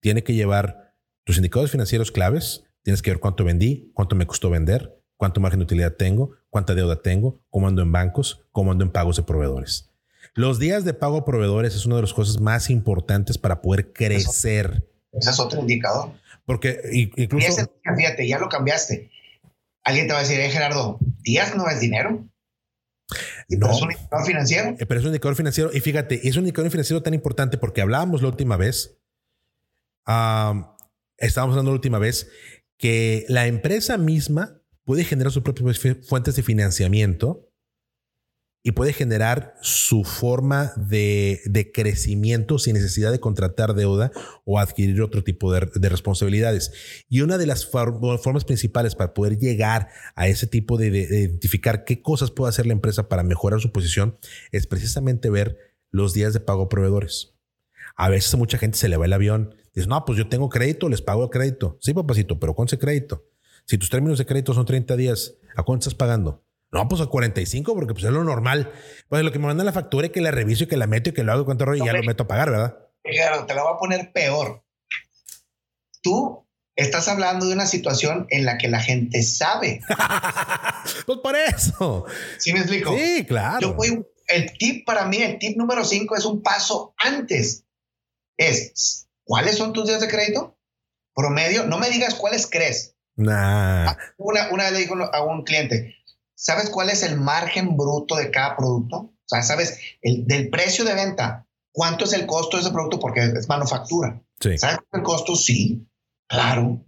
tiene 0.00 0.22
que 0.22 0.34
llevar 0.34 0.92
tus 1.24 1.38
indicadores 1.38 1.70
financieros 1.70 2.12
claves, 2.12 2.63
tienes 2.84 3.02
que 3.02 3.10
ver 3.10 3.18
cuánto 3.18 3.42
vendí, 3.42 3.90
cuánto 3.94 4.14
me 4.14 4.28
costó 4.28 4.48
vender, 4.50 5.02
cuánto 5.16 5.40
margen 5.40 5.58
de 5.58 5.64
utilidad 5.64 5.94
tengo, 5.94 6.36
cuánta 6.48 6.76
deuda 6.76 7.02
tengo, 7.02 7.42
cómo 7.50 7.66
ando 7.66 7.82
en 7.82 7.90
bancos, 7.90 8.46
cómo 8.52 8.70
ando 8.70 8.84
en 8.84 8.92
pagos 8.92 9.16
de 9.16 9.24
proveedores. 9.24 9.90
Los 10.34 10.60
días 10.60 10.84
de 10.84 10.94
pago 10.94 11.16
a 11.16 11.24
proveedores 11.24 11.74
es 11.74 11.84
una 11.84 11.96
de 11.96 12.02
las 12.02 12.14
cosas 12.14 12.40
más 12.40 12.70
importantes 12.70 13.38
para 13.38 13.60
poder 13.60 13.92
crecer 13.92 14.84
ese 15.14 15.30
es 15.30 15.40
otro 15.40 15.60
indicador. 15.60 16.12
Porque 16.44 16.80
incluso... 16.92 17.70
fíjate, 17.96 18.28
ya 18.28 18.38
lo 18.38 18.48
cambiaste. 18.48 19.10
Alguien 19.84 20.06
te 20.06 20.12
va 20.12 20.20
a 20.20 20.22
decir, 20.22 20.40
eh, 20.40 20.50
Gerardo, 20.50 20.98
días 21.22 21.54
no 21.56 21.68
es 21.68 21.80
dinero. 21.80 22.26
No. 23.48 23.70
es 23.70 23.82
un 23.82 23.92
indicador 23.92 24.26
financiero. 24.26 24.76
Eh, 24.78 24.86
pero 24.86 25.00
es 25.00 25.04
un 25.04 25.10
indicador 25.10 25.36
financiero. 25.36 25.70
Y 25.72 25.80
fíjate, 25.80 26.26
es 26.26 26.36
un 26.36 26.42
indicador 26.42 26.70
financiero 26.70 27.02
tan 27.02 27.14
importante 27.14 27.58
porque 27.58 27.80
hablábamos 27.80 28.22
la 28.22 28.28
última 28.28 28.56
vez, 28.56 28.98
estábamos 31.18 31.54
hablando 31.54 31.70
la 31.70 31.76
última 31.76 31.98
vez, 31.98 32.30
que 32.78 33.24
la 33.28 33.46
empresa 33.46 33.98
misma 33.98 34.60
puede 34.84 35.04
generar 35.04 35.32
sus 35.32 35.42
propias 35.42 35.80
fuentes 36.06 36.36
de 36.36 36.42
financiamiento 36.42 37.48
y 38.66 38.72
puede 38.72 38.94
generar 38.94 39.54
su 39.60 40.04
forma 40.04 40.72
de, 40.76 41.70
crecimiento 41.74 42.58
sin 42.58 42.72
necesidad 42.72 43.12
de 43.12 43.20
contratar 43.20 43.74
deuda 43.74 44.10
o 44.46 44.58
adquirir 44.58 45.02
otro 45.02 45.22
tipo 45.22 45.52
de, 45.52 45.60
responsabilidades. 45.88 47.04
Y 47.10 47.20
una 47.20 47.36
de 47.36 47.46
las 47.46 47.66
formas 47.66 48.44
principales 48.46 48.94
para 48.94 49.12
poder 49.12 49.38
llegar 49.38 49.90
a 50.14 50.28
ese 50.28 50.46
tipo 50.46 50.78
de, 50.78 50.86
identificar 50.88 51.84
qué 51.84 52.00
cosas 52.00 52.30
puede 52.30 52.48
hacer 52.48 52.64
la 52.64 52.72
empresa 52.72 53.06
para 53.06 53.22
mejorar 53.22 53.60
su 53.60 53.70
posición 53.70 54.18
es 54.50 54.66
precisamente 54.66 55.28
ver 55.28 55.58
los 55.90 56.14
días 56.14 56.32
de 56.32 56.40
pago 56.40 56.62
a 56.62 56.68
proveedores. 56.70 57.34
A 57.96 58.08
veces 58.08 58.34
mucha 58.34 58.56
gente 58.56 58.78
se 58.78 58.88
le 58.88 58.96
va 58.96 59.04
el 59.04 59.12
avión. 59.12 59.54
Dice, 59.74 59.88
no, 59.88 60.04
pues 60.04 60.16
yo 60.16 60.28
tengo 60.28 60.48
crédito, 60.48 60.88
les 60.88 61.02
pago 61.02 61.24
a 61.24 61.30
crédito. 61.30 61.78
Sí, 61.80 61.92
papacito, 61.92 62.38
pero 62.38 62.54
con 62.54 62.66
ese 62.66 62.78
crédito. 62.78 63.24
Si 63.66 63.76
tus 63.76 63.90
términos 63.90 64.18
de 64.18 64.26
crédito 64.26 64.54
son 64.54 64.66
30 64.66 64.96
días, 64.96 65.34
¿a 65.56 65.62
cuánto 65.62 65.88
estás 65.88 65.94
pagando? 65.94 66.44
No, 66.70 66.88
pues 66.88 67.00
a 67.00 67.06
45, 67.06 67.74
porque 67.74 67.92
pues 67.92 68.04
es 68.04 68.10
lo 68.10 68.24
normal. 68.24 68.72
Pues 69.08 69.22
lo 69.24 69.32
que 69.32 69.38
me 69.38 69.46
mandan 69.46 69.66
la 69.66 69.72
factura 69.72 70.06
y 70.06 70.10
que 70.10 70.20
la 70.20 70.30
reviso 70.30 70.64
y 70.64 70.66
que 70.66 70.76
la 70.76 70.86
meto 70.86 71.10
y 71.10 71.12
que 71.12 71.22
lo 71.22 71.32
hago 71.32 71.44
cuánto 71.44 71.64
rollo 71.64 71.82
y 71.82 71.86
ya 71.86 71.92
lo 71.92 72.02
meto 72.02 72.24
a 72.24 72.26
pagar, 72.26 72.50
¿verdad? 72.50 72.78
Claro, 73.02 73.46
te 73.46 73.54
la 73.54 73.62
voy 73.62 73.74
a 73.74 73.78
poner 73.78 74.12
peor. 74.12 74.64
Tú 76.02 76.46
estás 76.76 77.08
hablando 77.08 77.46
de 77.46 77.54
una 77.54 77.66
situación 77.66 78.26
en 78.30 78.44
la 78.44 78.58
que 78.58 78.68
la 78.68 78.80
gente 78.80 79.22
sabe. 79.22 79.80
pues 81.06 81.18
por 81.20 81.36
eso. 81.36 82.06
¿Sí 82.38 82.52
me 82.52 82.60
explico? 82.60 82.96
Sí, 82.96 83.24
claro. 83.24 83.60
Yo 83.60 83.74
voy, 83.74 84.04
el 84.28 84.56
tip 84.58 84.84
para 84.84 85.06
mí, 85.06 85.18
el 85.18 85.38
tip 85.38 85.56
número 85.56 85.84
5 85.84 86.16
es 86.16 86.24
un 86.24 86.42
paso 86.42 86.94
antes. 86.98 87.64
Es, 88.36 89.03
¿cuáles 89.24 89.56
son 89.56 89.72
tus 89.72 89.86
días 89.86 90.00
de 90.00 90.08
crédito? 90.08 90.56
Promedio, 91.14 91.66
no 91.66 91.78
me 91.78 91.90
digas 91.90 92.14
cuáles 92.14 92.46
crees. 92.46 92.96
Nah. 93.16 93.94
Una, 94.18 94.48
una 94.50 94.64
vez 94.64 94.72
le 94.72 94.78
digo 94.80 94.96
a 94.96 95.22
un 95.22 95.44
cliente, 95.44 95.94
¿Sabes 96.34 96.68
cuál 96.68 96.90
es 96.90 97.02
el 97.02 97.18
margen 97.18 97.76
bruto 97.76 98.16
de 98.16 98.30
cada 98.30 98.56
producto? 98.56 98.96
O 98.96 99.26
sea, 99.26 99.42
¿sabes 99.42 99.78
el, 100.02 100.26
del 100.26 100.50
precio 100.50 100.84
de 100.84 100.94
venta? 100.94 101.46
¿Cuánto 101.72 102.04
es 102.04 102.12
el 102.12 102.26
costo 102.26 102.56
de 102.56 102.64
ese 102.64 102.72
producto? 102.72 103.00
Porque 103.00 103.20
es 103.20 103.48
manufactura. 103.48 104.20
Sí. 104.40 104.58
¿Sabes 104.58 104.78
el 104.92 105.02
costo? 105.02 105.36
Sí, 105.36 105.88
claro. 106.26 106.84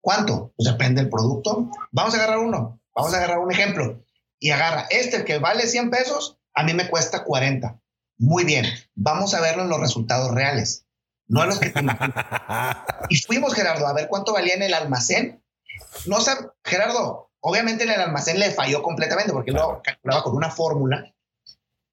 ¿Cuánto? 0.00 0.52
Pues 0.56 0.70
depende 0.70 1.02
del 1.02 1.10
producto. 1.10 1.70
Vamos 1.92 2.14
a 2.14 2.16
agarrar 2.16 2.38
uno. 2.38 2.80
Vamos 2.94 3.14
a 3.14 3.18
agarrar 3.18 3.38
un 3.38 3.52
ejemplo. 3.52 4.02
Y 4.38 4.50
agarra 4.50 4.86
este 4.90 5.24
que 5.24 5.38
vale 5.38 5.66
100 5.66 5.90
pesos, 5.90 6.38
a 6.54 6.64
mí 6.64 6.74
me 6.74 6.88
cuesta 6.88 7.24
40. 7.24 7.80
Muy 8.18 8.44
bien. 8.44 8.66
Vamos 8.94 9.34
a 9.34 9.40
verlo 9.40 9.62
en 9.62 9.68
los 9.68 9.80
resultados 9.80 10.32
reales. 10.32 10.83
No 11.26 11.42
en 11.42 11.48
los 11.48 11.58
que 11.58 11.72
Y 13.08 13.16
fuimos, 13.16 13.54
Gerardo, 13.54 13.86
a 13.86 13.92
ver 13.92 14.08
cuánto 14.08 14.32
valía 14.32 14.54
en 14.54 14.62
el 14.62 14.74
almacén. 14.74 15.42
No 16.06 16.20
sé, 16.20 16.32
Gerardo, 16.62 17.30
Obviamente 17.46 17.84
en 17.84 17.90
el 17.90 18.00
almacén 18.00 18.38
le 18.38 18.52
falló 18.52 18.82
completamente 18.82 19.30
porque 19.30 19.52
lo 19.52 19.82
calculaba 19.82 20.22
con 20.22 20.34
una 20.34 20.50
fórmula 20.50 21.14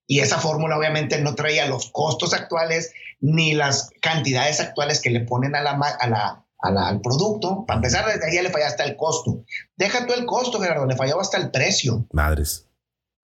y 0.07 0.21
esa 0.21 0.37
fórmula 0.37 0.77
obviamente 0.77 1.19
no 1.19 1.35
traía 1.35 1.65
los 1.65 1.91
costos 1.91 2.33
actuales 2.33 2.93
ni 3.19 3.53
las 3.53 3.89
cantidades 4.01 4.61
actuales 4.61 5.01
que 5.01 5.09
le 5.09 5.19
ponen 5.25 5.53
a 5.53 5.61
la, 5.61 5.71
a 5.71 6.07
la, 6.07 6.45
al 6.61 7.01
producto. 7.01 7.65
Para 7.65 7.79
empezar, 7.79 8.05
desde 8.05 8.25
ahí 8.25 8.35
ya 8.35 8.43
le 8.43 8.49
falló 8.49 8.65
hasta 8.65 8.85
el 8.85 8.95
costo. 8.95 9.43
Deja 9.75 10.05
tú 10.05 10.13
el 10.13 10.25
costo, 10.25 10.61
Gerardo, 10.61 10.85
le 10.85 10.95
falló 10.95 11.19
hasta 11.19 11.37
el 11.37 11.51
precio. 11.51 12.07
Madres. 12.13 12.69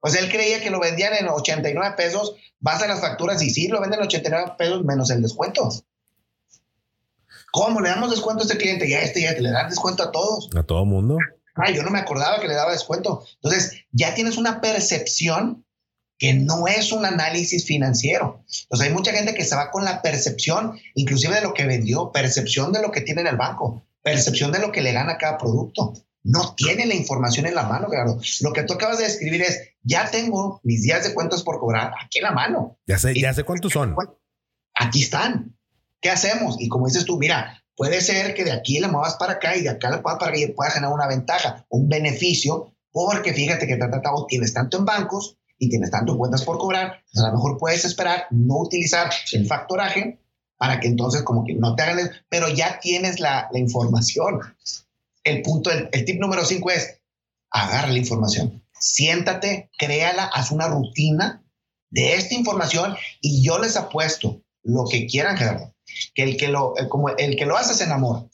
Pues 0.02 0.14
él 0.16 0.30
creía 0.30 0.62
que 0.62 0.70
lo 0.70 0.82
vendían 0.82 1.14
en 1.14 1.30
89 1.30 1.96
pesos, 1.96 2.36
vas 2.60 2.84
a 2.84 2.88
las 2.88 3.00
facturas 3.00 3.42
y 3.42 3.52
sí, 3.52 3.70
lo 3.70 3.80
venden 3.80 4.02
en 4.02 4.08
89 4.08 4.56
pesos 4.58 4.84
menos 4.84 5.10
el 5.12 5.22
descuento. 5.22 5.70
¿Cómo 7.58 7.82
le 7.82 7.90
damos 7.90 8.12
descuento 8.12 8.44
a 8.44 8.46
este 8.46 8.58
cliente? 8.58 8.90
Ya 8.90 9.02
este, 9.02 9.22
ya 9.22 9.36
te 9.36 9.42
le 9.42 9.52
dan 9.52 9.70
descuento 9.70 10.04
a 10.04 10.12
todos. 10.12 10.50
A 10.56 10.64
todo 10.64 10.86
mundo 10.86 11.18
ay, 11.58 11.76
yo 11.76 11.84
no 11.84 11.90
me 11.90 12.00
acordaba 12.00 12.40
que 12.40 12.48
le 12.48 12.54
daba 12.54 12.72
descuento. 12.72 13.26
Entonces, 13.42 13.86
ya 13.92 14.14
tienes 14.14 14.38
una 14.38 14.62
percepción 14.62 15.66
que 16.20 16.34
no 16.34 16.68
es 16.68 16.92
un 16.92 17.06
análisis 17.06 17.66
financiero. 17.66 18.44
Entonces, 18.64 18.88
hay 18.88 18.94
mucha 18.94 19.12
gente 19.12 19.36
que 19.36 19.46
se 19.46 19.56
va 19.56 19.72
con 19.72 19.86
la 19.86 20.02
percepción, 20.02 20.80
inclusive 20.96 21.36
de 21.36 21.42
lo 21.42 21.54
que 21.54 21.66
vendió, 21.66 22.12
percepción 22.12 22.72
de 22.72 22.82
lo 22.82 22.92
que 22.92 23.02
tiene 23.02 23.22
en 23.22 23.28
el 23.28 23.38
banco, 23.38 23.84
percepción 24.02 24.52
de 24.52 24.60
lo 24.60 24.72
que 24.72 24.82
le 24.82 24.94
gana 24.94 25.18
cada 25.18 25.38
producto. 25.38 25.94
No 26.24 26.56
tiene 26.56 26.86
la 26.86 26.96
información 26.96 27.46
en 27.46 27.56
la 27.56 27.64
mano, 27.64 27.88
claro. 27.88 28.20
Lo 28.42 28.52
que 28.52 28.64
tú 28.64 28.74
acabas 28.74 28.98
de 28.98 29.06
describir 29.06 29.42
es, 29.42 29.62
ya 29.84 30.10
tengo 30.10 30.60
mis 30.64 30.84
días 30.84 31.04
de 31.04 31.14
cuentas 31.14 31.44
por 31.44 31.60
cobrar 31.60 31.94
aquí 32.04 32.18
en 32.18 32.26
la 32.26 32.32
mano. 32.32 32.78
Ya 32.86 32.98
sé, 32.98 33.14
ya 33.20 33.34
sé 33.34 33.44
cuántos 33.44 33.72
son. 33.72 33.96
Aquí 34.74 35.04
están. 35.04 35.57
¿Qué 36.02 36.10
hacemos? 36.10 36.58
Y 36.60 36.68
como 36.70 36.88
dices 36.88 37.06
tú, 37.06 37.18
mira, 37.18 37.64
Puede 37.78 38.02
ser 38.02 38.34
que 38.34 38.44
de 38.44 38.52
aquí 38.52 38.80
la 38.80 38.88
muevas 38.88 39.18
para 39.18 39.34
acá 39.34 39.56
y 39.56 39.62
de 39.62 39.70
acá 39.70 39.92
la 39.92 40.02
muevas 40.02 40.20
para 40.20 40.32
que 40.32 40.48
puedas 40.48 40.74
generar 40.74 40.96
una 40.96 41.08
ventaja, 41.08 41.64
un 41.70 41.88
beneficio, 41.88 42.74
porque 42.92 43.34
fíjate 43.34 43.68
que 43.68 43.78
tratado 43.78 44.26
tienes 44.28 44.52
tanto 44.52 44.78
en 44.78 44.86
bancos 44.86 45.38
y 45.60 45.70
tienes 45.70 45.92
tanto 45.92 46.14
en 46.14 46.18
cuentas 46.18 46.44
por 46.44 46.58
cobrar, 46.58 47.04
pues 47.14 47.24
a 47.24 47.28
lo 47.28 47.36
mejor 47.36 47.60
puedes 47.60 47.86
esperar 47.86 48.26
no 48.32 48.58
utilizar 48.58 49.12
el 49.32 49.46
factoraje 49.46 50.20
para 50.58 50.80
que 50.80 50.88
entonces 50.88 51.22
como 51.22 51.46
que 51.46 51.54
no 51.54 51.76
te 51.76 51.84
hagan, 51.84 52.10
pero 52.30 52.50
ya 52.50 52.80
tienes 52.80 53.20
la, 53.20 53.48
información. 53.54 54.40
El 55.24 55.44
punto, 55.44 55.70
el, 55.70 55.88
el 55.92 56.04
tip 56.04 56.20
número 56.20 56.46
cinco 56.46 56.72
es 56.72 57.00
agarra 57.52 57.92
la 57.92 58.00
información, 58.00 58.64
siéntate, 58.80 59.70
créala, 59.78 60.26
haz 60.34 60.50
una 60.50 60.68
rutina 60.68 61.46
de 61.92 62.16
esta 62.16 62.34
información 62.34 62.96
y 63.22 63.44
yo 63.44 63.60
les 63.60 63.78
apuesto 63.78 64.42
lo 64.64 64.86
que 64.90 65.06
quieran, 65.06 65.38
Gerardo 65.38 65.77
que 66.14 66.24
el 66.24 66.38
que 66.38 66.48
lo, 66.48 66.74
como 66.90 67.10
el 67.10 67.36
que 67.36 67.46
lo 67.46 67.58
hace 67.58 67.74
se 67.74 67.86
enamora. 67.86 68.26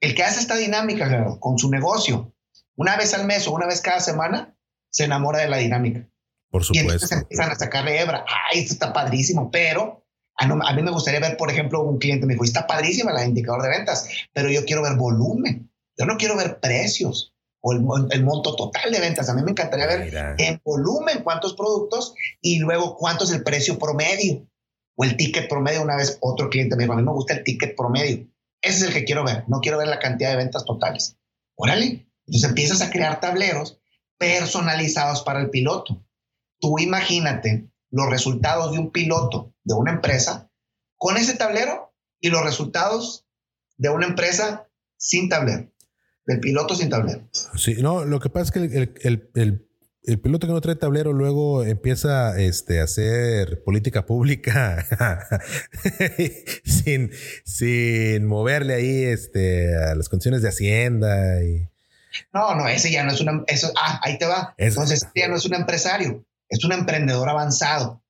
El 0.00 0.14
que 0.14 0.22
hace 0.22 0.40
esta 0.40 0.56
dinámica, 0.56 1.36
con 1.40 1.58
su 1.58 1.70
negocio, 1.70 2.34
una 2.76 2.96
vez 2.96 3.14
al 3.14 3.26
mes 3.26 3.46
o 3.46 3.52
una 3.52 3.66
vez 3.66 3.80
cada 3.80 4.00
semana, 4.00 4.56
se 4.90 5.04
enamora 5.04 5.40
de 5.40 5.48
la 5.48 5.56
dinámica. 5.56 6.08
Por 6.50 6.62
supuesto. 6.62 6.90
Y 6.90 6.92
entonces 6.92 7.12
empiezan 7.12 7.50
a 7.50 7.54
sacarle 7.56 8.00
hebra. 8.00 8.24
Ay, 8.28 8.60
esto 8.60 8.74
está 8.74 8.92
padrísimo, 8.92 9.50
pero 9.50 10.04
a, 10.36 10.72
mí 10.72 10.82
me 10.82 10.90
gustaría 10.90 11.20
ver, 11.20 11.36
por 11.36 11.50
ejemplo, 11.50 11.82
un 11.82 11.98
cliente 11.98 12.26
me 12.26 12.34
dijo, 12.34 12.44
está 12.44 12.66
padrísima 12.66 13.12
la 13.12 13.24
indicador 13.24 13.62
de 13.62 13.68
ventas, 13.68 14.08
pero 14.32 14.50
yo 14.50 14.64
quiero 14.64 14.82
ver 14.82 14.96
volumen. 14.96 15.70
Yo 15.96 16.06
no 16.06 16.16
quiero 16.16 16.36
ver 16.36 16.60
precios 16.60 17.34
o 17.60 17.72
el, 17.72 17.80
monto 18.24 18.56
total 18.56 18.92
de 18.92 19.00
ventas. 19.00 19.28
A 19.28 19.34
mí 19.34 19.42
me 19.42 19.52
encantaría 19.52 19.86
ver 19.86 20.34
en 20.38 20.60
volumen 20.64 21.22
cuántos 21.22 21.54
productos 21.54 22.14
y 22.40 22.58
luego 22.58 22.96
cuánto 22.96 23.24
es 23.24 23.30
el 23.30 23.42
precio 23.42 23.78
promedio 23.78 24.46
o 24.96 25.04
el 25.04 25.16
ticket 25.16 25.48
promedio. 25.48 25.82
Una 25.82 25.96
vez 25.96 26.18
otro 26.20 26.50
cliente 26.50 26.76
me 26.76 26.84
dijo, 26.84 26.92
a 26.92 26.96
mí 26.96 27.02
me 27.02 27.12
gusta 27.12 27.34
el 27.34 27.44
ticket 27.44 27.76
promedio. 27.76 28.26
Ese 28.60 28.76
es 28.78 28.82
el 28.84 28.94
que 28.94 29.04
quiero 29.04 29.24
ver. 29.24 29.44
No 29.48 29.60
quiero 29.60 29.78
ver 29.78 29.88
la 29.88 29.98
cantidad 29.98 30.30
de 30.30 30.36
ventas 30.36 30.64
totales. 30.64 31.16
Órale. 31.56 32.08
Entonces 32.26 32.48
empiezas 32.48 32.80
a 32.80 32.90
crear 32.90 33.20
tableros 33.20 33.80
personalizados 34.18 35.22
para 35.22 35.40
el 35.40 35.50
piloto. 35.50 36.04
Tú 36.58 36.78
imagínate 36.78 37.68
los 37.90 38.08
resultados 38.08 38.72
de 38.72 38.78
un 38.78 38.90
piloto 38.90 39.54
de 39.62 39.74
una 39.74 39.92
empresa 39.92 40.50
con 40.96 41.16
ese 41.16 41.34
tablero 41.34 41.94
y 42.20 42.30
los 42.30 42.42
resultados 42.42 43.26
de 43.76 43.90
una 43.90 44.06
empresa 44.06 44.68
sin 44.96 45.28
tablero, 45.28 45.70
del 46.26 46.40
piloto 46.40 46.74
sin 46.74 46.88
tablero. 46.88 47.28
Sí, 47.56 47.76
no, 47.80 48.04
lo 48.04 48.20
que 48.20 48.30
pasa 48.30 48.44
es 48.44 48.50
que 48.70 48.92
el, 49.02 49.68
piloto 50.20 50.46
que 50.46 50.52
no 50.52 50.60
trae 50.60 50.76
tablero 50.76 51.12
luego 51.12 51.64
empieza 51.64 52.38
este, 52.38 52.80
a 52.80 52.84
hacer 52.84 53.62
política 53.64 54.04
pública 54.04 54.86
sin, 56.64 57.10
sin 57.44 58.26
moverle 58.26 58.74
ahí 58.74 59.04
este, 59.04 59.74
a 59.74 59.94
las 59.94 60.10
condiciones 60.10 60.42
de 60.42 60.48
Hacienda. 60.50 61.42
Y... 61.42 61.68
No, 62.34 62.54
no, 62.54 62.68
ese 62.68 62.90
ya 62.90 63.02
no 63.04 63.12
es 63.12 63.20
una... 63.20 63.44
Eso, 63.46 63.72
ah, 63.76 64.00
ahí 64.02 64.18
te 64.18 64.26
va. 64.26 64.54
Entonces, 64.58 65.04
ese 65.04 65.20
ya 65.20 65.28
no 65.28 65.36
es 65.36 65.46
un 65.46 65.54
empresario, 65.54 66.26
es 66.50 66.62
un 66.64 66.72
emprendedor 66.72 67.28
avanzado. 67.28 68.02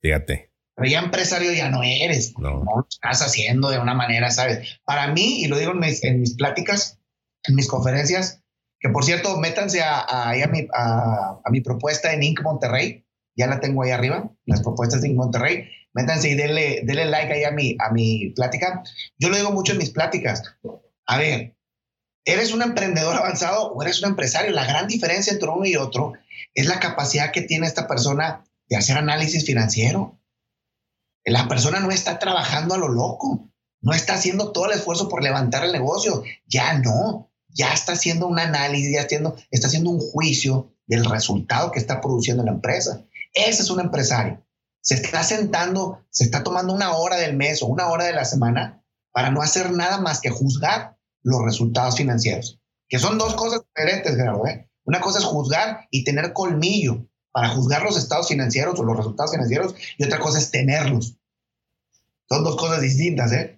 Fíjate. 0.00 0.50
Pero 0.74 0.88
ya 0.88 1.00
empresario 1.00 1.52
ya 1.52 1.68
no 1.70 1.82
eres. 1.82 2.32
No. 2.38 2.64
no 2.64 2.86
estás 2.88 3.20
haciendo 3.20 3.68
de 3.70 3.78
una 3.78 3.94
manera, 3.94 4.30
¿sabes? 4.30 4.78
Para 4.84 5.12
mí, 5.12 5.42
y 5.42 5.48
lo 5.48 5.58
digo 5.58 5.72
en 5.72 5.80
mis, 5.80 6.02
en 6.02 6.20
mis 6.20 6.34
pláticas, 6.34 6.98
en 7.44 7.56
mis 7.56 7.68
conferencias, 7.68 8.42
que 8.78 8.88
por 8.90 9.04
cierto, 9.04 9.36
métanse 9.38 9.82
a, 9.82 10.30
a, 10.30 10.46
mi, 10.48 10.68
a, 10.74 11.50
mi, 11.50 11.60
propuesta 11.60 12.12
en 12.12 12.22
Inc. 12.22 12.42
Monterrey. 12.42 13.04
Ya 13.34 13.46
la 13.46 13.60
tengo 13.60 13.82
ahí 13.82 13.90
arriba, 13.90 14.30
las 14.46 14.62
propuestas 14.62 15.02
de 15.02 15.08
Inc. 15.08 15.16
Monterrey. 15.16 15.68
Métanse 15.92 16.30
y 16.30 16.34
denle, 16.34 16.82
denle 16.84 17.06
like 17.06 17.32
ahí 17.32 17.44
a 17.44 17.50
mi, 17.50 17.76
a 17.78 17.90
mi 17.90 18.30
plática. 18.30 18.82
Yo 19.18 19.30
lo 19.30 19.36
digo 19.36 19.50
mucho 19.50 19.72
en 19.72 19.78
mis 19.78 19.90
pláticas. 19.90 20.42
A 21.06 21.18
ver, 21.18 21.56
¿eres 22.24 22.52
un 22.52 22.62
emprendedor 22.62 23.16
avanzado 23.16 23.72
o 23.72 23.82
eres 23.82 24.02
un 24.02 24.10
empresario? 24.10 24.52
La 24.52 24.66
gran 24.66 24.88
diferencia 24.88 25.32
entre 25.32 25.48
uno 25.48 25.64
y 25.64 25.76
otro 25.76 26.12
es 26.54 26.66
la 26.66 26.80
capacidad 26.80 27.32
que 27.32 27.42
tiene 27.42 27.66
esta 27.66 27.86
persona 27.88 28.44
de 28.68 28.76
hacer 28.76 28.98
análisis 28.98 29.46
financiero. 29.46 30.18
La 31.24 31.48
persona 31.48 31.80
no 31.80 31.90
está 31.90 32.18
trabajando 32.18 32.74
a 32.74 32.78
lo 32.78 32.88
loco, 32.88 33.50
no 33.80 33.92
está 33.92 34.14
haciendo 34.14 34.52
todo 34.52 34.66
el 34.66 34.72
esfuerzo 34.72 35.08
por 35.08 35.22
levantar 35.22 35.64
el 35.64 35.72
negocio, 35.72 36.22
ya 36.46 36.78
no, 36.78 37.30
ya 37.56 37.72
está 37.72 37.92
haciendo 37.92 38.26
un 38.26 38.38
análisis, 38.38 38.92
ya 38.92 39.00
está 39.00 39.06
haciendo, 39.06 39.36
está 39.50 39.66
haciendo 39.68 39.90
un 39.90 40.00
juicio 40.00 40.72
del 40.86 41.04
resultado 41.06 41.72
que 41.72 41.78
está 41.78 42.00
produciendo 42.00 42.44
la 42.44 42.52
empresa. 42.52 43.04
Ese 43.32 43.62
es 43.62 43.70
un 43.70 43.80
empresario. 43.80 44.44
Se 44.82 44.94
está 44.94 45.24
sentando, 45.24 46.04
se 46.10 46.24
está 46.24 46.44
tomando 46.44 46.72
una 46.72 46.92
hora 46.92 47.16
del 47.16 47.34
mes 47.34 47.62
o 47.62 47.66
una 47.66 47.88
hora 47.88 48.04
de 48.04 48.12
la 48.12 48.24
semana 48.24 48.84
para 49.10 49.30
no 49.30 49.40
hacer 49.42 49.72
nada 49.72 49.98
más 49.98 50.20
que 50.20 50.30
juzgar 50.30 50.96
los 51.22 51.42
resultados 51.42 51.96
financieros, 51.96 52.60
que 52.88 52.98
son 52.98 53.18
dos 53.18 53.34
cosas 53.34 53.62
diferentes, 53.74 54.14
Gerardo. 54.14 54.46
¿eh? 54.46 54.70
Una 54.84 55.00
cosa 55.00 55.18
es 55.18 55.24
juzgar 55.24 55.88
y 55.90 56.04
tener 56.04 56.32
colmillo 56.32 57.08
para 57.32 57.48
juzgar 57.48 57.82
los 57.82 57.96
estados 57.96 58.28
financieros 58.28 58.78
o 58.78 58.84
los 58.84 58.96
resultados 58.96 59.32
financieros 59.32 59.74
y 59.96 60.04
otra 60.04 60.20
cosa 60.20 60.38
es 60.38 60.50
tenerlos. 60.50 61.16
Son 62.28 62.44
dos 62.44 62.56
cosas 62.56 62.80
distintas, 62.80 63.32
¿eh? 63.32 63.55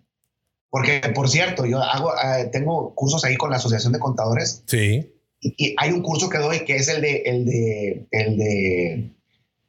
Porque, 0.71 1.01
por 1.14 1.29
cierto, 1.29 1.64
yo 1.64 1.83
hago, 1.83 2.12
eh, 2.12 2.49
tengo 2.53 2.95
cursos 2.95 3.25
ahí 3.25 3.37
con 3.37 3.51
la 3.51 3.57
Asociación 3.57 3.93
de 3.93 3.99
Contadores. 3.99 4.62
Sí. 4.66 5.14
Y, 5.41 5.75
hay 5.79 5.93
un 5.93 6.03
curso 6.03 6.29
que 6.29 6.39
doy 6.39 6.64
que 6.64 6.77
es 6.77 6.89
el 6.89 7.01
de, 7.01 7.23
el 7.25 7.45
de, 7.47 8.07
el 8.11 8.37
de 8.37 9.16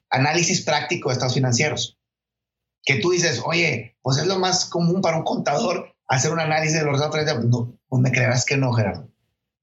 análisis 0.10 0.62
práctico 0.62 1.10
de 1.10 1.14
estados 1.14 1.36
financieros. 1.36 1.98
Que 2.84 2.96
tú 2.96 3.12
dices, 3.12 3.42
oye, 3.46 3.98
pues 4.02 4.18
es 4.18 4.28
lo 4.28 4.40
más 4.40 4.66
común 4.66 5.02
para 5.02 5.18
un 5.18 5.24
contador 5.24 5.96
hacer 6.08 6.32
un 6.32 6.40
análisis 6.40 6.78
de 6.78 6.84
los 6.84 7.00
resultados. 7.00 7.46
No, 7.46 7.78
pues 7.88 8.02
me 8.02 8.12
creerás 8.12 8.46
que 8.46 8.58
no, 8.58 8.74
Gerardo. 8.74 9.10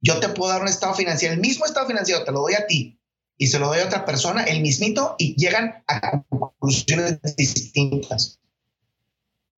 Yo 0.00 0.20
te 0.20 0.28
puedo 0.28 0.52
dar 0.52 0.62
un 0.62 0.68
estado 0.68 0.94
financiero, 0.94 1.34
el 1.34 1.40
mismo 1.40 1.66
estado 1.66 1.86
financiero, 1.86 2.24
te 2.24 2.32
lo 2.32 2.40
doy 2.40 2.54
a 2.54 2.66
ti, 2.66 3.00
y 3.36 3.48
se 3.48 3.58
lo 3.58 3.66
doy 3.66 3.80
a 3.80 3.86
otra 3.86 4.04
persona, 4.04 4.44
el 4.44 4.60
mismito, 4.60 5.16
y 5.18 5.34
llegan 5.36 5.82
a 5.88 6.22
conclusiones 6.28 7.18
distintas 7.36 8.40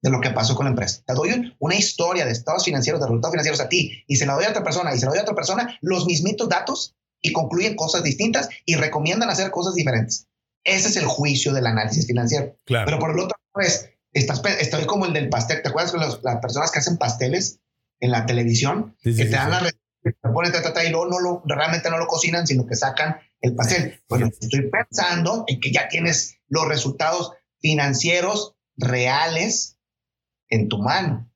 de 0.01 0.11
lo 0.11 0.21
que 0.21 0.31
pasó 0.31 0.55
con 0.55 0.67
la 0.67 0.71
empresa. 0.71 1.03
Te 1.07 1.15
doy 1.15 1.55
una 1.59 1.75
historia 1.75 2.25
de 2.25 2.33
estados 2.33 2.65
financieros, 2.65 3.01
de 3.01 3.07
resultados 3.07 3.33
financieros 3.33 3.61
a 3.61 3.69
ti, 3.69 4.05
y 4.07 4.17
se 4.17 4.27
la 4.27 4.35
doy 4.35 4.45
a 4.45 4.51
otra 4.51 4.63
persona, 4.63 4.95
y 4.95 4.99
se 4.99 5.07
la 5.07 5.11
doy 5.11 5.19
a 5.19 5.23
otra 5.23 5.35
persona, 5.35 5.79
los 5.81 6.07
mismitos 6.07 6.49
datos, 6.49 6.95
y 7.21 7.33
concluyen 7.33 7.75
cosas 7.75 8.03
distintas 8.03 8.49
y 8.65 8.77
recomiendan 8.77 9.31
hacer 9.31 9.51
cosas 9.51 9.75
diferentes. 9.75 10.29
Ese 10.65 10.89
es 10.89 10.97
el 10.97 11.07
juicio 11.07 11.53
del 11.53 11.67
análisis 11.67 12.07
financiero. 12.07 12.57
Claro. 12.65 12.87
Pero 12.87 12.99
por 12.99 13.11
el 13.11 13.19
otro 13.19 13.37
pues, 13.53 13.91
estás, 14.13 14.41
estoy 14.61 14.87
como 14.87 15.07
el 15.07 15.13
del 15.13 15.29
pastel. 15.29 15.63
¿Te 15.63 15.69
acuerdas 15.69 15.93
con 15.93 16.01
las 16.01 16.17
personas 16.41 16.71
que 16.71 16.79
hacen 16.79 16.97
pasteles 16.97 17.61
en 18.01 18.11
la 18.13 18.27
televisión? 18.27 18.97
que 19.03 19.13
te 19.13 19.29
dan 19.29 19.51
la 19.51 19.71
te 20.03 20.13
ponen 20.33 20.53
y 20.87 20.91
luego 20.91 21.07
no 21.07 21.19
lo, 21.21 21.43
realmente 21.45 21.91
no 21.91 21.99
lo 21.99 22.07
cocinan, 22.07 22.47
sino 22.47 22.67
que 22.67 22.77
sacan 22.77 23.19
el 23.41 23.55
pastel. 23.55 24.01
Bueno, 24.09 24.31
estoy 24.41 24.71
pensando 24.71 25.45
en 25.47 25.61
que 25.61 25.73
ya 25.73 25.89
tienes 25.89 26.37
los 26.49 26.67
resultados 26.67 27.33
financieros 27.61 28.55
reales 28.77 29.78
en 30.49 30.69
tu 30.69 30.79
mano. 30.79 31.31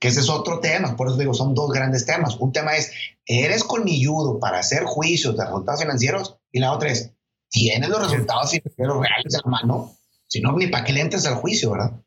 Que 0.00 0.08
ese 0.08 0.20
es 0.20 0.28
otro 0.28 0.60
tema, 0.60 0.96
por 0.96 1.08
eso 1.08 1.16
digo, 1.16 1.34
son 1.34 1.54
dos 1.54 1.70
grandes 1.70 2.06
temas. 2.06 2.36
Un 2.36 2.52
tema 2.52 2.76
es, 2.76 2.92
¿eres 3.26 3.64
colmilludo 3.64 4.38
para 4.38 4.60
hacer 4.60 4.84
juicios 4.84 5.36
de 5.36 5.44
resultados 5.44 5.80
financieros? 5.80 6.38
Y 6.52 6.60
la 6.60 6.72
otra 6.72 6.90
es, 6.90 7.12
¿tienes 7.50 7.88
los 7.88 8.00
resultados 8.00 8.50
financieros 8.50 9.00
reales 9.00 9.34
en 9.34 9.50
mano? 9.50 9.96
Si 10.28 10.40
no, 10.40 10.52
ni 10.56 10.68
para 10.68 10.84
qué 10.84 10.92
le 10.92 11.00
entres 11.00 11.26
al 11.26 11.34
juicio, 11.34 11.72
¿verdad? 11.72 12.00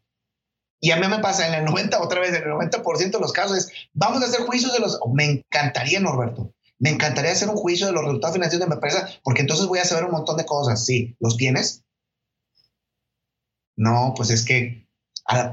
Y 0.80 0.92
a 0.92 0.98
mí 0.98 1.08
me 1.08 1.20
pasa 1.20 1.48
en 1.48 1.54
el 1.54 1.66
90, 1.66 2.02
otra 2.02 2.22
vez, 2.22 2.30
en 2.30 2.44
el 2.44 2.50
90% 2.50 3.12
de 3.12 3.20
los 3.20 3.34
casos 3.34 3.58
es, 3.58 3.72
vamos 3.94 4.24
a 4.24 4.26
hacer 4.26 4.42
juicios 4.42 4.74
de 4.74 4.80
los... 4.80 5.00
Me 5.14 5.26
encantaría, 5.26 6.00
Norberto, 6.00 6.54
me 6.80 6.90
encantaría 6.90 7.32
hacer 7.32 7.50
un 7.50 7.56
juicio 7.56 7.86
de 7.86 7.94
los 7.94 8.04
resultados 8.04 8.36
financieros 8.36 8.66
de 8.66 8.70
mi 8.70 8.76
empresa, 8.76 9.08
porque 9.24 9.42
entonces 9.42 9.68
voy 9.68 9.78
a 9.78 9.86
saber 9.86 10.06
un 10.06 10.12
montón 10.12 10.38
de 10.38 10.46
cosas. 10.46 10.84
Sí, 10.84 11.16
¿los 11.20 11.38
tienes? 11.38 11.84
No, 13.76 14.14
pues 14.16 14.32
es 14.32 14.44
que 14.44 14.88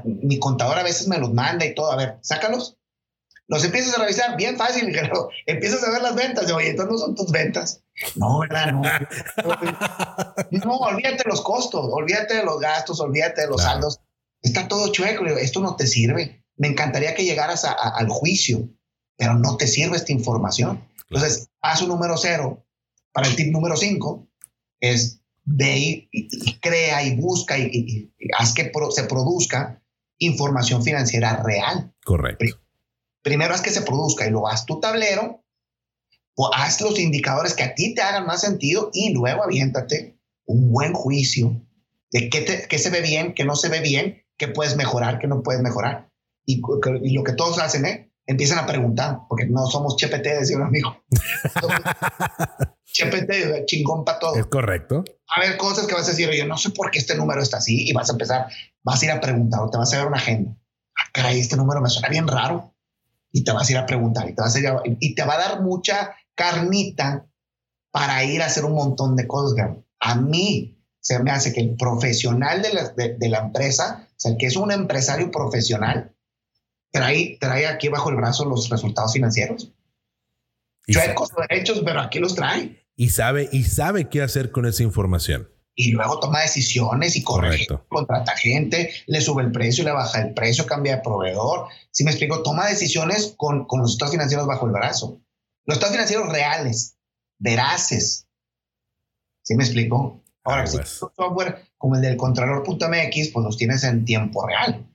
mi 0.03 0.39
contador 0.39 0.77
a 0.77 0.83
veces 0.83 1.07
me 1.07 1.17
los 1.17 1.33
manda 1.33 1.65
y 1.65 1.75
todo. 1.75 1.91
A 1.91 1.95
ver, 1.95 2.19
sácalos. 2.21 2.77
Los 3.47 3.63
empiezas 3.65 3.97
a 3.97 4.01
revisar, 4.01 4.37
bien 4.37 4.57
fácil, 4.57 4.91
pero 4.93 5.29
empiezas 5.45 5.83
a 5.83 5.91
ver 5.91 6.01
las 6.01 6.15
ventas. 6.15 6.47
De, 6.47 6.53
Oye, 6.53 6.69
entonces 6.69 6.91
no 6.91 6.97
son 6.97 7.15
tus 7.15 7.31
ventas. 7.31 7.81
No, 8.15 8.39
¿verdad? 8.39 8.71
No. 8.71 8.81
no, 10.65 10.77
olvídate 10.77 11.23
los 11.27 11.41
costos, 11.41 11.89
olvídate 11.91 12.35
de 12.35 12.43
los 12.43 12.59
gastos, 12.59 12.99
olvídate 12.99 13.41
de 13.41 13.47
los 13.47 13.61
saldos. 13.61 13.99
Está 14.41 14.67
todo 14.67 14.91
chueco. 14.91 15.25
Esto 15.25 15.59
no 15.61 15.75
te 15.75 15.87
sirve. 15.87 16.45
Me 16.55 16.67
encantaría 16.67 17.15
que 17.15 17.25
llegaras 17.25 17.65
al 17.65 18.09
juicio, 18.09 18.69
pero 19.17 19.33
no 19.33 19.57
te 19.57 19.67
sirve 19.67 19.97
esta 19.97 20.11
información. 20.11 20.87
Entonces, 21.09 21.49
paso 21.59 21.87
número 21.87 22.17
cero 22.17 22.65
para 23.11 23.27
el 23.27 23.35
tip 23.35 23.51
número 23.51 23.75
cinco 23.75 24.27
es 24.79 25.18
ve 25.51 26.09
y, 26.11 26.59
crea 26.59 27.03
y 27.03 27.15
busca 27.15 27.57
y, 27.57 28.13
haz 28.37 28.53
que 28.53 28.71
se 28.91 29.03
produzca 29.03 29.81
información 30.19 30.83
financiera 30.83 31.41
real. 31.43 31.93
Correcto. 32.03 32.45
Primero 33.21 33.53
haz 33.53 33.61
que 33.61 33.71
se 33.71 33.81
produzca 33.81 34.27
y 34.27 34.31
luego 34.31 34.47
haz 34.47 34.65
tu 34.65 34.79
tablero 34.79 35.43
o 36.35 36.53
haz 36.53 36.79
los 36.81 36.99
indicadores 36.99 37.53
que 37.53 37.63
a 37.63 37.75
ti 37.75 37.93
te 37.93 38.01
hagan 38.01 38.25
más 38.25 38.41
sentido 38.41 38.91
y 38.93 39.13
luego 39.13 39.43
aviéntate 39.43 40.17
un 40.45 40.71
buen 40.71 40.93
juicio 40.93 41.61
de 42.11 42.29
qué, 42.29 42.65
qué 42.69 42.79
se 42.79 42.89
ve 42.89 43.01
bien, 43.01 43.33
qué 43.33 43.43
no 43.43 43.55
se 43.55 43.69
ve 43.69 43.81
bien, 43.81 44.23
qué 44.37 44.47
puedes 44.47 44.75
mejorar, 44.75 45.19
qué 45.19 45.27
no 45.27 45.43
puedes 45.43 45.61
mejorar. 45.61 46.09
Y, 46.45 46.61
y 47.03 47.13
lo 47.13 47.23
que 47.23 47.33
todos 47.33 47.59
hacen, 47.59 47.85
¿eh? 47.85 48.11
empiezan 48.25 48.59
a 48.59 48.65
preguntar, 48.65 49.19
porque 49.27 49.45
no 49.45 49.65
somos 49.67 49.97
ChatGPT, 49.97 50.25
decía 50.39 50.57
un 50.57 50.63
amigo. 50.63 51.03
ChatGPT, 52.93 53.65
chingón 53.65 54.03
para 54.03 54.19
todo. 54.19 54.35
Es 54.35 54.45
correcto. 54.47 55.03
A 55.35 55.41
ver, 55.41 55.57
cosas 55.57 55.87
que 55.87 55.93
vas 55.93 56.07
a 56.07 56.11
decir, 56.11 56.29
yo 56.31 56.45
no 56.45 56.57
sé 56.57 56.71
por 56.71 56.91
qué 56.91 56.99
este 56.99 57.15
número 57.15 57.41
está 57.41 57.57
así, 57.57 57.87
y 57.87 57.93
vas 57.93 58.09
a 58.09 58.13
empezar, 58.13 58.47
vas 58.83 59.01
a 59.01 59.05
ir 59.05 59.11
a 59.11 59.21
preguntar 59.21 59.61
o 59.61 59.69
te 59.69 59.77
vas 59.77 59.93
a 59.93 59.97
ver 59.97 60.07
una 60.07 60.17
agenda. 60.17 60.55
Ah, 60.97 61.09
caray, 61.13 61.39
este 61.39 61.55
número 61.55 61.81
me 61.81 61.89
suena 61.89 62.09
bien 62.09 62.27
raro. 62.27 62.73
Y 63.31 63.43
te 63.43 63.51
vas 63.51 63.69
a 63.69 63.71
ir 63.71 63.77
a 63.77 63.85
preguntar 63.85 64.27
y 64.27 64.33
te, 64.33 64.41
vas 64.41 64.55
a 64.55 64.59
ir 64.59 64.65
y 64.99 65.13
te 65.13 65.23
va 65.23 65.35
a 65.35 65.37
dar 65.37 65.61
mucha 65.61 66.15
carnita 66.33 67.27
para 67.91 68.23
ir 68.23 68.41
a 68.41 68.47
hacer 68.47 68.65
un 68.65 68.73
montón 68.73 69.15
de 69.15 69.27
cosas. 69.27 69.67
A 69.99 70.15
mí 70.15 70.83
se 70.99 71.19
me 71.19 71.29
hace 71.29 71.53
que 71.53 71.61
el 71.61 71.75
profesional 71.75 72.63
de 72.63 72.73
la, 72.73 72.89
de 72.89 73.29
la 73.29 73.37
empresa, 73.37 74.07
o 74.09 74.13
sea, 74.15 74.31
el 74.31 74.37
que 74.37 74.47
es 74.47 74.55
un 74.55 74.71
empresario 74.71 75.29
profesional, 75.29 76.15
trae, 76.91 77.37
trae 77.39 77.67
aquí 77.67 77.87
bajo 77.89 78.09
el 78.09 78.15
brazo 78.15 78.45
los 78.45 78.69
resultados 78.69 79.13
financieros. 79.13 79.71
Chuecos, 80.87 81.29
derechos, 81.47 81.81
pero 81.85 82.01
aquí 82.01 82.19
los 82.19 82.35
trae. 82.35 82.78
Y 82.99 83.11
sabe, 83.11 83.47
y 83.53 83.63
sabe 83.63 84.09
qué 84.09 84.21
hacer 84.21 84.51
con 84.51 84.65
esa 84.65 84.83
información. 84.83 85.47
y 85.73 85.91
luego 85.91 86.19
toma 86.19 86.41
decisiones 86.41 87.15
y 87.15 87.23
corre, 87.23 87.65
contrata 87.87 88.35
gente, 88.35 88.91
le 89.07 89.21
sube 89.21 89.41
el 89.41 89.53
precio, 89.53 89.85
le 89.85 89.93
baja 89.93 90.21
el 90.21 90.33
precio, 90.33 90.65
cambia 90.65 90.97
de 90.97 91.01
proveedor. 91.01 91.69
Si 91.91 92.03
me 92.03 92.11
explico, 92.11 92.43
toma 92.43 92.67
decisiones 92.67 93.35
con, 93.37 93.65
con 93.65 93.79
los 93.79 93.93
estados 93.93 94.11
financieros 94.11 94.45
bajo 94.45 94.65
el 94.65 94.73
brazo. 94.73 95.21
Los 95.65 95.77
estados 95.77 95.95
financieros 95.95 96.27
reales, 96.27 96.97
veraces. 97.37 98.27
¿Sí 99.43 99.55
me 99.55 99.63
explico? 99.63 100.21
Ahora, 100.43 100.67
si 100.67 100.75
pues. 100.75 101.01
un 101.01 101.09
software 101.15 101.71
como 101.77 101.95
el 101.95 102.01
del 102.01 102.17
Contralor.mx, 102.17 103.29
pues 103.29 103.45
los 103.45 103.55
tienes 103.55 103.85
en 103.85 104.03
tiempo 104.03 104.45
real. 104.45 104.85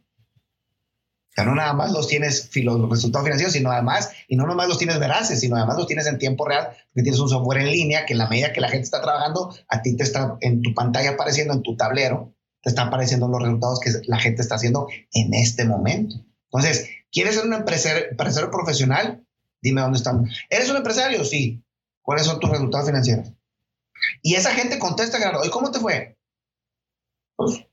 O 1.35 1.37
sea, 1.37 1.45
no 1.45 1.57
nada 1.57 1.73
más 1.73 1.91
los 1.91 2.07
tienes 2.07 2.49
los 2.55 2.89
resultados 2.89 3.25
financieros, 3.25 3.53
sino 3.53 3.73
además, 3.73 4.13
y 4.29 4.37
no 4.37 4.47
nomás 4.47 4.69
los 4.69 4.79
tienes 4.79 5.01
veraces, 5.01 5.41
sino 5.41 5.57
además 5.57 5.79
los 5.79 5.89
tienes 5.89 6.07
en 6.07 6.17
tiempo 6.17 6.47
real, 6.47 6.69
porque 6.69 7.03
tienes 7.03 7.19
un 7.19 7.29
software 7.29 7.63
en 7.63 7.73
línea 7.73 8.07
que 8.07 8.13
en 8.13 8.21
la 8.21 8.29
medida 8.29 8.53
que 8.53 8.61
la 8.61 8.69
gente 8.69 8.85
está 8.85 9.03
trabajando, 9.03 9.53
a 9.69 9.83
ti 9.83 9.97
te 9.97 10.05
está 10.05 10.37
en 10.41 10.63
tu 10.63 10.73
pantalla 10.75 11.11
apareciendo, 11.11 11.53
en 11.53 11.63
tu 11.63 11.77
tablero, 11.77 12.33
te 12.63 12.71
están 12.71 12.87
apareciendo 12.87 13.27
los 13.27 13.43
resultados 13.43 13.81
que 13.81 13.91
la 14.07 14.21
gente 14.21 14.43
está 14.43 14.55
haciendo 14.55 14.87
en 15.13 15.35
este 15.35 15.65
momento. 15.65 16.15
Entonces, 16.53 16.89
¿quieres 17.11 17.35
ser 17.35 17.47
un 17.47 17.55
empresario, 17.55 18.11
empresario 18.11 18.53
profesional? 18.53 19.27
Dime 19.61 19.81
dónde 19.81 19.99
están. 19.99 20.29
¿Eres 20.49 20.71
un 20.71 20.77
empresario? 20.77 21.25
Sí. 21.25 21.65
¿Cuáles 22.01 22.27
son 22.27 22.39
tus 22.39 22.51
resultados 22.51 22.87
financieros? 22.87 23.33
Y 24.23 24.37
esa 24.37 24.53
gente 24.53 24.79
contesta, 24.79 25.19
Gerardo, 25.19 25.45
¿y 25.45 25.51
cómo 25.51 25.73
te 25.73 25.81
fue? 25.81 26.17
Pues, 27.35 27.67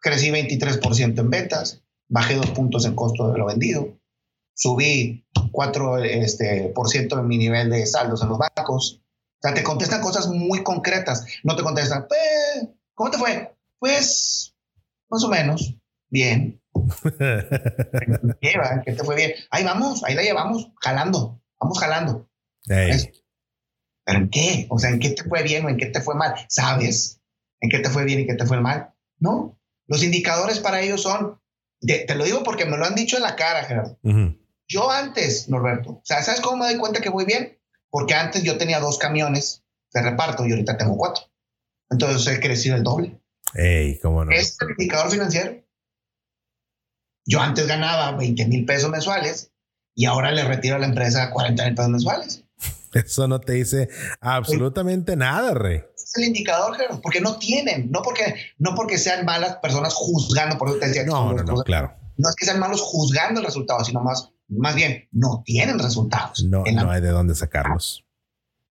crecí 0.00 0.30
23% 0.30 1.18
en 1.18 1.30
ventas, 1.30 1.82
bajé 2.14 2.36
dos 2.36 2.50
puntos 2.50 2.86
en 2.86 2.94
costo 2.94 3.32
de 3.32 3.38
lo 3.38 3.46
vendido, 3.46 3.98
subí 4.54 5.26
4% 5.34 6.04
este, 6.04 6.70
por 6.72 6.88
ciento 6.88 7.18
en 7.18 7.26
mi 7.26 7.38
nivel 7.38 7.70
de 7.70 7.84
saldos 7.86 8.22
en 8.22 8.28
los 8.28 8.38
bancos. 8.38 9.02
O 9.02 9.38
sea, 9.42 9.52
te 9.52 9.64
contestan 9.64 10.00
cosas 10.00 10.28
muy 10.28 10.62
concretas. 10.62 11.26
No 11.42 11.56
te 11.56 11.64
contestan, 11.64 12.06
pues, 12.06 12.68
¿cómo 12.94 13.10
te 13.10 13.18
fue? 13.18 13.56
Pues, 13.80 14.54
más 15.10 15.24
o 15.24 15.28
menos, 15.28 15.76
bien. 16.08 16.62
Lleva, 18.40 18.82
¿qué 18.86 18.92
te 18.92 19.02
fue 19.04 19.16
bien? 19.16 19.32
Ahí 19.50 19.64
vamos, 19.64 20.04
ahí 20.04 20.14
la 20.14 20.22
llevamos, 20.22 20.70
jalando, 20.80 21.42
vamos 21.58 21.80
jalando. 21.80 22.30
¿Pero 22.64 24.18
en 24.18 24.30
qué? 24.30 24.68
O 24.70 24.78
sea, 24.78 24.90
¿en 24.90 25.00
qué 25.00 25.10
te 25.10 25.24
fue 25.24 25.42
bien 25.42 25.64
o 25.64 25.68
en 25.68 25.78
qué 25.78 25.86
te 25.86 26.00
fue 26.00 26.14
mal? 26.14 26.32
¿Sabes 26.48 27.20
en 27.60 27.70
qué 27.70 27.80
te 27.80 27.90
fue 27.90 28.04
bien 28.04 28.20
y 28.20 28.26
qué 28.26 28.34
te 28.34 28.46
fue 28.46 28.60
mal? 28.60 28.94
No. 29.18 29.58
Los 29.88 30.04
indicadores 30.04 30.60
para 30.60 30.80
ellos 30.80 31.02
son 31.02 31.40
te, 31.80 32.14
lo 32.14 32.24
digo 32.24 32.42
porque 32.42 32.66
me 32.66 32.76
lo 32.76 32.84
han 32.84 32.94
dicho 32.94 33.16
en 33.16 33.22
la 33.22 33.36
cara, 33.36 33.64
Gerardo. 33.64 33.98
Yo 34.66 34.90
antes, 34.90 35.48
Norberto, 35.48 35.90
o 35.90 36.02
sea, 36.04 36.22
¿sabes 36.22 36.40
cómo 36.40 36.58
me 36.58 36.66
doy 36.66 36.78
cuenta 36.78 37.00
que 37.00 37.10
voy 37.10 37.24
bien? 37.24 37.58
Porque 37.90 38.14
antes 38.14 38.42
yo 38.42 38.56
tenía 38.58 38.80
dos 38.80 38.98
camiones 38.98 39.62
de 39.92 40.02
reparto 40.02 40.46
y 40.46 40.50
ahorita 40.50 40.76
tengo 40.76 40.96
cuatro. 40.96 41.24
Entonces 41.90 42.34
he 42.34 42.40
crecido 42.40 42.76
el 42.76 42.82
doble. 42.82 43.20
Ey, 43.54 43.98
¿cómo 44.00 44.24
no? 44.24 44.32
Es 44.32 44.56
el 44.60 44.70
indicador 44.70 45.10
financiero. 45.10 45.62
Yo 47.26 47.40
antes 47.40 47.66
ganaba 47.66 48.12
20 48.16 48.46
mil 48.46 48.64
pesos 48.64 48.90
mensuales 48.90 49.52
y 49.94 50.06
ahora 50.06 50.32
le 50.32 50.44
retiro 50.44 50.76
a 50.76 50.78
la 50.78 50.86
empresa 50.86 51.30
40 51.30 51.64
mil 51.64 51.74
pesos 51.74 51.90
mensuales. 51.90 52.43
Eso 52.94 53.28
no 53.28 53.40
te 53.40 53.54
dice 53.54 53.88
absolutamente 54.20 55.16
nada, 55.16 55.54
Rey 55.54 55.82
el 56.16 56.24
indicador, 56.24 56.76
Gerardo, 56.76 57.00
porque 57.00 57.20
no 57.20 57.38
tienen, 57.38 57.90
no 57.90 58.02
porque, 58.02 58.34
no 58.58 58.74
porque 58.74 58.98
sean 58.98 59.24
malas 59.24 59.56
personas 59.56 59.94
juzgando, 59.94 60.58
por 60.58 60.68
eso 60.68 60.78
te 60.78 60.88
decía 60.88 61.04
no, 61.04 61.32
no, 61.32 61.42
no, 61.42 61.62
claro. 61.62 61.94
No 62.16 62.28
es 62.28 62.36
que 62.36 62.44
sean 62.44 62.60
malos 62.60 62.80
juzgando 62.80 63.40
el 63.40 63.46
resultado, 63.46 63.84
sino 63.84 64.00
más, 64.00 64.30
más 64.48 64.74
bien 64.74 65.08
no 65.10 65.42
tienen 65.44 65.78
resultados. 65.78 66.44
No, 66.44 66.62
no 66.64 66.90
hay 66.90 67.00
de 67.00 67.08
dónde 67.08 67.34
sacarlos. 67.34 68.04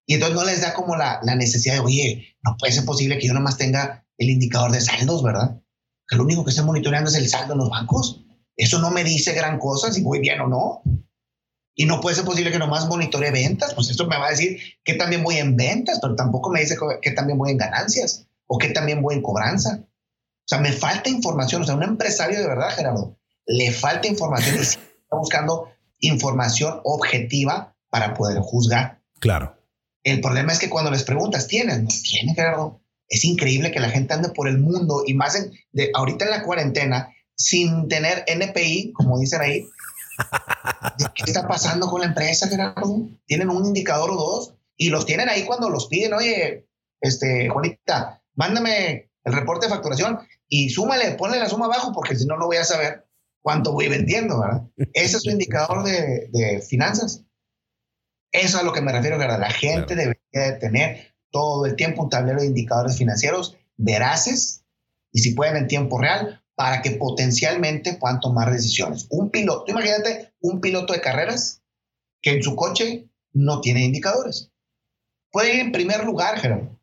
Y 0.06 0.16
entonces 0.16 0.36
no 0.36 0.46
les 0.46 0.62
da 0.62 0.74
como 0.74 0.96
la, 0.96 1.20
la, 1.24 1.36
necesidad 1.36 1.76
de, 1.76 1.80
oye, 1.80 2.38
no 2.44 2.56
puede 2.58 2.74
ser 2.74 2.86
posible 2.86 3.18
que 3.18 3.28
yo 3.28 3.34
nomás 3.34 3.58
tenga 3.58 4.06
el 4.18 4.30
indicador 4.30 4.72
de 4.72 4.82
saldos, 4.82 5.24
¿verdad? 5.24 5.62
Que 6.08 6.18
lo 6.18 6.24
único 6.24 6.44
que 6.44 6.50
estoy 6.50 6.66
monitoreando 6.66 7.10
es 7.10 7.16
el 7.16 7.28
saldo 7.28 7.54
en 7.54 7.60
los 7.60 7.70
bancos. 7.70 8.26
Eso 8.56 8.80
no 8.80 8.92
me 8.92 9.04
dice 9.04 9.34
gran 9.34 9.60
cosa 9.60 9.92
si 9.92 10.04
voy 10.04 10.20
bien 10.20 10.42
o 10.42 10.48
no. 10.48 10.84
Y 11.76 11.86
no 11.86 12.02
puede 12.02 12.16
ser 12.16 12.26
posible 12.26 12.52
que 12.52 12.60
nomás 12.60 12.88
monitore 12.88 13.32
ventas, 13.32 13.74
pues 13.74 13.90
esto 13.90 14.08
me 14.08 14.18
va 14.18 14.28
a 14.28 14.32
decir 14.32 14.60
que 14.84 14.94
también 14.94 15.24
voy 15.24 15.38
en 15.38 15.56
ventas, 15.56 16.00
pero 16.02 16.16
tampoco 16.16 16.52
me 16.52 16.60
dice 16.60 16.78
que 17.02 17.12
también 17.12 17.38
voy 17.38 17.52
en 17.52 17.58
ganancias 17.58 18.28
o 18.48 18.58
que 18.58 18.70
también 18.70 19.02
voy 19.02 19.16
en 19.16 19.22
cobranza. 19.22 19.80
O 19.82 20.48
sea, 20.48 20.60
me 20.60 20.72
falta 20.72 21.10
información. 21.10 21.62
O 21.62 21.66
sea, 21.66 21.76
un 21.76 21.84
empresario 21.84 22.40
de 22.40 22.48
verdad, 22.48 22.70
Gerardo, 22.76 23.18
le 23.46 23.72
falta 23.72 24.08
información 24.08 24.58
y 24.58 24.62
está 24.62 24.80
buscando 25.12 25.70
información 26.00 26.80
objetiva 26.84 27.76
para 27.90 28.14
poder 28.14 28.40
juzgar. 28.40 29.02
Claro. 29.20 29.58
El 30.04 30.20
problema 30.20 30.52
es 30.52 30.60
que 30.60 30.70
cuando 30.70 30.92
les 30.92 31.04
preguntas, 31.04 31.48
¿tienes? 31.48 31.82
No 31.82 31.90
tiene, 32.04 32.36
Gerardo. 32.36 32.82
Es 33.08 33.24
increíble 33.24 33.72
que 33.72 33.80
la 33.80 33.90
gente 33.90 34.14
ande 34.14 34.30
por 34.30 34.48
el 34.48 34.58
mundo 34.58 35.04
y 35.06 35.14
más 35.14 35.36
en, 35.36 35.52
de, 35.72 35.92
ahorita 35.94 36.26
en 36.26 36.32
la 36.32 36.44
cuarentena 36.44 37.10
sin 37.36 37.88
tener 37.88 38.24
NPI, 38.28 38.94
como 38.94 39.20
dicen 39.20 39.42
ahí, 39.42 39.66
¿Qué 41.16 41.24
está 41.26 41.48
pasando 41.48 41.88
con 41.88 42.02
la 42.02 42.08
empresa, 42.08 42.48
Gerardo? 42.48 43.10
Tienen 43.26 43.50
un 43.50 43.66
indicador 43.66 44.12
o 44.12 44.16
dos 44.16 44.56
y 44.78 44.90
los 44.90 45.06
tienen 45.06 45.30
ahí 45.30 45.46
cuando 45.46 45.70
los 45.70 45.88
piden. 45.88 46.14
Oye, 46.14 46.68
este, 47.02 47.50
Juanita, 47.50 48.22
mándame 48.36 49.12
el 49.24 49.34
reporte 49.34 49.66
de 49.66 49.72
facturación 49.72 50.20
y 50.48 50.70
súmale, 50.70 51.12
ponle 51.14 51.40
la 51.40 51.50
suma 51.50 51.66
abajo 51.66 51.92
porque 51.94 52.16
si 52.16 52.26
no, 52.26 52.38
no 52.38 52.46
voy 52.46 52.58
a 52.58 52.66
saber 52.66 53.08
cuánto 53.42 53.74
voy 53.74 53.88
vendiendo, 53.88 54.40
¿verdad? 54.40 54.64
Ese 54.94 55.18
es 55.18 55.24
su 55.24 55.30
indicador 55.30 55.84
de, 55.84 56.64
finanzas. 56.68 57.24
Eso 58.32 58.58
es 58.58 58.64
a 58.64 58.64
lo 58.64 58.74
que 58.74 58.82
me 58.82 58.92
refiero, 58.92 59.18
¿verdad? 59.18 59.40
La 59.40 59.52
gente 59.52 59.96
debería 59.96 60.18
de 60.32 60.54
tener 60.54 61.16
todo 61.32 61.66
el 61.66 61.76
tiempo 61.76 62.04
un 62.04 62.10
tablero 62.10 62.42
de 62.42 62.48
indicadores 62.48 62.98
financieros 62.98 63.58
veraces 63.78 64.66
y 65.12 65.22
si 65.22 65.34
pueden 65.34 65.56
en 65.58 65.68
tiempo 65.68 66.00
real 66.00 66.43
para 66.56 66.82
que 66.82 66.92
potencialmente 66.92 67.94
puedan 67.94 68.20
tomar 68.20 68.52
decisiones. 68.52 69.08
Un 69.10 69.32
piloto, 69.32 69.66
imagínate 69.68 70.34
un 70.40 70.62
piloto 70.62 70.94
de 70.94 71.02
carreras 71.02 71.64
que 72.22 72.32
en 72.32 72.44
su 72.44 72.56
coche 72.56 73.10
no 73.34 73.62
tiene 73.62 73.84
indicadores. 73.84 74.52
Puede 75.32 75.56
ir 75.56 75.62
en 75.62 75.72
primer 75.72 76.04
lugar, 76.04 76.40
Gerardo. 76.40 76.80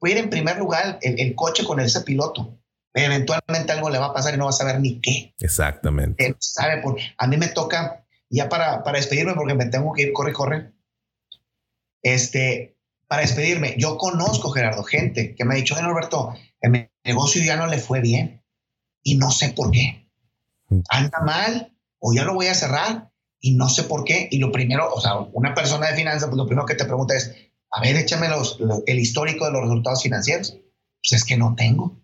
Puede 0.00 0.14
ir 0.14 0.20
en 0.20 0.30
primer 0.30 0.58
lugar 0.58 0.98
el, 1.00 1.34
coche 1.34 1.64
con 1.64 1.78
ese 1.80 2.00
piloto. 2.00 2.58
Eventualmente 2.92 3.72
algo 3.72 3.90
le 3.90 3.98
va 3.98 4.06
a 4.06 4.14
pasar 4.14 4.34
y 4.34 4.36
no 4.36 4.44
va 4.44 4.50
a 4.50 4.54
saber 4.54 4.80
ni 4.80 5.00
qué. 5.00 5.34
Exactamente. 5.38 6.36
sabe 6.40 6.82
por, 6.82 6.98
a 7.16 7.26
mí 7.26 7.36
me 7.36 7.48
toca, 7.48 8.04
ya 8.28 8.48
para, 8.48 8.82
para 8.82 8.98
despedirme, 8.98 9.34
porque 9.34 9.54
me 9.54 9.66
tengo 9.66 9.92
que 9.92 10.02
ir, 10.02 10.12
corre, 10.12 10.32
corre. 10.32 10.72
Este, 12.02 12.76
para 13.06 13.22
despedirme, 13.22 13.76
yo 13.78 13.96
conozco, 13.96 14.50
Gerardo, 14.50 14.82
gente 14.82 15.34
que 15.34 15.44
me 15.44 15.54
ha 15.54 15.56
dicho, 15.56 15.76
Alberto, 15.76 16.34
el 16.60 16.90
negocio 17.04 17.42
ya 17.42 17.56
no 17.56 17.66
le 17.66 17.78
fue 17.78 18.00
bien 18.00 18.43
y 19.04 19.16
no 19.16 19.30
sé 19.30 19.50
por 19.50 19.70
qué. 19.70 20.10
Anda 20.88 21.20
mal 21.20 21.76
o 22.00 22.12
ya 22.12 22.24
lo 22.24 22.34
voy 22.34 22.46
a 22.46 22.54
cerrar 22.54 23.12
y 23.38 23.54
no 23.54 23.68
sé 23.68 23.84
por 23.84 24.02
qué. 24.02 24.26
Y 24.32 24.38
lo 24.38 24.50
primero, 24.50 24.92
o 24.92 25.00
sea, 25.00 25.18
una 25.18 25.54
persona 25.54 25.88
de 25.88 25.94
finanzas, 25.94 26.28
pues 26.28 26.38
lo 26.38 26.46
primero 26.46 26.66
que 26.66 26.74
te 26.74 26.86
pregunta 26.86 27.14
es, 27.14 27.32
a 27.70 27.80
ver, 27.80 27.94
échame 27.96 28.28
los, 28.28 28.58
el 28.86 28.98
histórico 28.98 29.44
de 29.44 29.52
los 29.52 29.62
resultados 29.62 30.02
financieros. 30.02 30.52
Pues 30.52 31.20
es 31.20 31.24
que 31.24 31.36
no 31.36 31.54
tengo. 31.54 32.00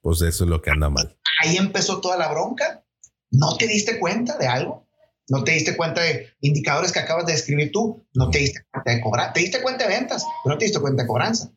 Pues 0.00 0.22
eso 0.22 0.44
es 0.44 0.50
lo 0.50 0.62
que 0.62 0.70
anda 0.70 0.88
mal. 0.88 1.18
Ahí 1.42 1.56
empezó 1.56 2.00
toda 2.00 2.16
la 2.16 2.28
bronca. 2.28 2.86
¿No 3.30 3.56
te 3.56 3.66
diste 3.66 3.98
cuenta 3.98 4.38
de 4.38 4.46
algo? 4.46 4.86
¿No 5.28 5.42
te 5.42 5.52
diste 5.52 5.76
cuenta 5.76 6.02
de 6.02 6.28
indicadores 6.40 6.92
que 6.92 7.00
acabas 7.00 7.26
de 7.26 7.32
describir 7.32 7.72
tú? 7.72 8.06
¿No 8.14 8.30
te 8.30 8.38
diste 8.38 8.64
cuenta 8.70 8.92
de 8.92 9.00
cobrar? 9.00 9.32
¿Te 9.32 9.40
diste 9.40 9.60
cuenta 9.60 9.88
de 9.88 9.94
ventas? 9.94 10.24
Pero 10.44 10.54
no 10.54 10.58
te 10.58 10.66
diste 10.66 10.80
cuenta 10.80 11.02
de 11.02 11.08
cobranza. 11.08 11.50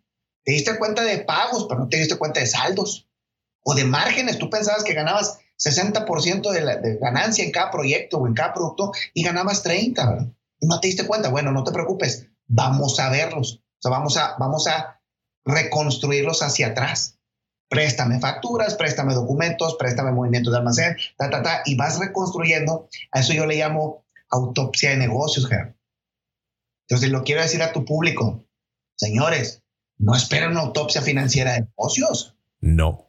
¿Te 0.44 0.54
diste 0.54 0.78
cuenta 0.78 1.04
de 1.04 1.20
pagos? 1.20 1.68
Pero 1.70 1.82
no 1.82 1.90
te 1.90 1.98
diste 1.98 2.18
cuenta 2.18 2.40
de 2.40 2.48
saldos 2.48 3.08
o 3.68 3.76
de 3.76 3.84
márgenes. 3.84 4.40
Tú 4.40 4.50
pensabas 4.50 4.86
que 4.86 4.94
ganabas 4.94 5.40
60% 5.60 6.52
de, 6.52 6.90
de 6.90 6.98
ganancia 7.00 7.44
en 7.44 7.52
cada 7.52 7.70
proyecto 7.70 8.18
o 8.18 8.26
en 8.26 8.34
cada 8.34 8.54
producto 8.54 8.94
y 9.14 9.24
ganabas 9.24 9.62
30, 9.62 10.10
¿verdad? 10.10 10.28
Y 10.62 10.68
no 10.68 10.80
te 10.80 10.88
diste 10.88 11.06
cuenta. 11.06 11.30
Bueno, 11.30 11.52
no 11.52 11.66
te 11.66 11.74
preocupes, 11.74 12.28
vamos 12.48 12.98
a 13.02 13.10
verlos. 13.10 13.62
O 13.78 13.82
sea, 13.82 13.92
vamos 13.92 14.16
a, 14.16 14.38
vamos 14.40 14.68
a 14.68 15.02
reconstruirlos 15.44 16.44
hacia 16.44 16.68
atrás. 16.68 17.20
Préstame 17.70 18.22
facturas, 18.22 18.76
préstame 18.76 19.14
documentos, 19.14 19.76
préstame 19.78 20.14
movimientos 20.14 20.54
de 20.54 20.60
almacén, 20.60 20.96
ta, 21.18 21.30
ta, 21.30 21.44
ta, 21.44 21.62
y 21.66 21.76
vas 21.76 22.00
reconstruyendo. 22.00 22.88
A 23.12 23.20
eso 23.20 23.34
yo 23.34 23.46
le 23.46 23.58
llamo 23.58 24.06
autopsia 24.30 24.92
de 24.92 24.98
negocios, 24.98 25.46
Gerardo. 25.46 25.76
Entonces, 26.88 27.10
lo 27.10 27.26
quiero 27.26 27.42
decir 27.42 27.62
a 27.62 27.74
tu 27.74 27.84
público. 27.84 28.46
Señores, 28.96 29.62
no 29.98 30.16
esperen 30.16 30.52
una 30.52 30.62
autopsia 30.62 31.02
financiera 31.02 31.52
de 31.52 31.62
negocios. 31.62 32.38
No. 32.62 33.07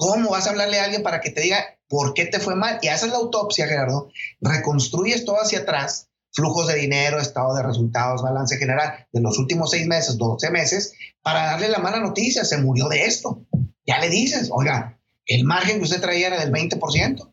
¿Cómo 0.00 0.30
vas 0.30 0.46
a 0.46 0.50
hablarle 0.50 0.80
a 0.80 0.84
alguien 0.84 1.02
para 1.02 1.20
que 1.20 1.28
te 1.28 1.42
diga 1.42 1.62
por 1.86 2.14
qué 2.14 2.24
te 2.24 2.40
fue 2.40 2.56
mal? 2.56 2.78
Y 2.80 2.88
haces 2.88 3.10
la 3.10 3.18
autopsia, 3.18 3.66
Gerardo, 3.66 4.08
reconstruyes 4.40 5.26
todo 5.26 5.36
hacia 5.36 5.58
atrás, 5.58 6.08
flujos 6.32 6.68
de 6.68 6.76
dinero, 6.76 7.20
estado 7.20 7.54
de 7.54 7.62
resultados, 7.62 8.22
balance 8.22 8.56
general 8.56 9.06
de 9.12 9.20
los 9.20 9.38
últimos 9.38 9.70
seis 9.70 9.86
meses, 9.86 10.16
12 10.16 10.50
meses, 10.50 10.94
para 11.20 11.44
darle 11.44 11.68
la 11.68 11.80
mala 11.80 12.00
noticia, 12.00 12.46
se 12.46 12.56
murió 12.56 12.88
de 12.88 13.04
esto. 13.04 13.44
Ya 13.86 13.98
le 13.98 14.08
dices, 14.08 14.48
oiga, 14.50 14.98
el 15.26 15.44
margen 15.44 15.76
que 15.76 15.84
usted 15.84 16.00
traía 16.00 16.28
era 16.28 16.40
del 16.40 16.50
20%. 16.50 17.29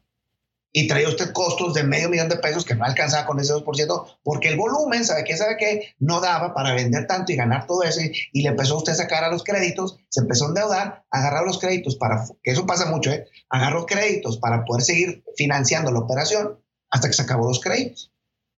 Y 0.71 0.87
traía 0.87 1.07
usted 1.07 1.31
costos 1.31 1.73
de 1.73 1.83
medio 1.83 2.09
millón 2.09 2.29
de 2.29 2.37
pesos 2.37 2.65
que 2.65 2.75
no 2.75 2.85
alcanzaba 2.85 3.25
con 3.25 3.39
ese 3.39 3.53
2%, 3.53 4.19
porque 4.23 4.49
el 4.49 4.57
volumen, 4.57 5.05
¿sabe 5.05 5.23
qué? 5.23 5.37
¿Sabe 5.37 5.57
qué? 5.57 5.95
No 5.99 6.19
daba 6.19 6.53
para 6.53 6.73
vender 6.73 7.07
tanto 7.07 7.31
y 7.31 7.35
ganar 7.35 7.65
todo 7.65 7.83
eso, 7.83 8.01
y, 8.01 8.41
le 8.41 8.49
empezó 8.49 8.77
usted 8.77 8.93
a 8.93 8.95
sacar 8.95 9.23
a 9.23 9.31
los 9.31 9.43
créditos, 9.43 9.97
se 10.09 10.21
empezó 10.21 10.45
a 10.45 10.47
endeudar, 10.49 11.05
agarrar 11.09 11.45
los 11.45 11.57
créditos 11.57 11.95
para, 11.95 12.25
que 12.43 12.51
eso 12.51 12.65
pasa 12.65 12.85
mucho, 12.85 13.11
¿eh? 13.11 13.25
Agarró 13.49 13.85
créditos 13.85 14.37
para 14.37 14.65
poder 14.65 14.83
seguir 14.83 15.23
financiando 15.35 15.91
la 15.91 15.99
operación 15.99 16.59
hasta 16.89 17.07
que 17.07 17.13
se 17.13 17.21
acabó 17.23 17.47
los 17.47 17.59
créditos. 17.59 18.11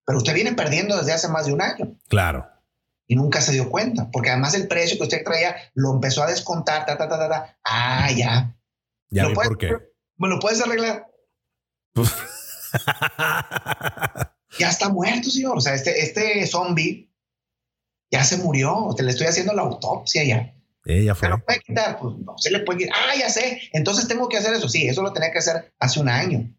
Pero 0.06 0.20
usted 0.20 0.34
viene 0.34 0.54
perdiendo 0.54 0.98
desde 0.98 1.14
hace 1.14 1.28
más 1.28 1.46
de 1.46 1.54
un 1.54 1.62
año. 1.62 1.98
Claro. 2.08 2.48
Y 3.08 3.16
nunca 3.16 3.42
se 3.42 3.52
dio 3.52 3.70
cuenta, 3.70 4.10
porque 4.12 4.30
además 4.30 4.54
el 4.54 4.68
precio 4.68 4.98
que 4.98 5.04
usted 5.04 5.24
traía 5.24 5.56
lo 5.74 5.94
empezó 5.94 6.24
a 6.24 6.28
descontar, 6.28 6.86
ta, 6.86 6.98
ta, 6.98 7.08
ta, 7.08 7.20
ta, 7.20 7.30
ta. 7.30 7.58
Ah, 7.64 8.10
ya. 8.12 8.56
Ya 9.10 9.28
vi 9.28 9.34
por 9.34 9.58
qué. 9.58 9.74
¿Me 10.18 10.30
lo 10.30 10.40
puedes 10.40 10.62
arreglar? 10.62 11.08
ya 14.60 14.70
está 14.70 14.90
muerto, 14.90 15.30
señor. 15.30 15.58
O 15.58 15.62
sea, 15.62 15.74
este, 15.74 16.02
este 16.02 16.46
zombie 16.48 17.12
ya 18.12 18.24
se 18.24 18.38
murió. 18.38 18.90
Te 18.96 19.04
le 19.04 19.12
estoy 19.12 19.28
haciendo 19.28 19.54
la 19.54 19.64
autopsia 19.64 20.24
ya. 20.24 20.54
Ella 20.86 21.16
fue. 21.16 21.30
¿Se 21.30 21.38
puede 21.38 21.60
quitar? 21.60 22.00
Pues 22.00 22.16
no 22.18 22.38
se 22.38 22.52
le 22.52 22.60
puede 22.60 22.80
quitar. 22.80 22.96
Ah, 22.98 23.16
ya 23.18 23.30
sé. 23.30 23.62
Entonces 23.74 24.08
tengo 24.08 24.30
que 24.30 24.38
hacer 24.38 24.54
eso. 24.54 24.70
Sí, 24.70 24.88
eso 24.88 25.02
lo 25.02 25.14
tenía 25.14 25.32
que 25.32 25.40
hacer 25.40 25.74
hace 25.80 26.00
un 26.00 26.10
año. 26.10 26.54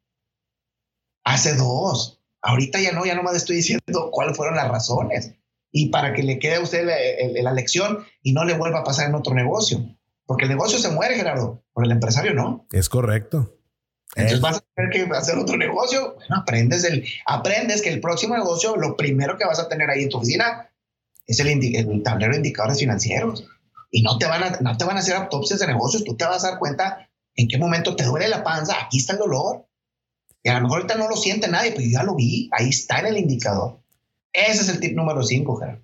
Hace 1.25 1.55
dos. 1.55 2.21
Ahorita 2.41 2.81
ya 2.81 2.93
no, 2.93 3.05
ya 3.05 3.15
nomás 3.15 3.37
estoy 3.37 3.57
diciendo 3.57 4.11
cuáles 4.13 4.37
fueron 4.37 4.57
las 4.57 4.69
razones. 4.69 5.35
Y 5.71 5.91
para 5.91 6.15
que 6.15 6.23
le 6.23 6.39
quede 6.39 6.57
a 6.57 6.61
usted 6.61 6.87
la, 6.87 7.43
la 7.43 7.53
lección 7.53 8.05
y 8.23 8.33
no 8.33 8.45
le 8.45 8.57
vuelva 8.57 8.81
a 8.81 8.85
pasar 8.85 9.09
en 9.09 9.15
otro 9.15 9.35
negocio. 9.35 9.81
Porque 10.25 10.45
el 10.45 10.51
negocio 10.51 10.79
se 10.79 10.91
muere, 10.91 11.17
Gerardo, 11.17 11.65
por 11.73 11.85
el 11.85 11.91
empresario 11.91 12.35
no. 12.35 12.67
Es 12.71 12.89
correcto. 12.89 13.58
Entonces 14.17 14.41
vas 14.41 14.57
a 14.57 14.65
tener 14.75 14.91
que 14.91 15.17
hacer 15.17 15.39
otro 15.39 15.57
negocio. 15.57 16.15
Bueno, 16.15 16.37
aprendes, 16.37 16.85
el, 16.85 17.05
aprendes 17.27 17.83
que 17.83 17.91
el 17.91 18.01
próximo 18.01 18.37
negocio, 18.37 18.77
lo 18.77 18.97
primero 18.97 19.37
que 19.37 19.45
vas 19.45 19.59
a 19.59 19.69
tener 19.69 19.91
ahí 19.91 20.05
en 20.05 20.09
tu 20.09 20.19
oficina 20.19 20.71
es 21.27 21.39
el, 21.41 21.49
el 21.49 22.03
tablero 22.03 22.33
de 22.33 22.39
indicadores 22.39 22.79
financieros. 22.79 23.47
Y 23.91 24.03
no 24.03 24.19
te, 24.19 24.27
van 24.27 24.43
a, 24.43 24.51
no 24.61 24.77
te 24.77 24.85
van 24.85 24.97
a 24.97 25.01
hacer 25.01 25.15
autopsias 25.15 25.61
de 25.61 25.67
negocios. 25.67 26.05
Tú 26.05 26.17
te 26.17 26.25
vas 26.25 26.45
a 26.45 26.51
dar 26.51 26.59
cuenta 26.59 27.09
en 27.35 27.49
qué 27.49 27.59
momento 27.59 27.97
te 27.97 28.05
duele 28.05 28.29
la 28.29 28.43
panza. 28.43 28.75
Aquí 28.83 28.99
está 28.99 29.13
el 29.15 29.19
dolor. 29.19 29.67
Y 30.43 30.49
a 30.49 30.55
lo 30.55 30.63
mejor 30.63 30.79
ahorita 30.79 30.97
no 30.97 31.09
lo 31.09 31.17
siente 31.17 31.49
nadie, 31.49 31.73
pero 31.73 31.83
yo 31.83 31.91
ya 31.93 32.03
lo 32.03 32.15
vi. 32.15 32.49
Ahí 32.53 32.69
está 32.69 33.01
en 33.01 33.07
el 33.07 33.19
indicador. 33.19 33.81
Ese 34.33 34.63
es 34.63 34.69
el 34.69 34.81
tip 34.81 34.97
número 34.97 35.23
5, 35.23 35.57
Gerardo. 35.57 35.83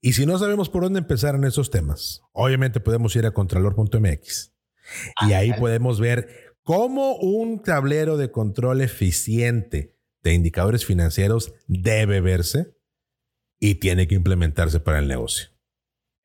Y 0.00 0.12
si 0.12 0.26
no 0.26 0.38
sabemos 0.38 0.68
por 0.68 0.82
dónde 0.82 0.98
empezar 0.98 1.34
en 1.34 1.44
esos 1.44 1.70
temas, 1.70 2.22
obviamente 2.32 2.78
podemos 2.78 3.16
ir 3.16 3.24
a 3.24 3.30
contralor.mx. 3.30 4.52
Y 5.26 5.32
ahí 5.32 5.52
podemos 5.54 5.98
ver 5.98 6.43
cómo 6.64 7.16
un 7.16 7.62
tablero 7.62 8.16
de 8.16 8.30
control 8.32 8.80
eficiente 8.80 9.94
de 10.22 10.32
indicadores 10.32 10.84
financieros 10.84 11.54
debe 11.68 12.20
verse 12.20 12.74
y 13.60 13.76
tiene 13.76 14.08
que 14.08 14.14
implementarse 14.14 14.80
para 14.80 14.98
el 14.98 15.06
negocio. 15.06 15.50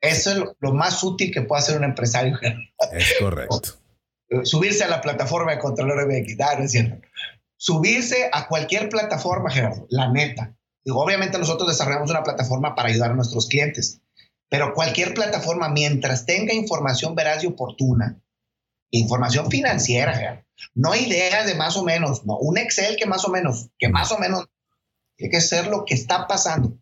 Eso 0.02 0.32
es 0.32 0.38
lo, 0.60 0.74
más 0.74 1.04
útil 1.04 1.32
que 1.32 1.42
puede 1.42 1.62
hacer 1.62 1.78
un 1.78 1.84
empresario. 1.84 2.40
Es 2.94 3.16
correcto. 3.20 3.62
Subirse 4.44 4.84
a 4.84 4.88
la 4.88 5.02
plataforma 5.02 5.52
de 5.52 5.60
Contralor 5.60 6.08
MX, 6.08 6.38
no, 6.38 6.64
es 6.64 6.72
cierto. 6.72 7.08
Subirse 7.58 8.30
a 8.32 8.48
cualquier 8.48 8.88
plataforma, 8.88 9.50
Gerardo, 9.50 9.86
la 9.90 10.12
neta. 10.12 10.56
Digo, 10.86 11.04
obviamente 11.04 11.38
nosotros 11.38 11.68
desarrollamos 11.68 12.10
una 12.10 12.24
plataforma 12.24 12.76
para 12.76 12.90
ayudar 12.90 13.12
a 13.12 13.16
nuestros 13.16 13.48
clientes, 13.48 14.02
pero 14.50 14.74
cualquier 14.74 15.14
plataforma, 15.14 15.68
mientras 15.68 16.26
tenga 16.26 16.54
información 16.54 17.16
veraz 17.16 17.44
y 17.44 17.48
oportuna, 17.48 18.22
información 18.92 19.50
financiera, 19.50 20.46
no 20.76 20.96
ideas 20.96 21.46
de 21.46 21.56
más 21.56 21.78
o 21.78 21.84
menos, 21.84 22.26
no, 22.26 22.38
un 22.38 22.58
Excel 22.58 22.98
que 22.98 23.06
más 23.06 23.26
o 23.26 23.30
menos, 23.30 23.70
que 23.78 23.90
más 23.90 24.12
o 24.12 24.18
menos 24.18 24.46
tiene 25.16 25.32
que 25.32 25.42
ser 25.42 25.68
lo 25.68 25.86
que 25.86 25.94
está 25.94 26.28
pasando, 26.28 26.78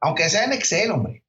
aunque 0.00 0.28
sea 0.28 0.44
en 0.44 0.52
Excel, 0.52 0.90
hombre. 0.90 1.24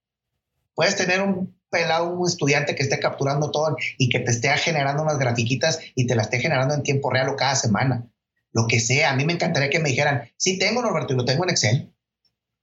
Puedes 0.76 0.96
tener 0.96 1.22
un 1.22 1.56
pelado, 1.70 2.12
un 2.12 2.28
estudiante 2.28 2.76
que 2.76 2.84
esté 2.84 3.00
capturando 3.00 3.52
todo 3.52 3.76
y 3.98 4.10
que 4.10 4.20
te 4.20 4.32
esté 4.32 4.50
generando 4.58 5.04
unas 5.04 5.18
grafiquitas 5.18 5.80
y 5.96 6.08
te 6.08 6.16
las 6.16 6.28
esté 6.28 6.40
generando 6.40 6.74
en 6.74 6.84
tiempo 6.84 7.10
real 7.10 7.30
o 7.30 7.36
cada 7.36 7.56
semana. 7.56 8.08
Lo 8.52 8.68
que 8.68 8.80
sea, 8.80 9.12
a 9.12 9.16
mí 9.16 9.26
me 9.26 9.34
encantaría 9.34 9.70
que 9.70 9.80
me 9.80 9.90
dijeran, 9.90 10.30
sí 10.38 10.60
tengo, 10.60 10.82
Norberto, 10.82 11.14
y 11.14 11.18
lo 11.18 11.26
tengo 11.26 11.44
en 11.44 11.50
Excel. 11.50 11.94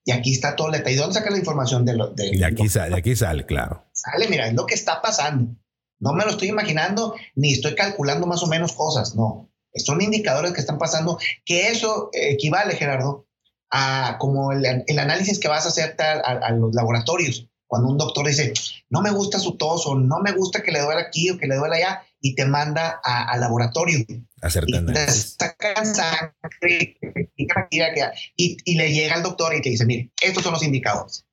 Y 0.04 0.12
aquí 0.12 0.32
está 0.32 0.56
todo 0.56 0.68
el 0.68 0.74
detalle. 0.74 0.96
¿Dónde 0.96 1.14
saca 1.14 1.30
la 1.30 1.38
información 1.38 1.84
de 1.84 1.94
lo 1.94 2.10
de, 2.10 2.30
de 2.30 2.44
aquí 2.44 2.68
sale, 2.68 2.90
de 2.90 2.96
aquí 2.96 3.14
sale, 3.14 3.44
claro. 3.44 3.86
Sale, 3.92 4.28
mira, 4.28 4.46
es 4.46 4.54
lo 4.54 4.64
que 4.66 4.74
está 4.74 5.02
pasando. 5.02 5.56
No 6.00 6.14
me 6.14 6.24
lo 6.24 6.30
estoy 6.30 6.48
imaginando 6.48 7.14
ni 7.34 7.52
estoy 7.52 7.74
calculando 7.74 8.26
más 8.26 8.42
o 8.42 8.46
menos 8.46 8.72
cosas, 8.72 9.14
no. 9.14 9.48
Son 9.74 10.00
indicadores 10.00 10.52
que 10.52 10.60
están 10.60 10.78
pasando, 10.78 11.18
que 11.44 11.68
eso 11.68 12.10
equivale, 12.12 12.74
Gerardo, 12.74 13.28
a 13.70 14.16
como 14.18 14.50
el, 14.52 14.66
análisis 14.98 15.38
que 15.38 15.46
vas 15.46 15.64
a 15.66 15.68
hacer 15.68 15.94
a, 16.00 16.50
los 16.52 16.74
laboratorios. 16.74 17.46
Cuando 17.66 17.88
un 17.88 17.98
doctor 17.98 18.26
dice, 18.26 18.52
no 18.88 19.00
me 19.00 19.12
gusta 19.12 19.38
su 19.38 19.56
tos 19.56 19.86
o 19.86 19.94
no 19.94 20.18
me 20.18 20.32
gusta 20.32 20.62
que 20.62 20.72
le 20.72 20.80
duele 20.80 21.02
aquí 21.02 21.30
o 21.30 21.38
que 21.38 21.46
le 21.46 21.54
duele 21.54 21.76
allá, 21.76 22.02
y 22.20 22.34
te 22.34 22.44
manda 22.44 23.00
al 23.04 23.40
laboratorio. 23.40 24.04
Hacer 24.42 24.64
y 24.66 24.84
te 24.86 25.06
sacan 25.12 25.86
sangre 25.86 26.98
y, 27.36 28.56
y 28.64 28.74
le 28.74 28.92
llega 28.92 29.14
al 29.14 29.22
doctor 29.22 29.54
y 29.54 29.62
te 29.62 29.70
dice, 29.70 29.86
mire, 29.86 30.10
estos 30.20 30.42
son 30.42 30.52
los 30.52 30.62
indicadores. 30.62 31.24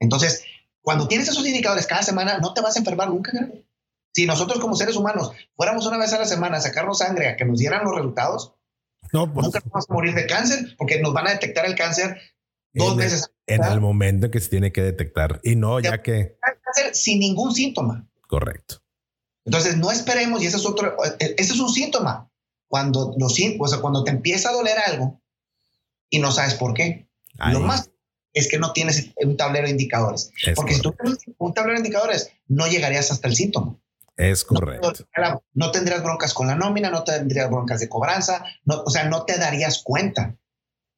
Entonces, 0.00 0.44
cuando 0.86 1.08
tienes 1.08 1.26
esos 1.26 1.44
indicadores 1.44 1.84
cada 1.84 2.04
semana, 2.04 2.38
no 2.38 2.54
te 2.54 2.60
vas 2.60 2.76
a 2.76 2.78
enfermar 2.78 3.08
nunca. 3.08 3.32
Si 4.12 4.24
nosotros 4.24 4.60
como 4.60 4.76
seres 4.76 4.94
humanos 4.94 5.32
fuéramos 5.56 5.84
una 5.84 5.98
vez 5.98 6.12
a 6.12 6.18
la 6.18 6.26
semana 6.26 6.58
a 6.58 6.60
sacarnos 6.60 6.98
sangre 6.98 7.26
a 7.26 7.36
que 7.36 7.44
nos 7.44 7.58
dieran 7.58 7.82
los 7.82 7.96
resultados, 7.96 8.54
no, 9.12 9.34
pues, 9.34 9.46
nunca 9.46 9.60
vamos 9.64 9.84
a 9.90 9.92
morir 9.92 10.14
de 10.14 10.28
cáncer 10.28 10.76
porque 10.78 11.00
nos 11.00 11.12
van 11.12 11.26
a 11.26 11.32
detectar 11.32 11.66
el 11.66 11.74
cáncer 11.74 12.20
dos 12.72 12.96
veces. 12.96 13.32
en 13.48 13.64
el 13.64 13.80
momento 13.80 14.30
que 14.30 14.38
se 14.38 14.48
tiene 14.48 14.70
que 14.70 14.80
detectar 14.80 15.40
y 15.42 15.56
no 15.56 15.80
ya 15.80 16.02
que... 16.02 16.38
Cáncer 16.40 16.94
sin 16.94 17.18
ningún 17.18 17.52
síntoma. 17.52 18.08
Correcto. 18.28 18.76
Entonces 19.44 19.78
no 19.78 19.90
esperemos 19.90 20.40
y 20.40 20.46
ese 20.46 20.58
es 20.58 20.66
otro, 20.66 20.96
ese 21.18 21.52
es 21.52 21.58
un 21.58 21.70
síntoma. 21.70 22.30
Cuando, 22.68 23.12
los, 23.18 23.36
o 23.58 23.66
sea, 23.66 23.80
cuando 23.80 24.04
te 24.04 24.12
empieza 24.12 24.50
a 24.50 24.52
doler 24.52 24.78
algo 24.78 25.20
y 26.10 26.20
no 26.20 26.30
sabes 26.30 26.54
por 26.54 26.74
qué. 26.74 27.08
Lo 27.50 27.58
más 27.58 27.90
es 28.36 28.48
que 28.48 28.58
no 28.58 28.74
tienes 28.74 29.12
un 29.16 29.36
tablero 29.38 29.64
de 29.64 29.70
indicadores. 29.70 30.30
Porque 30.54 30.74
si 30.74 30.82
tú 30.82 30.92
tienes 30.92 31.18
un 31.38 31.54
tablero 31.54 31.80
de 31.80 31.86
indicadores, 31.86 32.30
no 32.48 32.66
llegarías 32.66 33.10
hasta 33.10 33.28
el 33.28 33.34
síntoma. 33.34 33.78
Es 34.14 34.44
correcto. 34.44 34.92
No, 35.54 35.70
tendrías 35.70 36.02
broncas 36.02 36.34
con 36.34 36.46
la 36.46 36.54
nómina, 36.54 36.90
no 36.90 37.02
tendrías 37.02 37.48
broncas 37.50 37.80
de 37.80 37.88
cobranza, 37.88 38.44
no, 38.64 38.82
o 38.82 38.90
sea, 38.90 39.08
no 39.08 39.24
te 39.24 39.38
darías 39.38 39.82
cuenta 39.82 40.36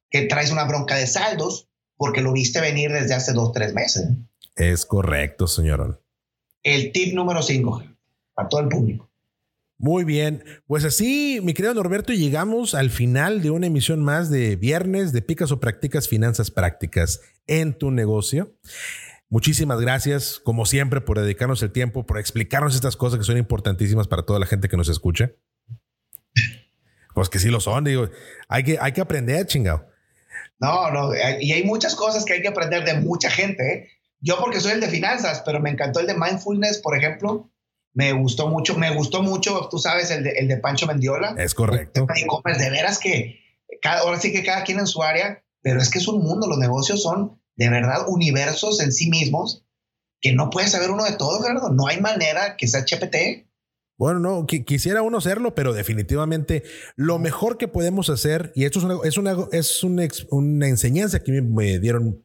que 0.09 0.23
traes 0.23 0.51
una 0.51 0.65
bronca 0.65 0.95
de 0.95 1.07
saldos 1.07 1.69
porque 1.95 2.21
lo 2.21 2.33
viste 2.33 2.59
venir 2.59 2.91
desde 2.91 3.13
hace 3.13 3.31
dos, 3.31 3.53
tres 3.53 3.73
meses. 3.73 4.09
Es 4.55 4.85
correcto, 4.85 5.47
señor. 5.47 6.03
El 6.61 6.91
tip 6.91 7.13
número 7.13 7.41
cinco, 7.41 7.81
para 8.33 8.49
todo 8.49 8.59
el 8.59 8.67
público. 8.67 9.08
Muy 9.81 10.03
bien, 10.03 10.43
pues 10.67 10.83
así, 10.83 11.39
mi 11.41 11.53
querido 11.53 11.73
Norberto, 11.73 12.11
llegamos 12.11 12.75
al 12.75 12.89
final 12.89 13.41
de 13.41 13.49
una 13.49 13.67
emisión 13.67 14.03
más 14.03 14.29
de 14.29 14.57
viernes 14.57 15.13
de 15.13 15.21
Picas 15.21 15.53
o 15.53 15.61
Prácticas 15.61 16.09
Finanzas 16.09 16.51
Prácticas 16.51 17.21
en 17.47 17.73
tu 17.73 17.89
negocio. 17.89 18.53
Muchísimas 19.29 19.79
gracias, 19.79 20.41
como 20.43 20.65
siempre, 20.65 20.99
por 20.99 21.17
dedicarnos 21.17 21.63
el 21.63 21.71
tiempo, 21.71 22.05
por 22.05 22.19
explicarnos 22.19 22.75
estas 22.75 22.97
cosas 22.97 23.19
que 23.19 23.23
son 23.23 23.37
importantísimas 23.37 24.09
para 24.09 24.23
toda 24.23 24.37
la 24.37 24.45
gente 24.45 24.67
que 24.67 24.75
nos 24.75 24.89
escucha. 24.89 25.31
Pues 27.15 27.29
que 27.29 27.39
sí 27.39 27.47
lo 27.47 27.61
son, 27.61 27.85
digo, 27.85 28.09
hay 28.49 28.65
que, 28.65 28.77
hay 28.81 28.91
que 28.91 28.99
aprender, 28.99 29.45
chingado. 29.45 29.87
No, 30.59 30.91
no, 30.91 31.15
y 31.15 31.53
hay 31.53 31.63
muchas 31.63 31.95
cosas 31.95 32.25
que 32.25 32.33
hay 32.33 32.41
que 32.41 32.49
aprender 32.49 32.83
de 32.83 32.95
mucha 32.95 33.29
gente. 33.29 33.73
¿eh? 33.73 33.87
Yo 34.19 34.39
porque 34.39 34.59
soy 34.59 34.73
el 34.73 34.81
de 34.81 34.89
finanzas, 34.89 35.41
pero 35.45 35.61
me 35.61 35.69
encantó 35.69 36.01
el 36.01 36.07
de 36.07 36.15
mindfulness, 36.15 36.79
por 36.79 36.97
ejemplo 36.97 37.49
me 37.99 38.13
gustó 38.13 38.47
mucho, 38.47 38.77
me 38.77 38.95
gustó 38.95 39.21
mucho, 39.21 39.67
tú 39.69 39.77
sabes, 39.77 40.09
el 40.09 40.23
de, 40.23 40.29
el 40.31 40.47
de 40.47 40.55
Pancho 40.55 40.87
Mendiola. 40.87 41.35
Es 41.37 41.53
correcto. 41.53 42.07
De 42.45 42.69
veras 42.69 42.97
que 42.97 43.41
cada, 43.81 43.99
ahora 44.03 44.17
sí 44.17 44.31
que 44.31 44.41
cada 44.41 44.63
quien 44.63 44.79
en 44.79 44.87
su 44.87 45.03
área, 45.03 45.43
pero 45.61 45.81
es 45.81 45.89
que 45.89 45.99
es 45.99 46.07
un 46.07 46.23
mundo, 46.23 46.47
los 46.47 46.57
negocios 46.57 47.03
son 47.03 47.41
de 47.57 47.69
verdad 47.69 48.05
universos 48.07 48.79
en 48.79 48.93
sí 48.93 49.09
mismos 49.09 49.65
que 50.21 50.31
no 50.31 50.49
puede 50.49 50.69
saber 50.69 50.91
uno 50.91 51.03
de 51.03 51.17
todo, 51.17 51.41
¿verdad? 51.41 51.71
No 51.71 51.87
hay 51.87 51.99
manera 51.99 52.55
que 52.55 52.69
sea 52.69 52.85
HPT. 52.85 53.49
Bueno, 53.97 54.19
no, 54.21 54.47
quisiera 54.47 55.01
uno 55.01 55.17
hacerlo, 55.17 55.53
pero 55.53 55.73
definitivamente 55.73 56.63
lo 56.95 57.19
mejor 57.19 57.57
que 57.57 57.67
podemos 57.67 58.09
hacer, 58.09 58.53
y 58.55 58.63
esto 58.63 58.79
es 58.79 58.85
una, 58.85 58.95
es 59.03 59.17
una, 59.17 59.35
es 59.51 59.83
una, 59.83 60.07
una 60.29 60.67
enseñanza 60.69 61.21
que 61.21 61.41
me 61.41 61.79
dieron 61.79 62.23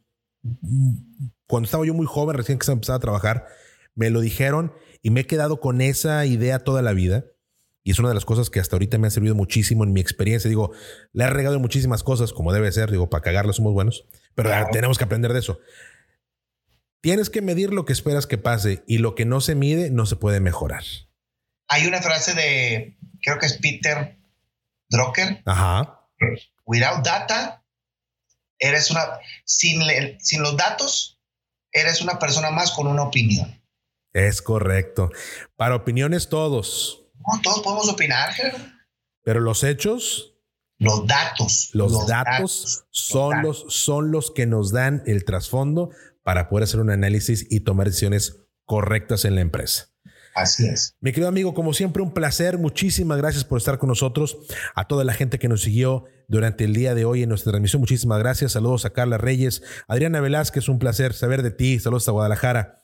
cuando 1.49 1.65
estaba 1.65 1.85
yo 1.85 1.95
muy 1.95 2.07
joven, 2.07 2.37
recién 2.37 2.61
que 2.61 2.67
se 2.67 2.71
empezaba 2.71 2.99
a 2.99 3.01
trabajar, 3.01 3.47
me 3.97 4.11
lo 4.11 4.21
dijeron 4.21 4.73
y 5.05 5.11
me 5.11 5.21
he 5.21 5.27
quedado 5.27 5.61
con 5.61 5.83
esa 5.83 6.25
idea 6.25 6.61
toda 6.61 6.81
la 6.81 6.95
vida. 6.95 7.27
Y 7.83 7.91
es 7.91 7.99
una 7.99 8.09
de 8.09 8.15
las 8.15 8.25
cosas 8.25 8.49
que 8.49 8.59
hasta 8.59 8.75
ahorita 8.75 8.97
me 8.97 9.07
ha 9.07 9.11
servido 9.11 9.35
muchísimo 9.35 9.85
en 9.85 9.93
mi 9.93 10.01
experiencia. 10.01 10.49
Digo, 10.49 10.73
le 11.13 11.25
he 11.25 11.31
regado 11.31 11.61
muchísimas 11.61 12.03
cosas, 12.03 12.33
como 12.33 12.55
debe 12.55 12.73
ser. 12.73 12.91
Digo, 12.91 13.11
para 13.11 13.23
cagarla 13.23 13.53
somos 13.53 13.75
buenos. 13.75 14.07
Pero 14.35 14.51
tenemos 14.73 14.97
que 14.97 15.05
aprender 15.05 15.35
de 15.35 15.41
eso. 15.41 15.61
Tienes 17.03 17.29
que 17.29 17.43
medir 17.43 17.75
lo 17.75 17.85
que 17.85 17.93
esperas 17.93 18.27
que 18.27 18.39
pase 18.39 18.83
y 18.87 18.97
lo 18.97 19.15
que 19.15 19.27
no 19.27 19.43
se 19.43 19.55
mide 19.55 19.91
no 19.91 20.07
se 20.07 20.17
puede 20.17 20.41
mejorar. 20.41 20.85
Hay 21.69 21.87
una 21.87 22.01
frase 22.01 22.33
de, 22.33 22.97
creo 23.21 23.39
que 23.39 23.45
es 23.45 23.59
Peter, 23.59 24.17
Drucker. 24.89 25.43
Ajá. 25.45 26.09
Without 26.65 27.05
data, 27.05 27.63
eres 28.59 28.91
una, 28.91 29.03
sin, 29.45 29.83
sin 30.19 30.41
los 30.41 30.57
datos, 30.57 31.21
eres 31.73 32.01
una 32.01 32.19
persona 32.19 32.51
más 32.51 32.71
con 32.71 32.87
una 32.87 33.03
opinión. 33.03 33.63
Es 34.15 34.41
correcto. 34.41 35.11
Para 35.57 35.75
opiniones 35.75 36.29
todos. 36.29 37.05
No, 37.17 37.43
todos 37.43 37.61
podemos 37.61 37.89
opinar, 37.89 38.33
Gerardo. 38.33 38.65
Pero 39.25 39.41
los 39.41 39.65
hechos. 39.65 40.37
Los 40.79 41.07
datos. 41.07 41.71
Los, 41.73 42.07
datos, 42.07 42.85
son, 42.91 43.43
los, 43.43 43.67
son 43.69 44.13
los 44.13 44.31
que 44.31 44.47
nos 44.47 44.73
dan 44.73 45.03
el 45.07 45.25
trasfondo 45.25 45.91
para 46.23 46.49
poder 46.49 46.65
hacer 46.65 46.81
un 46.81 46.91
análisis 46.91 47.47
y 47.51 47.61
tomar 47.61 47.87
decisiones 47.89 48.41
correctas 48.65 49.25
en 49.25 49.35
la 49.35 49.41
empresa. 49.41 49.91
Así 50.35 50.67
es. 50.67 50.97
Mi 51.01 51.13
querido 51.13 51.29
amigo, 51.29 51.55
como 51.55 51.75
siempre, 51.75 52.03
un 52.03 52.13
placer. 52.13 52.59
Muchísimas 52.59 53.19
gracias 53.19 53.45
por 53.45 53.59
estar 53.59 53.79
con 53.79 53.89
nosotros. 53.89 54.37
A 54.75 54.87
toda 54.87 55.05
la 55.05 55.15
gente 55.15 55.39
que 55.39 55.49
nos 55.49 55.63
siguió 55.63 56.05
durante 56.29 56.65
el 56.65 56.75
día 56.75 56.95
de 56.95 57.05
hoy 57.05 57.23
en 57.23 57.29
nuestra 57.29 57.53
transmisión, 57.53 57.81
muchísimas 57.81 58.19
gracias. 58.19 58.53
Saludos 58.53 58.85
a 58.85 58.91
Carla 58.91 59.19
Reyes, 59.19 59.63
Adriana 59.89 60.21
Velázquez, 60.21 60.69
un 60.69 60.79
placer 60.79 61.15
saber 61.15 61.43
de 61.43 61.51
ti. 61.51 61.79
Saludos 61.79 62.09
a 62.09 62.13
Guadalajara. 62.13 62.84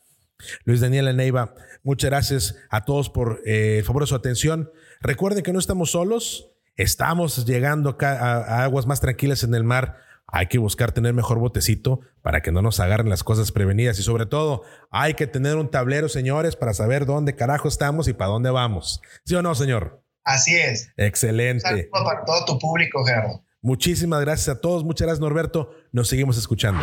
Luis 0.65 0.81
Daniel 0.81 1.17
Neiva, 1.17 1.55
muchas 1.83 2.11
gracias 2.11 2.57
a 2.69 2.85
todos 2.85 3.11
por 3.11 3.43
eh, 3.47 3.79
el 3.79 3.85
favor 3.85 4.03
de 4.03 4.07
su 4.09 4.15
atención. 4.15 4.71
Recuerden 5.01 5.43
que 5.43 5.53
no 5.53 5.59
estamos 5.59 5.91
solos, 5.93 6.51
estamos 6.77 7.47
llegando 7.47 7.91
acá 7.91 8.19
a 8.19 8.65
aguas 8.65 8.87
más 8.87 9.01
tranquilas 9.01 9.43
en 9.45 9.55
el 9.55 9.65
mar 9.65 10.11
hay 10.33 10.47
que 10.47 10.59
buscar 10.59 10.93
tener 10.93 11.13
mejor 11.13 11.39
botecito 11.39 12.01
para 12.23 12.41
que 12.41 12.53
no 12.53 12.63
nos 12.63 12.81
agarren 12.81 13.09
las 13.09 13.25
cosas 13.25 13.53
prevenidas 13.53 13.99
y 13.99 14.03
sobre 14.03 14.27
todo 14.27 14.63
hay 14.91 15.15
que 15.15 15.27
tener 15.27 15.57
un 15.57 15.71
tablero, 15.71 16.09
señores, 16.09 16.57
para 16.57 16.73
saber 16.73 17.07
dónde 17.07 17.35
carajo 17.35 17.69
estamos 17.69 18.09
y 18.09 18.13
para 18.13 18.31
dónde 18.31 18.51
vamos. 18.51 19.01
¿Sí 19.25 19.35
o 19.35 19.43
no, 19.43 19.55
señor? 19.55 20.03
Así 20.25 20.55
es. 20.55 20.93
Excelente. 20.97 21.89
para 21.91 22.25
todo 22.25 22.45
tu 22.45 22.59
público, 22.59 23.05
Gerardo. 23.05 23.45
Muchísimas 23.63 24.21
gracias 24.21 24.57
a 24.57 24.61
todos. 24.61 24.85
Muchas 24.85 25.07
gracias, 25.07 25.21
Norberto. 25.21 25.75
Nos 25.93 26.09
seguimos 26.09 26.39
escuchando. 26.39 26.83